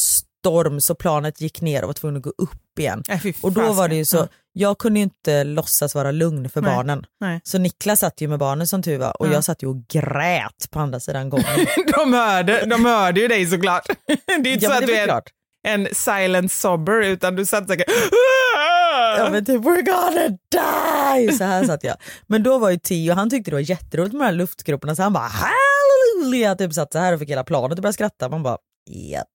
storm 0.41 0.80
så 0.80 0.95
planet 0.95 1.41
gick 1.41 1.61
ner 1.61 1.82
och 1.82 1.86
var 1.88 1.95
tvungen 1.95 2.16
att 2.16 2.22
gå 2.22 2.30
upp 2.38 2.78
igen. 2.78 3.03
Äh, 3.09 3.20
Och 3.43 3.53
då 3.53 3.72
var 3.72 3.88
det 3.88 3.95
ju 3.95 4.05
så, 4.05 4.28
jag 4.53 4.78
kunde 4.78 4.99
ju 5.01 5.03
inte 5.05 5.45
låtsas 5.45 5.95
vara 5.95 6.11
lugn 6.11 6.49
för 6.51 6.61
Nej. 6.61 6.74
barnen. 6.76 7.07
Nej. 7.20 7.41
Så 7.45 7.59
Niklas 7.59 8.01
satt 8.01 8.20
ju 8.20 8.28
med 8.28 8.38
barnen 8.38 8.66
som 8.66 8.82
tur 8.82 8.99
var 8.99 9.20
och 9.22 9.26
Ja. 9.28 9.32
jag 9.32 9.45
satt 9.45 9.62
ju 9.62 9.66
och 9.66 9.86
grät 9.88 10.70
på 10.70 10.80
andra 10.80 11.01
sidan 11.01 11.28
gången. 11.30 11.66
De 11.97 12.12
hörde, 12.12 12.66
de 12.66 12.84
hörde 12.84 13.20
ju 13.20 13.28
dig 13.28 13.47
såklart. 13.47 13.86
Det 14.07 14.32
är 14.32 14.53
inte 14.53 14.64
Ja, 14.64 14.70
så 14.70 14.76
att 14.78 14.86
du 14.86 14.95
är 14.97 15.05
klart. 15.05 15.24
en 15.68 15.88
silent 15.93 16.53
sobber 16.53 17.03
utan 17.03 17.36
du 17.36 17.47
satt 17.47 17.68
säkert 17.68 17.86
Ja 19.18 19.28
men 19.32 19.45
typ 19.45 19.62
we're 19.62 19.82
gonna 19.82 20.28
die! 20.28 21.32
Så 21.32 21.45
här 21.45 21.64
satt 21.64 21.84
jag. 21.84 21.97
Men 22.26 22.43
då 22.43 22.59
var 22.59 22.70
ju 22.70 22.78
Theo, 22.78 23.14
han 23.14 23.30
tyckte 23.30 23.51
det 23.51 23.55
var 23.55 23.61
jätteroligt 23.70 24.12
med 24.14 24.20
de 24.20 24.24
här 24.26 24.32
luftgroparna 24.32 24.97
så 24.97 25.03
han 25.03 25.12
bara 25.12 25.30
halleluja 25.32 26.55
typ 26.55 26.72
satt 26.74 26.93
så 26.93 26.99
här 26.99 27.12
och 27.12 27.18
fick 27.18 27.30
hela 27.30 27.45
planet 27.45 27.78
att 27.78 27.82
börja 27.82 27.93
skratta. 27.93 28.28
Man 28.28 28.43
bara 28.43 28.57
japp. 28.91 29.26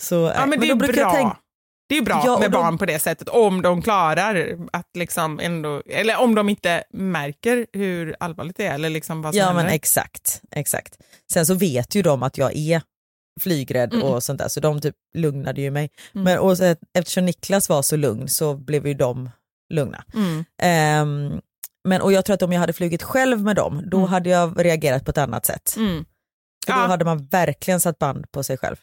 Så, 0.00 0.14
Ja, 0.14 0.32
eh, 0.34 0.46
men 0.46 0.60
det 0.60 0.70
är 0.70 0.74
bra. 0.74 1.12
tänka- 1.12 1.36
Det 1.88 1.96
är 1.96 2.02
bra 2.02 2.22
Ja, 2.26 2.38
med 2.38 2.50
då- 2.50 2.58
barn 2.58 2.78
på 2.78 2.86
det 2.86 2.98
sättet 2.98 3.28
om 3.28 3.62
de 3.62 3.82
klarar 3.82 4.56
att 4.72 4.88
liksom 4.98 5.40
ändå, 5.40 5.82
eller 5.86 6.20
om 6.20 6.34
de 6.34 6.48
inte 6.48 6.84
märker 6.92 7.66
hur 7.72 8.16
allvarligt 8.20 8.56
det 8.56 8.66
är 8.66 8.74
eller 8.74 8.90
liksom 8.90 9.22
vad 9.22 9.32
som 9.34 9.38
Ja 9.38 9.46
händer. 9.46 9.62
men 9.64 9.72
exakt, 9.72 10.40
exakt. 10.50 10.96
Sen 11.32 11.46
så 11.46 11.54
vet 11.54 11.94
ju 11.94 12.02
de 12.02 12.22
att 12.22 12.38
jag 12.38 12.56
är 12.56 12.82
flygrädd 13.40 13.94
Mm. 13.94 14.06
och 14.06 14.22
sånt 14.22 14.38
där 14.38 14.48
så 14.48 14.60
de 14.60 14.80
typ 14.80 14.94
lugnade 15.18 15.60
ju 15.60 15.70
mig. 15.70 15.90
Mm. 16.14 16.24
Men 16.24 16.38
och 16.38 16.56
så, 16.58 16.76
eftersom 16.98 17.24
Niklas 17.24 17.68
var 17.68 17.82
så 17.82 17.96
lugn 17.96 18.28
så 18.28 18.54
blev 18.54 18.86
ju 18.86 18.94
de 18.94 19.30
lugna. 19.72 20.04
Mm. 20.14 20.44
Ehm, 20.62 21.40
men, 21.88 22.00
och 22.02 22.12
jag 22.12 22.24
tror 22.24 22.34
att 22.34 22.42
om 22.42 22.52
jag 22.52 22.60
hade 22.60 22.72
flugit 22.72 23.02
själv 23.02 23.40
med 23.42 23.56
dem 23.56 23.82
då 23.90 23.96
Mm. 23.96 24.08
hade 24.10 24.30
jag 24.30 24.64
reagerat 24.64 25.04
på 25.04 25.10
ett 25.10 25.18
annat 25.18 25.46
sätt. 25.46 25.74
Mm. 25.76 26.04
För 26.66 26.72
då 26.72 26.78
Ja. 26.78 26.86
hade 26.86 27.04
man 27.04 27.26
verkligen 27.26 27.80
satt 27.80 27.98
band 27.98 28.32
på 28.32 28.42
sig 28.42 28.58
själv. 28.58 28.76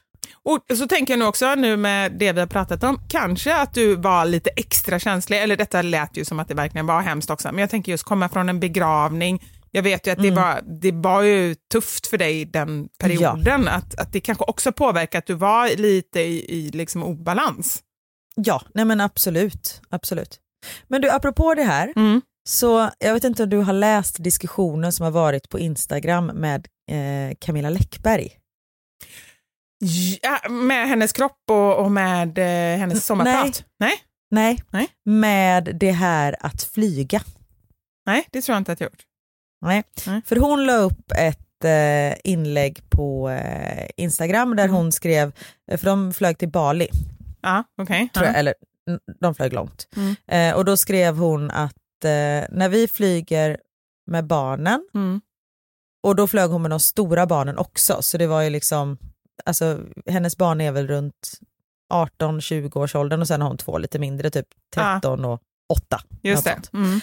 Och 0.44 0.78
så 0.78 0.88
tänker 0.88 1.14
jag 1.14 1.20
nu 1.20 1.26
också 1.26 1.56
nu 1.56 1.78
med 1.78 2.12
det 2.12 2.32
vi 2.32 2.40
har 2.40 2.48
pratat 2.48 2.84
om, 2.84 3.00
kanske 3.10 3.56
att 3.56 3.74
du 3.74 3.96
var 3.96 4.26
lite 4.26 4.50
extra 4.50 5.00
känslig, 5.00 5.44
eller 5.44 5.58
detta 5.58 5.82
lät 5.82 6.18
ju 6.18 6.26
som 6.26 6.40
att 6.40 6.48
det 6.48 6.54
verkligen 6.54 6.86
var 6.88 7.02
hemskt 7.02 7.30
också, 7.30 7.48
men 7.52 7.60
jag 7.60 7.70
tänker 7.70 7.92
just 7.92 8.04
komma 8.04 8.30
från 8.30 8.50
en 8.50 8.60
begravning, 8.60 9.44
jag 9.72 9.84
vet 9.84 10.08
ju 10.08 10.12
att 10.12 10.18
det, 10.22 10.28
Mm. 10.28 10.44
var, 10.44 10.62
det 10.82 10.92
var 10.92 11.22
ju 11.22 11.56
tufft 11.72 12.08
för 12.08 12.18
dig 12.18 12.46
den 12.46 12.88
perioden, 13.00 13.68
att, 13.68 13.96
att 14.00 14.14
det 14.14 14.20
kanske 14.20 14.44
också 14.44 14.72
påverkar 14.72 15.20
att 15.20 15.26
du 15.28 15.34
var 15.34 15.78
lite 15.78 16.20
i, 16.22 16.46
i 16.58 16.70
liksom 16.70 17.04
obalans. 17.04 17.84
Ja, 18.36 18.62
nej 18.74 18.86
men 18.86 19.02
absolut, 19.02 19.82
absolut. 19.90 20.40
Men 20.88 21.02
du 21.02 21.10
apropå 21.12 21.54
det 21.54 21.64
här, 21.64 21.94
Mm. 21.96 22.22
så 22.50 22.90
jag 23.00 23.14
vet 23.14 23.24
inte 23.24 23.44
om 23.44 23.50
du 23.50 23.58
har 23.58 23.74
läst 23.74 24.24
diskussionen 24.24 24.92
som 24.94 25.04
har 25.04 25.12
varit 25.12 25.50
på 25.50 25.60
Instagram 25.60 26.26
med 26.26 26.68
eh, 26.92 27.36
Camilla 27.40 27.70
Läckberg. 27.70 28.32
Ja, 30.22 30.50
med 30.50 30.88
hennes 30.88 31.14
kropp 31.14 31.42
och, 31.50 31.78
och 31.80 31.92
med 31.92 32.38
eh, 32.38 32.80
hennes 32.80 33.06
sommarprat? 33.06 33.64
Nej. 33.80 33.94
Nej, 34.32 34.64
Nej. 34.70 34.88
med 35.06 35.76
det 35.80 35.92
här 35.92 36.36
att 36.40 36.64
flyga. 36.64 37.22
Nej, 38.06 38.28
det 38.32 38.42
tror 38.42 38.54
jag 38.54 38.60
inte 38.62 38.72
att 38.72 38.80
jag 38.80 38.88
gjort. 38.92 39.04
Nej. 39.62 39.84
Nej. 40.08 40.22
För 40.26 40.36
hon 40.36 40.66
la 40.66 40.74
upp 40.76 41.12
ett 41.18 41.64
eh, 41.66 42.18
inlägg 42.32 42.90
på 42.90 43.30
eh, 43.30 43.90
Instagram 43.98 44.56
där 44.56 44.64
Mm. 44.64 44.76
hon 44.76 44.92
skrev, 44.92 45.32
för 45.78 45.86
de 45.86 46.14
flög 46.14 46.38
till 46.38 46.50
Bali, 46.50 46.88
Ja, 47.42 47.64
okej. 47.82 48.10
tror 48.14 48.26
Ja. 48.28 48.34
eller 48.34 48.54
de 49.20 49.36
flög 49.36 49.54
långt. 49.54 49.88
Mm. 49.96 50.16
Eh, 50.28 50.56
och 50.58 50.66
då 50.66 50.78
skrev 50.78 51.18
hon 51.18 51.52
att 51.52 52.04
eh, 52.04 52.10
när 52.52 52.70
vi 52.70 52.88
flyger 52.88 53.58
med 54.12 54.26
barnen, 54.28 54.88
Mm. 54.94 55.22
och 56.04 56.16
då 56.16 56.28
flög 56.28 56.50
hon 56.50 56.62
med 56.62 56.72
de 56.72 56.80
stora 56.80 57.26
barnen 57.26 57.58
också, 57.58 57.98
så 58.02 58.18
det 58.18 58.28
var 58.28 58.42
ju 58.42 58.50
liksom, 58.50 58.98
alltså 59.46 59.80
hennes 60.10 60.38
barn 60.38 60.62
är 60.62 60.72
väl 60.72 60.88
runt 60.88 61.32
18-20 61.94 62.78
års 62.78 62.96
åldern 62.96 63.22
och 63.22 63.28
sen 63.28 63.42
har 63.42 63.48
hon 63.48 63.58
två 63.58 63.78
lite 63.78 64.00
mindre, 64.00 64.30
typ 64.30 64.48
13 64.76 65.26
och 65.26 65.42
8. 65.74 66.02
Just 66.24 66.44
det. 66.44 66.60
Mm. 66.74 67.00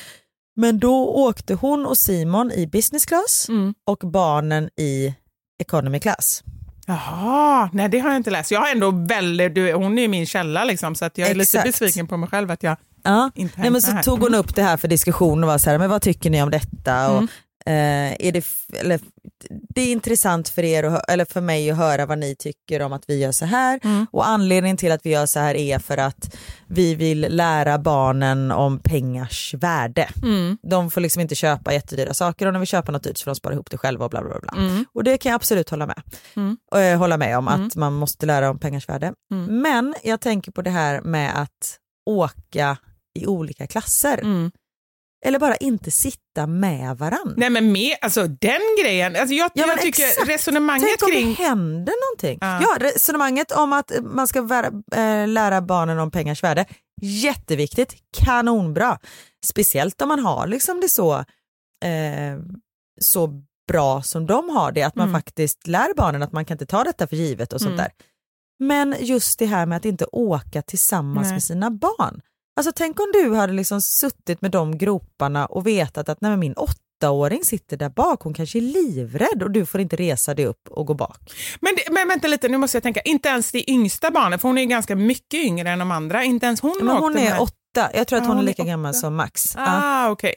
Men 0.56 0.78
då 0.78 1.08
åkte 1.08 1.54
hon 1.54 1.86
och 1.86 1.98
Simon 1.98 2.52
i 2.52 2.66
business 2.66 3.06
class 3.06 3.46
Mm. 3.48 3.74
och 3.86 3.98
barnen 3.98 4.70
i 4.76 5.14
economy 5.58 6.00
class. 6.00 6.44
Jaha, 6.86 7.70
nej 7.72 7.88
det 7.88 7.98
har 7.98 8.08
jag 8.10 8.16
inte 8.16 8.30
läst. 8.30 8.50
Jag 8.50 8.60
har 8.60 8.70
ändå 8.70 8.90
väldigt, 8.90 9.54
du, 9.54 9.72
hon 9.72 9.98
är 9.98 10.02
ju 10.02 10.08
min 10.08 10.26
källa 10.26 10.64
liksom, 10.64 10.94
så 10.94 11.04
att 11.04 11.18
jag 11.18 11.28
är 11.30 11.40
Exakt. 11.40 11.66
lite 11.66 11.78
besviken 11.78 12.06
på 12.06 12.16
mig 12.16 12.28
själv 12.28 12.50
att 12.50 12.62
jag 12.62 12.76
Ja. 13.06 13.30
Nej, 13.36 13.70
men 13.70 13.82
så 13.82 13.90
här. 13.90 14.02
tog 14.02 14.20
hon 14.20 14.34
upp 14.34 14.54
det 14.54 14.62
här 14.62 14.76
för 14.76 14.88
diskussion 14.88 15.44
och 15.44 15.48
var 15.50 15.58
så 15.58 15.70
här, 15.70 15.78
men 15.78 15.90
vad 15.90 16.02
tycker 16.02 16.30
ni 16.30 16.42
om 16.42 16.50
detta? 16.50 17.10
Och, 17.10 17.16
Mm. 17.18 17.28
Eh, 17.66 18.26
är 18.26 18.32
det, 18.32 18.44
eller, 18.80 19.00
det 19.74 19.80
är 19.80 19.92
intressant 19.92 20.48
för 20.48 20.62
er, 20.62 20.82
hö- 20.84 21.00
eller 21.08 21.24
för 21.24 21.40
mig 21.40 21.70
att 21.70 21.76
höra 21.76 22.06
vad 22.06 22.18
ni 22.18 22.36
tycker 22.36 22.82
om 22.82 22.92
att 22.92 23.04
vi 23.06 23.18
gör 23.18 23.32
så 23.32 23.44
här. 23.44 23.80
Mm. 23.84 24.06
Och 24.12 24.28
anledningen 24.28 24.76
till 24.76 24.92
att 24.92 25.06
vi 25.06 25.10
gör 25.10 25.26
så 25.26 25.38
här 25.40 25.54
är 25.54 25.78
för 25.78 25.96
att 25.98 26.36
vi 26.66 26.94
vill 26.94 27.20
lära 27.30 27.78
barnen 27.78 28.50
om 28.50 28.78
pengars 28.78 29.54
värde. 29.54 30.08
Mm. 30.22 30.58
De 30.62 30.90
får 30.90 31.00
liksom 31.00 31.20
inte 31.22 31.34
köpa 31.34 31.72
jättedyra 31.72 32.14
saker 32.14 32.46
och 32.46 32.52
när 32.52 32.60
vi 32.60 32.66
köper 32.66 32.92
något 32.92 33.02
dyrt 33.04 33.18
så 33.18 33.24
får 33.24 33.30
de 33.30 33.34
spara 33.34 33.54
ihop 33.54 33.70
det 33.70 33.78
själva 33.78 34.04
och 34.04 34.10
bla 34.10 34.22
bla 34.22 34.40
bla. 34.40 34.52
Mm. 34.62 34.84
Och 34.94 35.04
det 35.04 35.18
kan 35.18 35.30
jag 35.30 35.36
absolut 35.36 35.70
hålla 35.70 35.86
med. 35.86 36.02
Mm. 36.36 36.56
Och, 36.70 36.80
eh, 36.80 36.98
hålla 36.98 37.16
med 37.16 37.38
om 37.38 37.48
Mm. 37.48 37.66
att 37.66 37.76
man 37.76 37.92
måste 37.92 38.26
lära 38.26 38.50
om 38.50 38.58
pengars 38.58 38.88
värde. 38.88 39.12
Mm. 39.32 39.60
Men 39.62 39.94
jag 40.02 40.20
tänker 40.20 40.52
på 40.52 40.62
det 40.62 40.70
här 40.70 41.00
med 41.00 41.40
att 41.42 41.78
åka 42.10 42.76
i 43.18 43.26
olika 43.26 43.66
klasser. 43.66 44.18
Eller 45.24 45.38
bara 45.38 45.56
inte 45.56 45.90
sitta 45.90 46.46
med 46.46 46.98
varann. 46.98 47.34
Nej 47.36 47.50
men 47.50 47.72
med, 47.72 47.96
alltså 48.00 48.26
den 48.28 48.60
grejen, 48.82 49.16
alltså 49.16 49.34
jag, 49.34 49.50
Ja, 49.54 49.66
jag 49.66 49.80
tycker 49.80 50.02
exakt. 50.08 50.28
resonemanget 50.28 50.88
Tänk 50.88 51.02
om 51.02 51.10
kring... 51.10 51.28
det 51.28 51.42
händer 51.44 51.94
någonting. 52.06 52.38
Ja. 52.40 52.60
Ja. 52.62 52.76
resonemanget 52.94 53.52
om 53.52 53.72
att 53.72 53.92
man 54.02 54.26
ska 54.28 54.42
vära, 54.42 54.66
eh, 54.96 55.28
lära 55.28 55.60
barnen 55.62 55.98
om 55.98 56.10
pengars 56.10 56.42
värde, 56.42 56.64
jätteviktigt, 57.02 57.94
kanonbra. 58.18 58.98
Speciellt 59.46 60.02
om 60.02 60.08
man 60.08 60.18
har 60.18 60.46
liksom 60.46 60.80
det 60.80 60.88
så, 60.88 61.14
eh, 61.84 62.38
så 63.00 63.42
bra 63.68 64.02
som 64.02 64.26
de 64.26 64.48
har 64.48 64.72
det, 64.72 64.82
att 64.82 64.94
man 64.96 65.08
Mm. 65.08 65.20
faktiskt 65.20 65.66
lär 65.66 65.94
barnen 65.96 66.22
att 66.22 66.32
man 66.32 66.44
kan 66.44 66.54
inte 66.54 66.66
ta 66.66 66.84
detta 66.84 67.06
för 67.06 67.16
givet 67.16 67.52
och 67.52 67.60
sånt 67.60 67.72
Mm. 67.72 67.76
där. 67.84 67.90
Men 68.58 68.94
just 69.00 69.38
det 69.38 69.46
här 69.46 69.66
med 69.66 69.76
att 69.76 69.84
inte 69.84 70.04
åka 70.12 70.62
tillsammans 70.62 71.26
Nej. 71.26 71.32
med 71.34 71.42
sina 71.42 71.70
barn. 71.70 72.20
Alltså 72.56 72.72
tänk 72.76 73.00
om 73.00 73.06
du 73.12 73.34
hade 73.34 73.52
liksom 73.52 73.82
suttit 73.82 74.42
med 74.42 74.50
de 74.50 74.78
groparna 74.78 75.46
och 75.46 75.66
vetat 75.66 76.08
att 76.08 76.20
nej, 76.20 76.36
min 76.36 76.54
åttaåring 76.54 77.44
sitter 77.44 77.76
där 77.76 77.88
bak, 77.88 78.22
hon 78.22 78.34
kanske 78.34 78.58
är 78.58 78.60
livrädd 78.60 79.42
och 79.42 79.50
du 79.50 79.66
får 79.66 79.80
inte 79.80 79.96
resa 79.96 80.34
dig 80.34 80.46
upp 80.46 80.68
och 80.70 80.86
gå 80.86 80.94
bak. 80.94 81.18
Men, 81.60 81.74
det, 81.74 81.92
men 81.92 82.08
vänta 82.08 82.28
lite, 82.28 82.48
nu 82.48 82.58
måste 82.58 82.76
jag 82.76 82.82
tänka, 82.82 83.00
inte 83.00 83.28
ens 83.28 83.52
det 83.52 83.70
yngsta 83.70 84.10
barnet, 84.10 84.40
för 84.40 84.48
hon 84.48 84.58
är 84.58 84.62
ju 84.62 84.68
ganska 84.68 84.96
mycket 84.96 85.40
yngre 85.40 85.70
än 85.70 85.78
de 85.78 85.90
andra, 85.90 86.24
inte 86.24 86.46
ens 86.46 86.60
hon 86.60 86.76
Men 86.82 86.96
hon 86.96 87.16
är 87.18 87.40
åtta, 87.40 87.90
jag 87.94 88.06
tror 88.06 88.18
att 88.18 88.24
Ja, 88.24 88.28
hon 88.28 88.30
är 88.30 88.34
hon 88.36 88.38
är 88.38 88.46
lika 88.46 88.64
gammal 88.64 88.90
åtta. 88.90 88.98
som 88.98 89.14
Max. 89.14 89.54
Ja. 89.56 89.62
Ah, 89.66 90.10
okej. 90.10 90.34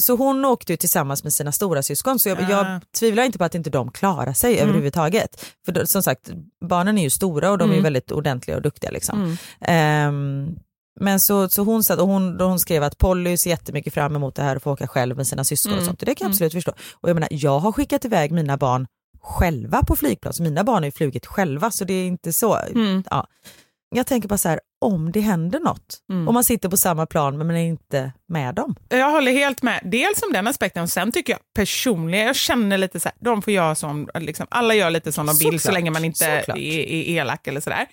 Så 0.00 0.16
hon 0.16 0.44
åkte 0.44 0.72
ju 0.72 0.76
tillsammans 0.76 1.24
med 1.24 1.32
sina 1.32 1.52
stora 1.52 1.82
syskon 1.82 2.18
så 2.18 2.28
jag, 2.28 2.38
Ah. 2.38 2.48
jag 2.50 2.80
tvivlar 2.98 3.22
inte 3.24 3.38
på 3.38 3.44
att 3.44 3.54
inte 3.54 3.70
de 3.70 3.90
klarar 3.92 4.32
sig 4.32 4.54
Mm. 4.54 4.64
överhuvudtaget. 4.68 5.44
För 5.64 5.72
då, 5.72 5.86
som 5.86 6.02
sagt, 6.02 6.30
barnen 6.64 6.98
är 6.98 7.02
ju 7.02 7.10
stora 7.10 7.50
och 7.50 7.58
de 7.58 7.68
är 7.70 7.72
Mm. 7.74 7.82
väldigt 7.84 8.12
ordentliga 8.12 8.56
och 8.56 8.62
duktiga. 8.62 8.90
Liksom. 8.90 9.22
Mm. 9.22 9.36
Ehm, 9.60 10.56
men 11.00 11.20
så, 11.20 11.48
så 11.48 11.62
hon, 11.62 11.84
satt, 11.84 11.98
och 12.00 12.06
hon, 12.08 12.40
hon 12.40 12.58
skrev 12.60 12.82
att 12.82 12.98
Polly 12.98 13.36
ser 13.36 13.50
jättemycket 13.50 13.94
fram 13.94 14.16
emot 14.16 14.34
det 14.34 14.42
här 14.42 14.56
och 14.56 14.62
få 14.62 14.72
åka 14.72 14.86
själv 14.88 15.16
med 15.16 15.26
sina 15.26 15.44
syskon 15.44 15.72
Mm. 15.72 15.78
och 15.82 15.86
sånt. 15.86 16.02
Och 16.02 16.06
det 16.06 16.14
kan 16.14 16.24
jag 16.24 16.26
Mm. 16.28 16.32
absolut 16.32 16.52
förstå. 16.52 16.72
Och 16.92 17.08
jag 17.08 17.14
menar, 17.14 17.28
jag 17.32 17.58
har 17.58 17.72
skickat 17.72 18.04
iväg 18.04 18.32
mina 18.32 18.56
barn 18.56 18.86
själva 19.22 19.82
på 19.82 19.96
flygplan, 19.96 20.32
så 20.32 20.42
mina 20.42 20.64
barn 20.64 20.76
har 20.82 20.84
ju 20.84 20.92
flugit 20.92 21.26
själva 21.26 21.70
så 21.70 21.84
det 21.84 21.94
är 21.94 22.06
inte 22.06 22.32
så. 22.32 22.56
Mm. 22.56 23.04
Ja. 23.10 23.26
Jag 23.94 24.06
tänker 24.06 24.28
bara 24.28 24.38
så 24.38 24.48
här, 24.48 24.60
om 24.80 25.12
det 25.12 25.20
händer 25.20 25.60
något, 25.60 25.98
Mm. 26.10 26.28
om 26.28 26.34
man 26.34 26.44
sitter 26.44 26.68
på 26.68 26.76
samma 26.76 27.06
plan 27.06 27.38
men 27.38 27.46
man 27.46 27.56
är 27.56 27.66
inte 27.66 28.12
med 28.28 28.54
dem. 28.54 28.76
Jag 28.88 29.10
håller 29.10 29.32
helt 29.32 29.62
med. 29.62 29.80
Dels 29.84 30.22
om 30.22 30.32
den 30.32 30.46
aspekten, 30.46 30.82
och 30.82 30.90
sen 30.90 31.12
tycker 31.12 31.32
jag 31.32 31.40
personligen, 31.56 32.26
jag 32.26 32.36
känner 32.36 32.78
lite 32.78 33.00
så 33.00 33.08
här, 33.08 33.16
de 33.20 33.42
får 33.42 33.52
göra 33.52 33.74
som, 33.74 34.08
liksom, 34.14 34.46
alla 34.50 34.74
gör 34.74 34.90
lite 34.90 35.12
som 35.12 35.26
de 35.26 35.36
vill 35.38 35.60
så 35.60 35.72
länge 35.72 35.90
man 35.90 36.04
inte 36.04 36.26
är, 36.26 36.50
är 36.58 37.08
elak 37.08 37.46
eller 37.46 37.60
sådär. 37.60 37.86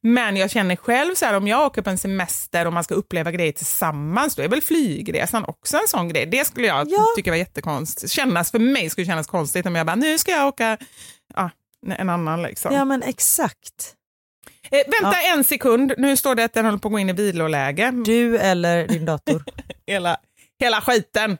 Men 0.00 0.36
jag 0.36 0.50
känner 0.50 0.76
själv 0.76 1.14
så 1.14 1.24
här, 1.24 1.34
om 1.34 1.48
jag 1.48 1.66
åker 1.66 1.82
på 1.82 1.90
en 1.90 1.98
semester 1.98 2.66
och 2.66 2.72
man 2.72 2.84
ska 2.84 2.94
uppleva 2.94 3.30
grejer 3.32 3.52
tillsammans, 3.52 4.34
då 4.34 4.42
är 4.42 4.48
väl 4.48 4.62
flygresan 4.62 5.44
också 5.44 5.76
en 5.76 5.88
sån 5.88 6.08
grej. 6.08 6.26
Det 6.26 6.44
skulle 6.46 6.66
jag 6.66 6.86
Ja. 6.90 7.06
tycka 7.16 7.30
var 7.30 7.36
jättekonstigt. 7.38 8.12
Kännas, 8.12 8.50
för 8.50 8.58
mig 8.58 8.90
skulle 8.90 9.06
kännas 9.06 9.26
konstigt 9.26 9.66
om 9.66 9.74
jag 9.74 9.86
bara, 9.86 9.96
nu 9.96 10.18
ska 10.18 10.30
jag 10.32 10.46
åka 10.48 10.78
ja, 11.34 11.50
en 11.98 12.08
annan 12.10 12.42
liksom. 12.42 12.74
Ja 12.74 12.84
men 12.84 13.02
exakt. 13.02 13.94
Eh, 14.74 14.82
vänta 15.02 15.20
en 15.34 15.44
sekund, 15.44 15.94
nu 15.98 16.16
står 16.16 16.34
det 16.34 16.44
att 16.44 16.52
den 16.52 16.64
håller 16.64 16.78
på 16.78 16.88
att 16.88 16.92
gå 16.92 16.98
in 16.98 17.10
i 17.10 17.12
viloläge. 17.12 17.90
Du 18.04 18.38
eller 18.38 18.88
din 18.88 19.04
dator. 19.04 19.44
hela, 19.86 20.16
hela 20.60 20.80
skiten. 20.80 21.38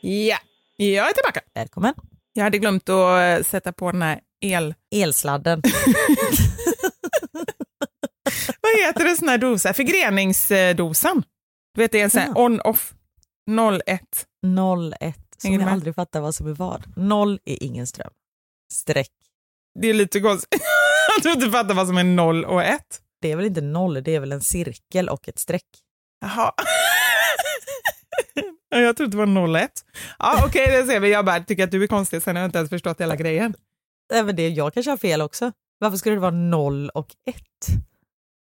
Ja, 0.00 0.38
jag 0.76 1.08
är 1.08 1.12
tillbaka. 1.12 1.40
Välkommen. 1.54 1.94
Jag 2.32 2.44
hade 2.44 2.58
glömt 2.58 2.88
att 2.88 3.38
eh, 3.38 3.44
sätta 3.44 3.72
på 3.72 3.92
den 3.92 4.02
här 4.02 4.20
el... 4.40 4.74
Elsladden. 4.94 5.62
Vad 8.60 8.86
heter 8.86 9.04
det 9.04 9.16
sån 9.16 9.28
här 9.28 9.38
dosa? 9.38 9.72
Förgreningsdosan. 9.74 11.22
Du 11.74 11.80
vet 11.82 11.92
det 11.92 12.00
är 12.00 12.04
en 12.04 12.10
sån 12.10 12.20
här 12.20 12.32
Ja. 12.34 12.44
on-off 12.44 12.94
01. 13.86 14.26
01. 15.00 15.16
Som 15.38 15.52
jag 15.52 15.68
aldrig 15.68 15.94
fattar 15.94 16.20
vad 16.20 16.34
som 16.34 16.46
är 16.46 16.52
vad. 16.52 16.96
Noll 16.96 17.38
är 17.44 17.62
ingen 17.62 17.86
ström. 17.86 18.10
Streck. 18.72 19.10
Det 19.80 19.88
är 19.88 19.94
lite 19.94 20.20
konstigt 20.20 20.62
att 21.18 21.22
du 21.22 21.32
inte 21.32 21.50
fattar 21.50 21.74
vad 21.74 21.86
som 21.86 21.98
är 21.98 22.04
0 22.04 22.44
och 22.44 22.62
1. 22.62 22.80
Det 23.22 23.32
är 23.32 23.36
väl 23.36 23.46
inte 23.46 23.60
noll, 23.60 24.02
det 24.02 24.14
är 24.14 24.20
väl 24.20 24.32
en 24.32 24.40
cirkel 24.40 25.08
och 25.08 25.28
ett 25.28 25.38
streck. 25.38 25.66
Jaha. 26.20 26.52
jag 28.80 28.96
trodde 28.96 29.16
det 29.16 29.26
var 29.26 29.58
01. 29.58 29.70
Ja, 30.18 30.44
Okej, 30.46 30.64
okay, 30.64 30.80
det 30.80 30.86
ser 30.86 31.00
vi. 31.00 31.12
Jag 31.12 31.24
bara 31.24 31.40
tycker 31.40 31.64
att 31.64 31.70
du 31.70 31.82
är 31.82 31.86
konstig, 31.86 32.22
sen 32.22 32.36
har 32.36 32.42
jag 32.42 32.48
inte 32.48 32.58
ens 32.58 32.70
förstått 32.70 33.00
hela 33.00 33.16
grejen. 33.16 33.54
Även 34.12 34.36
det, 34.36 34.48
jag 34.48 34.74
kanske 34.74 34.90
har 34.90 34.96
fel 34.96 35.22
också. 35.22 35.52
Varför 35.78 35.96
skulle 35.96 36.16
det 36.16 36.20
vara 36.20 36.30
0 36.30 36.90
och 36.94 37.08
1? 37.26 37.36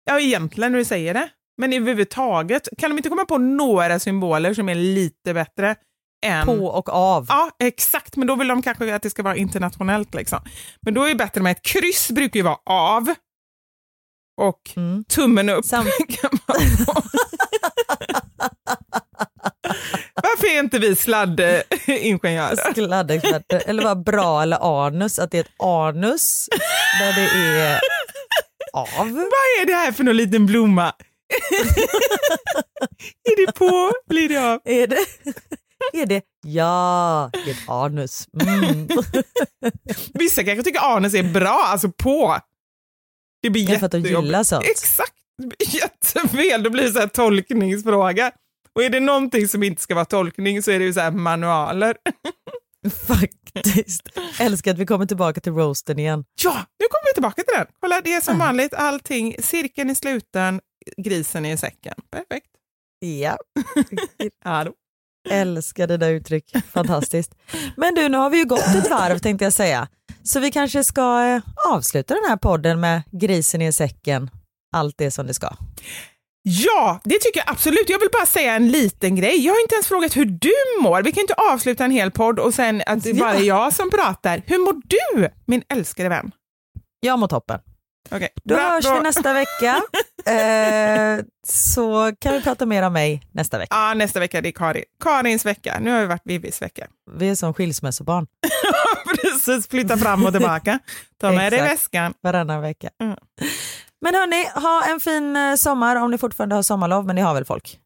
Ja, 0.05 0.20
egentligen 0.20 0.72
när 0.72 0.79
du 0.79 0.85
säger 0.85 1.14
det. 1.14 1.29
Men 1.59 1.72
överhuvudtaget, 1.72 2.68
kan 2.79 2.91
de 2.91 2.97
inte 2.97 3.09
komma 3.09 3.24
på 3.24 3.39
några 3.39 3.99
symboler 3.99 4.55
som 4.55 4.68
är 4.68 4.74
lite 4.74 5.35
bättre 5.35 5.77
än... 6.26 6.46
På 6.46 6.66
och 6.66 6.88
av. 6.88 7.26
Ja, 7.28 7.50
exakt. 7.58 8.16
Men 8.16 8.26
då 8.26 8.36
vill 8.36 8.48
de 8.48 8.62
kanske 8.62 8.94
att 8.94 9.02
det 9.02 9.10
ska 9.10 9.22
vara 9.22 9.36
internationellt. 9.36 10.14
Liksom. 10.14 10.38
Men 10.80 10.94
då 10.94 11.04
är 11.04 11.08
det 11.08 11.14
bättre 11.14 11.40
med 11.40 11.52
ett 11.52 11.62
kryss, 11.62 12.10
brukar 12.10 12.40
ju 12.40 12.44
vara 12.44 12.58
av. 12.66 13.14
Och 14.40 14.70
mm. 14.76 15.04
tummen 15.04 15.48
upp 15.48 15.64
Sam 15.64 15.86
kan. 16.08 16.38
Varför 20.14 20.46
är 20.46 20.58
inte 20.58 20.78
vi 20.78 20.96
sladdingenjörer? 20.96 22.74
Sladdexperter. 22.74 23.62
Eller 23.66 23.82
vad 23.82 24.04
bra 24.04 24.42
eller 24.42 24.86
anus, 24.86 25.18
att 25.18 25.30
det 25.30 25.38
är 25.38 25.44
ett 25.44 25.62
anus 25.62 26.48
där 27.00 27.12
det 27.12 27.28
är 27.60 27.80
av. 28.72 29.10
Vad 29.10 29.60
är 29.60 29.66
det 29.66 29.72
här 29.72 29.92
för 29.92 30.04
någon 30.04 30.16
liten 30.16 30.46
blomma? 30.46 30.92
är 33.24 33.46
det 33.46 33.52
på? 33.52 33.92
Blir 34.08 34.28
det 34.28 34.52
av? 34.52 34.60
Är 34.64 34.86
det? 34.86 35.06
Är 35.93 36.07
det? 36.07 36.22
Ja, 36.47 37.31
det 37.33 37.51
är 37.51 37.55
ett 37.55 37.68
anus. 37.68 38.29
Mm. 38.43 38.89
Vissa 40.14 40.45
kanske 40.45 40.62
tycker 40.62 40.97
anus 40.97 41.14
är 41.14 41.33
bra, 41.33 41.62
alltså 41.66 41.93
på. 41.93 42.41
Det 43.43 43.51
blir 43.51 43.70
är 43.70 43.79
för 43.79 43.87
att 43.87 43.93
de 43.93 43.99
gillar 43.99 44.45
sånt. 44.45 44.64
Exakt, 44.64 45.14
jättefel. 45.74 46.62
Då 46.62 46.70
blir 46.70 46.83
det 46.87 46.93
så 46.93 46.99
här 46.99 47.07
tolkningsfråga. 47.07 48.33
Och 48.72 48.83
är 48.83 48.91
det 48.91 49.01
någonting 49.01 49.49
som 49.49 49.62
inte 49.62 49.83
ska 49.83 49.95
vara 49.95 50.05
tolkning 50.05 50.62
så 50.62 50.70
är 50.70 50.79
det 50.79 50.85
ju 50.85 50.93
så 50.93 51.01
här 51.01 51.11
manualer. 51.11 51.97
Faktiskt. 53.07 54.09
Älskar 54.41 54.70
att 54.70 54.79
vi 54.79 54.87
kommer 54.87 55.07
tillbaka 55.07 55.41
till 55.41 55.53
roasten 55.53 55.99
igen. 55.99 56.24
Ja, 56.43 56.55
nu 56.55 56.87
kommer 56.91 57.11
vi 57.11 57.14
tillbaka 57.14 57.43
till 57.43 57.55
den. 57.57 57.66
Kolla, 57.81 58.01
det 58.01 58.14
är 58.14 58.20
som 58.20 58.39
vanligt. 58.39 58.74
Allting, 58.74 59.37
cirkeln 59.41 59.91
i 59.91 59.95
sluten, 59.95 60.61
grisen 60.97 61.47
i 61.47 61.57
säcken. 61.57 61.95
Perfekt. 62.11 62.47
Ja. 62.99 63.37
ja 64.45 64.66
Älskar 65.31 65.87
det 65.87 65.97
där 65.97 66.11
uttryck. 66.11 66.53
Fantastiskt. 66.72 67.35
Men 67.77 67.95
du, 67.95 68.09
nu 68.09 68.18
har 68.18 68.31
vi 68.31 68.39
ju 68.39 68.45
gått 68.45 68.66
ett 68.66 68.91
varv 68.91 69.18
tänkte 69.18 69.45
jag 69.45 69.53
säga. 69.53 69.89
Så 70.22 70.41
vi 70.41 70.51
kanske 70.51 70.85
ska 70.85 71.24
eh, 71.24 71.43
avsluta 71.72 72.14
den 72.14 72.24
här 72.29 72.37
podden 72.37 72.81
med 72.81 73.03
grisen 73.12 73.62
i 73.62 73.72
säcken. 73.72 74.31
Allt 74.77 74.95
det 74.99 75.11
som 75.11 75.27
det 75.27 75.35
ska. 75.35 75.57
Ja, 76.43 77.01
det 77.05 77.18
tycker 77.18 77.41
jag 77.41 77.51
absolut. 77.51 77.89
Jag 77.89 77.99
vill 77.99 78.09
bara 78.12 78.27
säga 78.27 78.55
en 78.55 78.68
liten 78.68 79.16
grej. 79.16 79.47
Jag 79.47 79.53
har 79.53 79.61
inte 79.61 79.74
ens 79.74 79.87
frågat 79.87 80.16
hur 80.16 80.24
du 80.24 80.83
mår. 80.83 81.03
Vi 81.03 81.12
kan 81.12 81.20
inte 81.20 81.35
avsluta 81.35 81.85
en 81.85 81.91
hel 81.91 82.11
podd 82.11 82.39
och 82.39 82.55
sen 82.55 82.83
att 82.87 83.03
det 83.03 83.14
bara 83.14 83.35
är 83.35 83.43
jag 83.43 83.72
som 83.72 83.91
pratar. 83.91 84.43
Hur 84.47 84.59
mår 84.59 84.74
du, 84.85 85.29
min 85.47 85.62
älskade 85.68 86.09
vän? 86.09 86.33
Jag 87.01 87.18
mår 87.18 87.29
toppen. 87.29 87.61
Okay. 88.11 88.29
Då 88.45 88.55
Bra, 88.55 88.70
hörs 88.70 88.85
vi 88.85 89.01
nästa 89.01 89.33
vecka. 89.33 89.83
eh, 90.27 91.24
så 91.47 92.12
kan 92.18 92.33
vi 92.33 92.43
prata 92.43 92.66
mer 92.66 92.83
om 92.83 92.93
mig 92.93 93.22
nästa 93.33 93.59
vecka. 93.59 93.77
Ja, 93.77 93.95
nästa 93.95 94.20
vecka 94.20 94.41
det 94.41 94.49
är 94.49 94.53
Karin. 94.53 94.85
Karins 95.05 95.47
vecka. 95.47 95.79
Nu 95.81 95.91
har 95.91 96.01
vi 96.01 96.07
varit 96.07 96.22
Vivis 96.24 96.62
vecka. 96.62 96.87
Vi 97.12 97.29
är 97.29 97.35
som 97.35 97.55
skilsmässobarn. 97.55 98.27
Precis, 99.22 99.68
flytta 99.68 99.97
fram 99.97 100.27
och 100.27 100.33
tillbaka. 100.33 100.79
Ta 101.20 101.33
med 101.33 101.53
dig 101.53 101.62
väskan. 101.62 102.14
Varannan 102.22 102.62
vecka. 102.62 102.91
Mm. 103.03 103.16
Men 104.01 104.14
hörni, 104.14 104.45
ha 104.55 104.85
en 104.91 105.01
fin 105.01 105.37
eh, 105.37 105.55
sommar 105.55 105.97
om 105.97 106.11
ni 106.11 106.18
fortfarande 106.18 106.55
har 106.55 106.62
sommarlov, 106.62 107.07
men 107.07 107.16
ni 107.16 107.22
har 107.22 107.35
väl 107.35 107.45
folk? 107.45 107.81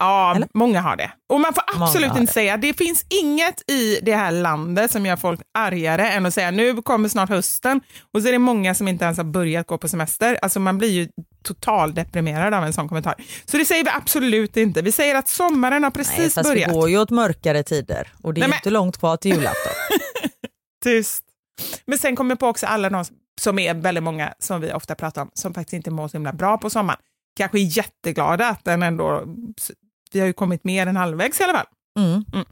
Ja, 0.00 0.34
Eller? 0.36 0.48
många 0.54 0.80
har 0.80 0.96
det. 0.96 1.10
Och 1.28 1.40
man 1.40 1.54
får 1.54 1.64
absolut 1.76 2.08
inte 2.08 2.20
det. 2.20 2.26
säga, 2.26 2.56
det 2.56 2.74
finns 2.74 3.06
inget 3.08 3.70
i 3.70 4.00
det 4.02 4.14
här 4.14 4.30
landet 4.30 4.90
som 4.90 5.06
gör 5.06 5.16
folk 5.16 5.40
argare 5.58 6.08
än 6.08 6.26
att 6.26 6.34
säga 6.34 6.50
nu 6.50 6.82
kommer 6.82 7.08
snart 7.08 7.28
hösten 7.28 7.80
och 8.14 8.22
så 8.22 8.28
är 8.28 8.32
det 8.32 8.38
många 8.38 8.74
som 8.74 8.88
inte 8.88 9.04
ens 9.04 9.16
har 9.16 9.24
börjat 9.24 9.66
gå 9.66 9.78
på 9.78 9.88
semester. 9.88 10.38
Alltså 10.42 10.60
man 10.60 10.78
blir 10.78 10.88
ju 10.88 11.08
totaldeprimerad 11.42 12.54
av 12.54 12.64
en 12.64 12.72
sån 12.72 12.88
kommentar. 12.88 13.14
Så 13.44 13.56
det 13.56 13.64
säger 13.64 13.84
vi 13.84 13.90
absolut 13.90 14.56
inte. 14.56 14.82
Vi 14.82 14.92
säger 14.92 15.14
att 15.14 15.28
sommaren 15.28 15.84
har 15.84 15.90
precis 15.90 16.18
Nej, 16.18 16.30
fast 16.30 16.48
börjat. 16.48 16.68
det 16.68 16.74
går 16.74 16.90
ju 16.90 16.98
åt 16.98 17.10
mörkare 17.10 17.62
tider 17.62 18.12
och 18.22 18.34
det 18.34 18.38
är 18.38 18.40
Nej, 18.40 18.48
men... 18.48 18.56
inte 18.56 18.70
långt 18.70 18.98
kvar 18.98 19.16
till 19.16 19.30
julafton. 19.30 19.72
Tyst. 20.84 21.24
Men 21.86 21.98
sen 21.98 22.16
kommer 22.16 22.30
jag 22.30 22.38
på 22.38 22.46
också 22.46 22.66
alla 22.66 22.90
de 22.90 23.04
som 23.40 23.58
är 23.58 23.74
väldigt 23.74 24.04
många 24.04 24.34
som 24.38 24.60
vi 24.60 24.72
ofta 24.72 24.94
pratar 24.94 25.22
om, 25.22 25.30
som 25.34 25.54
faktiskt 25.54 25.72
inte 25.72 25.90
mår 25.90 26.08
så 26.08 26.16
himla 26.16 26.32
bra 26.32 26.58
på 26.58 26.70
sommaren. 26.70 27.00
Kanske 27.36 27.58
är 27.58 27.76
jätteglada 27.78 28.48
att 28.48 28.64
den 28.64 28.82
ändå, 28.82 29.24
vi 30.12 30.20
har 30.20 30.26
ju 30.26 30.32
kommit 30.32 30.64
mer 30.64 30.86
än 30.86 30.96
halvvägs 30.96 31.40
i 31.40 31.44
alla 31.44 31.52
fall. 31.52 31.66
Mm. 31.98 32.24
Mm. 32.32 32.46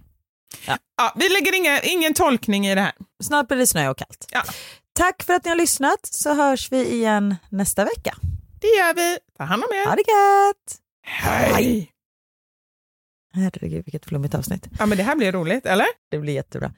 Ja. 0.66 0.76
ja. 0.96 1.12
vi 1.16 1.28
lägger 1.28 1.56
inga, 1.56 1.80
ingen 1.80 2.14
tolkning 2.14 2.66
i 2.66 2.74
det 2.74 2.80
här. 2.80 2.92
Snart 3.24 3.48
blir 3.48 3.58
det 3.58 3.66
snö 3.66 3.88
och 3.88 3.98
kallt. 3.98 4.26
Ja. 4.32 4.42
Tack 4.92 5.22
för 5.22 5.34
att 5.34 5.44
ni 5.44 5.48
har 5.48 5.56
lyssnat 5.56 6.00
så 6.02 6.34
hörs 6.34 6.72
vi 6.72 6.92
igen 6.92 7.36
nästa 7.48 7.84
vecka. 7.84 8.14
Det 8.60 8.66
gör 8.66 8.94
vi. 8.94 9.18
Ta 9.38 9.44
hand 9.44 9.62
om 9.64 9.68
er. 9.76 9.86
Ha 9.88 9.94
det 9.96 10.02
gött. 10.08 10.80
Hej. 11.02 11.92
Herregud 13.34 13.84
vilket 13.84 14.06
flummigt 14.06 14.34
avsnitt. 14.34 14.68
Ja 14.78 14.86
men 14.86 14.98
det 14.98 15.04
här 15.04 15.16
blir 15.16 15.32
roligt, 15.32 15.66
eller? 15.66 15.86
Det 16.10 16.18
blir 16.18 16.32
jättebra. 16.34 16.72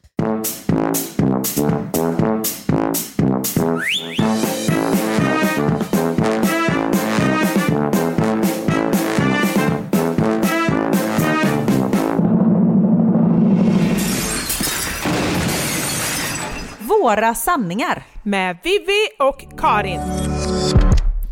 Våra 16.78 17.34
sanningar 17.34 18.02
med 18.22 18.58
Vivi 18.62 19.08
och 19.18 19.58
Karin. 19.58 20.00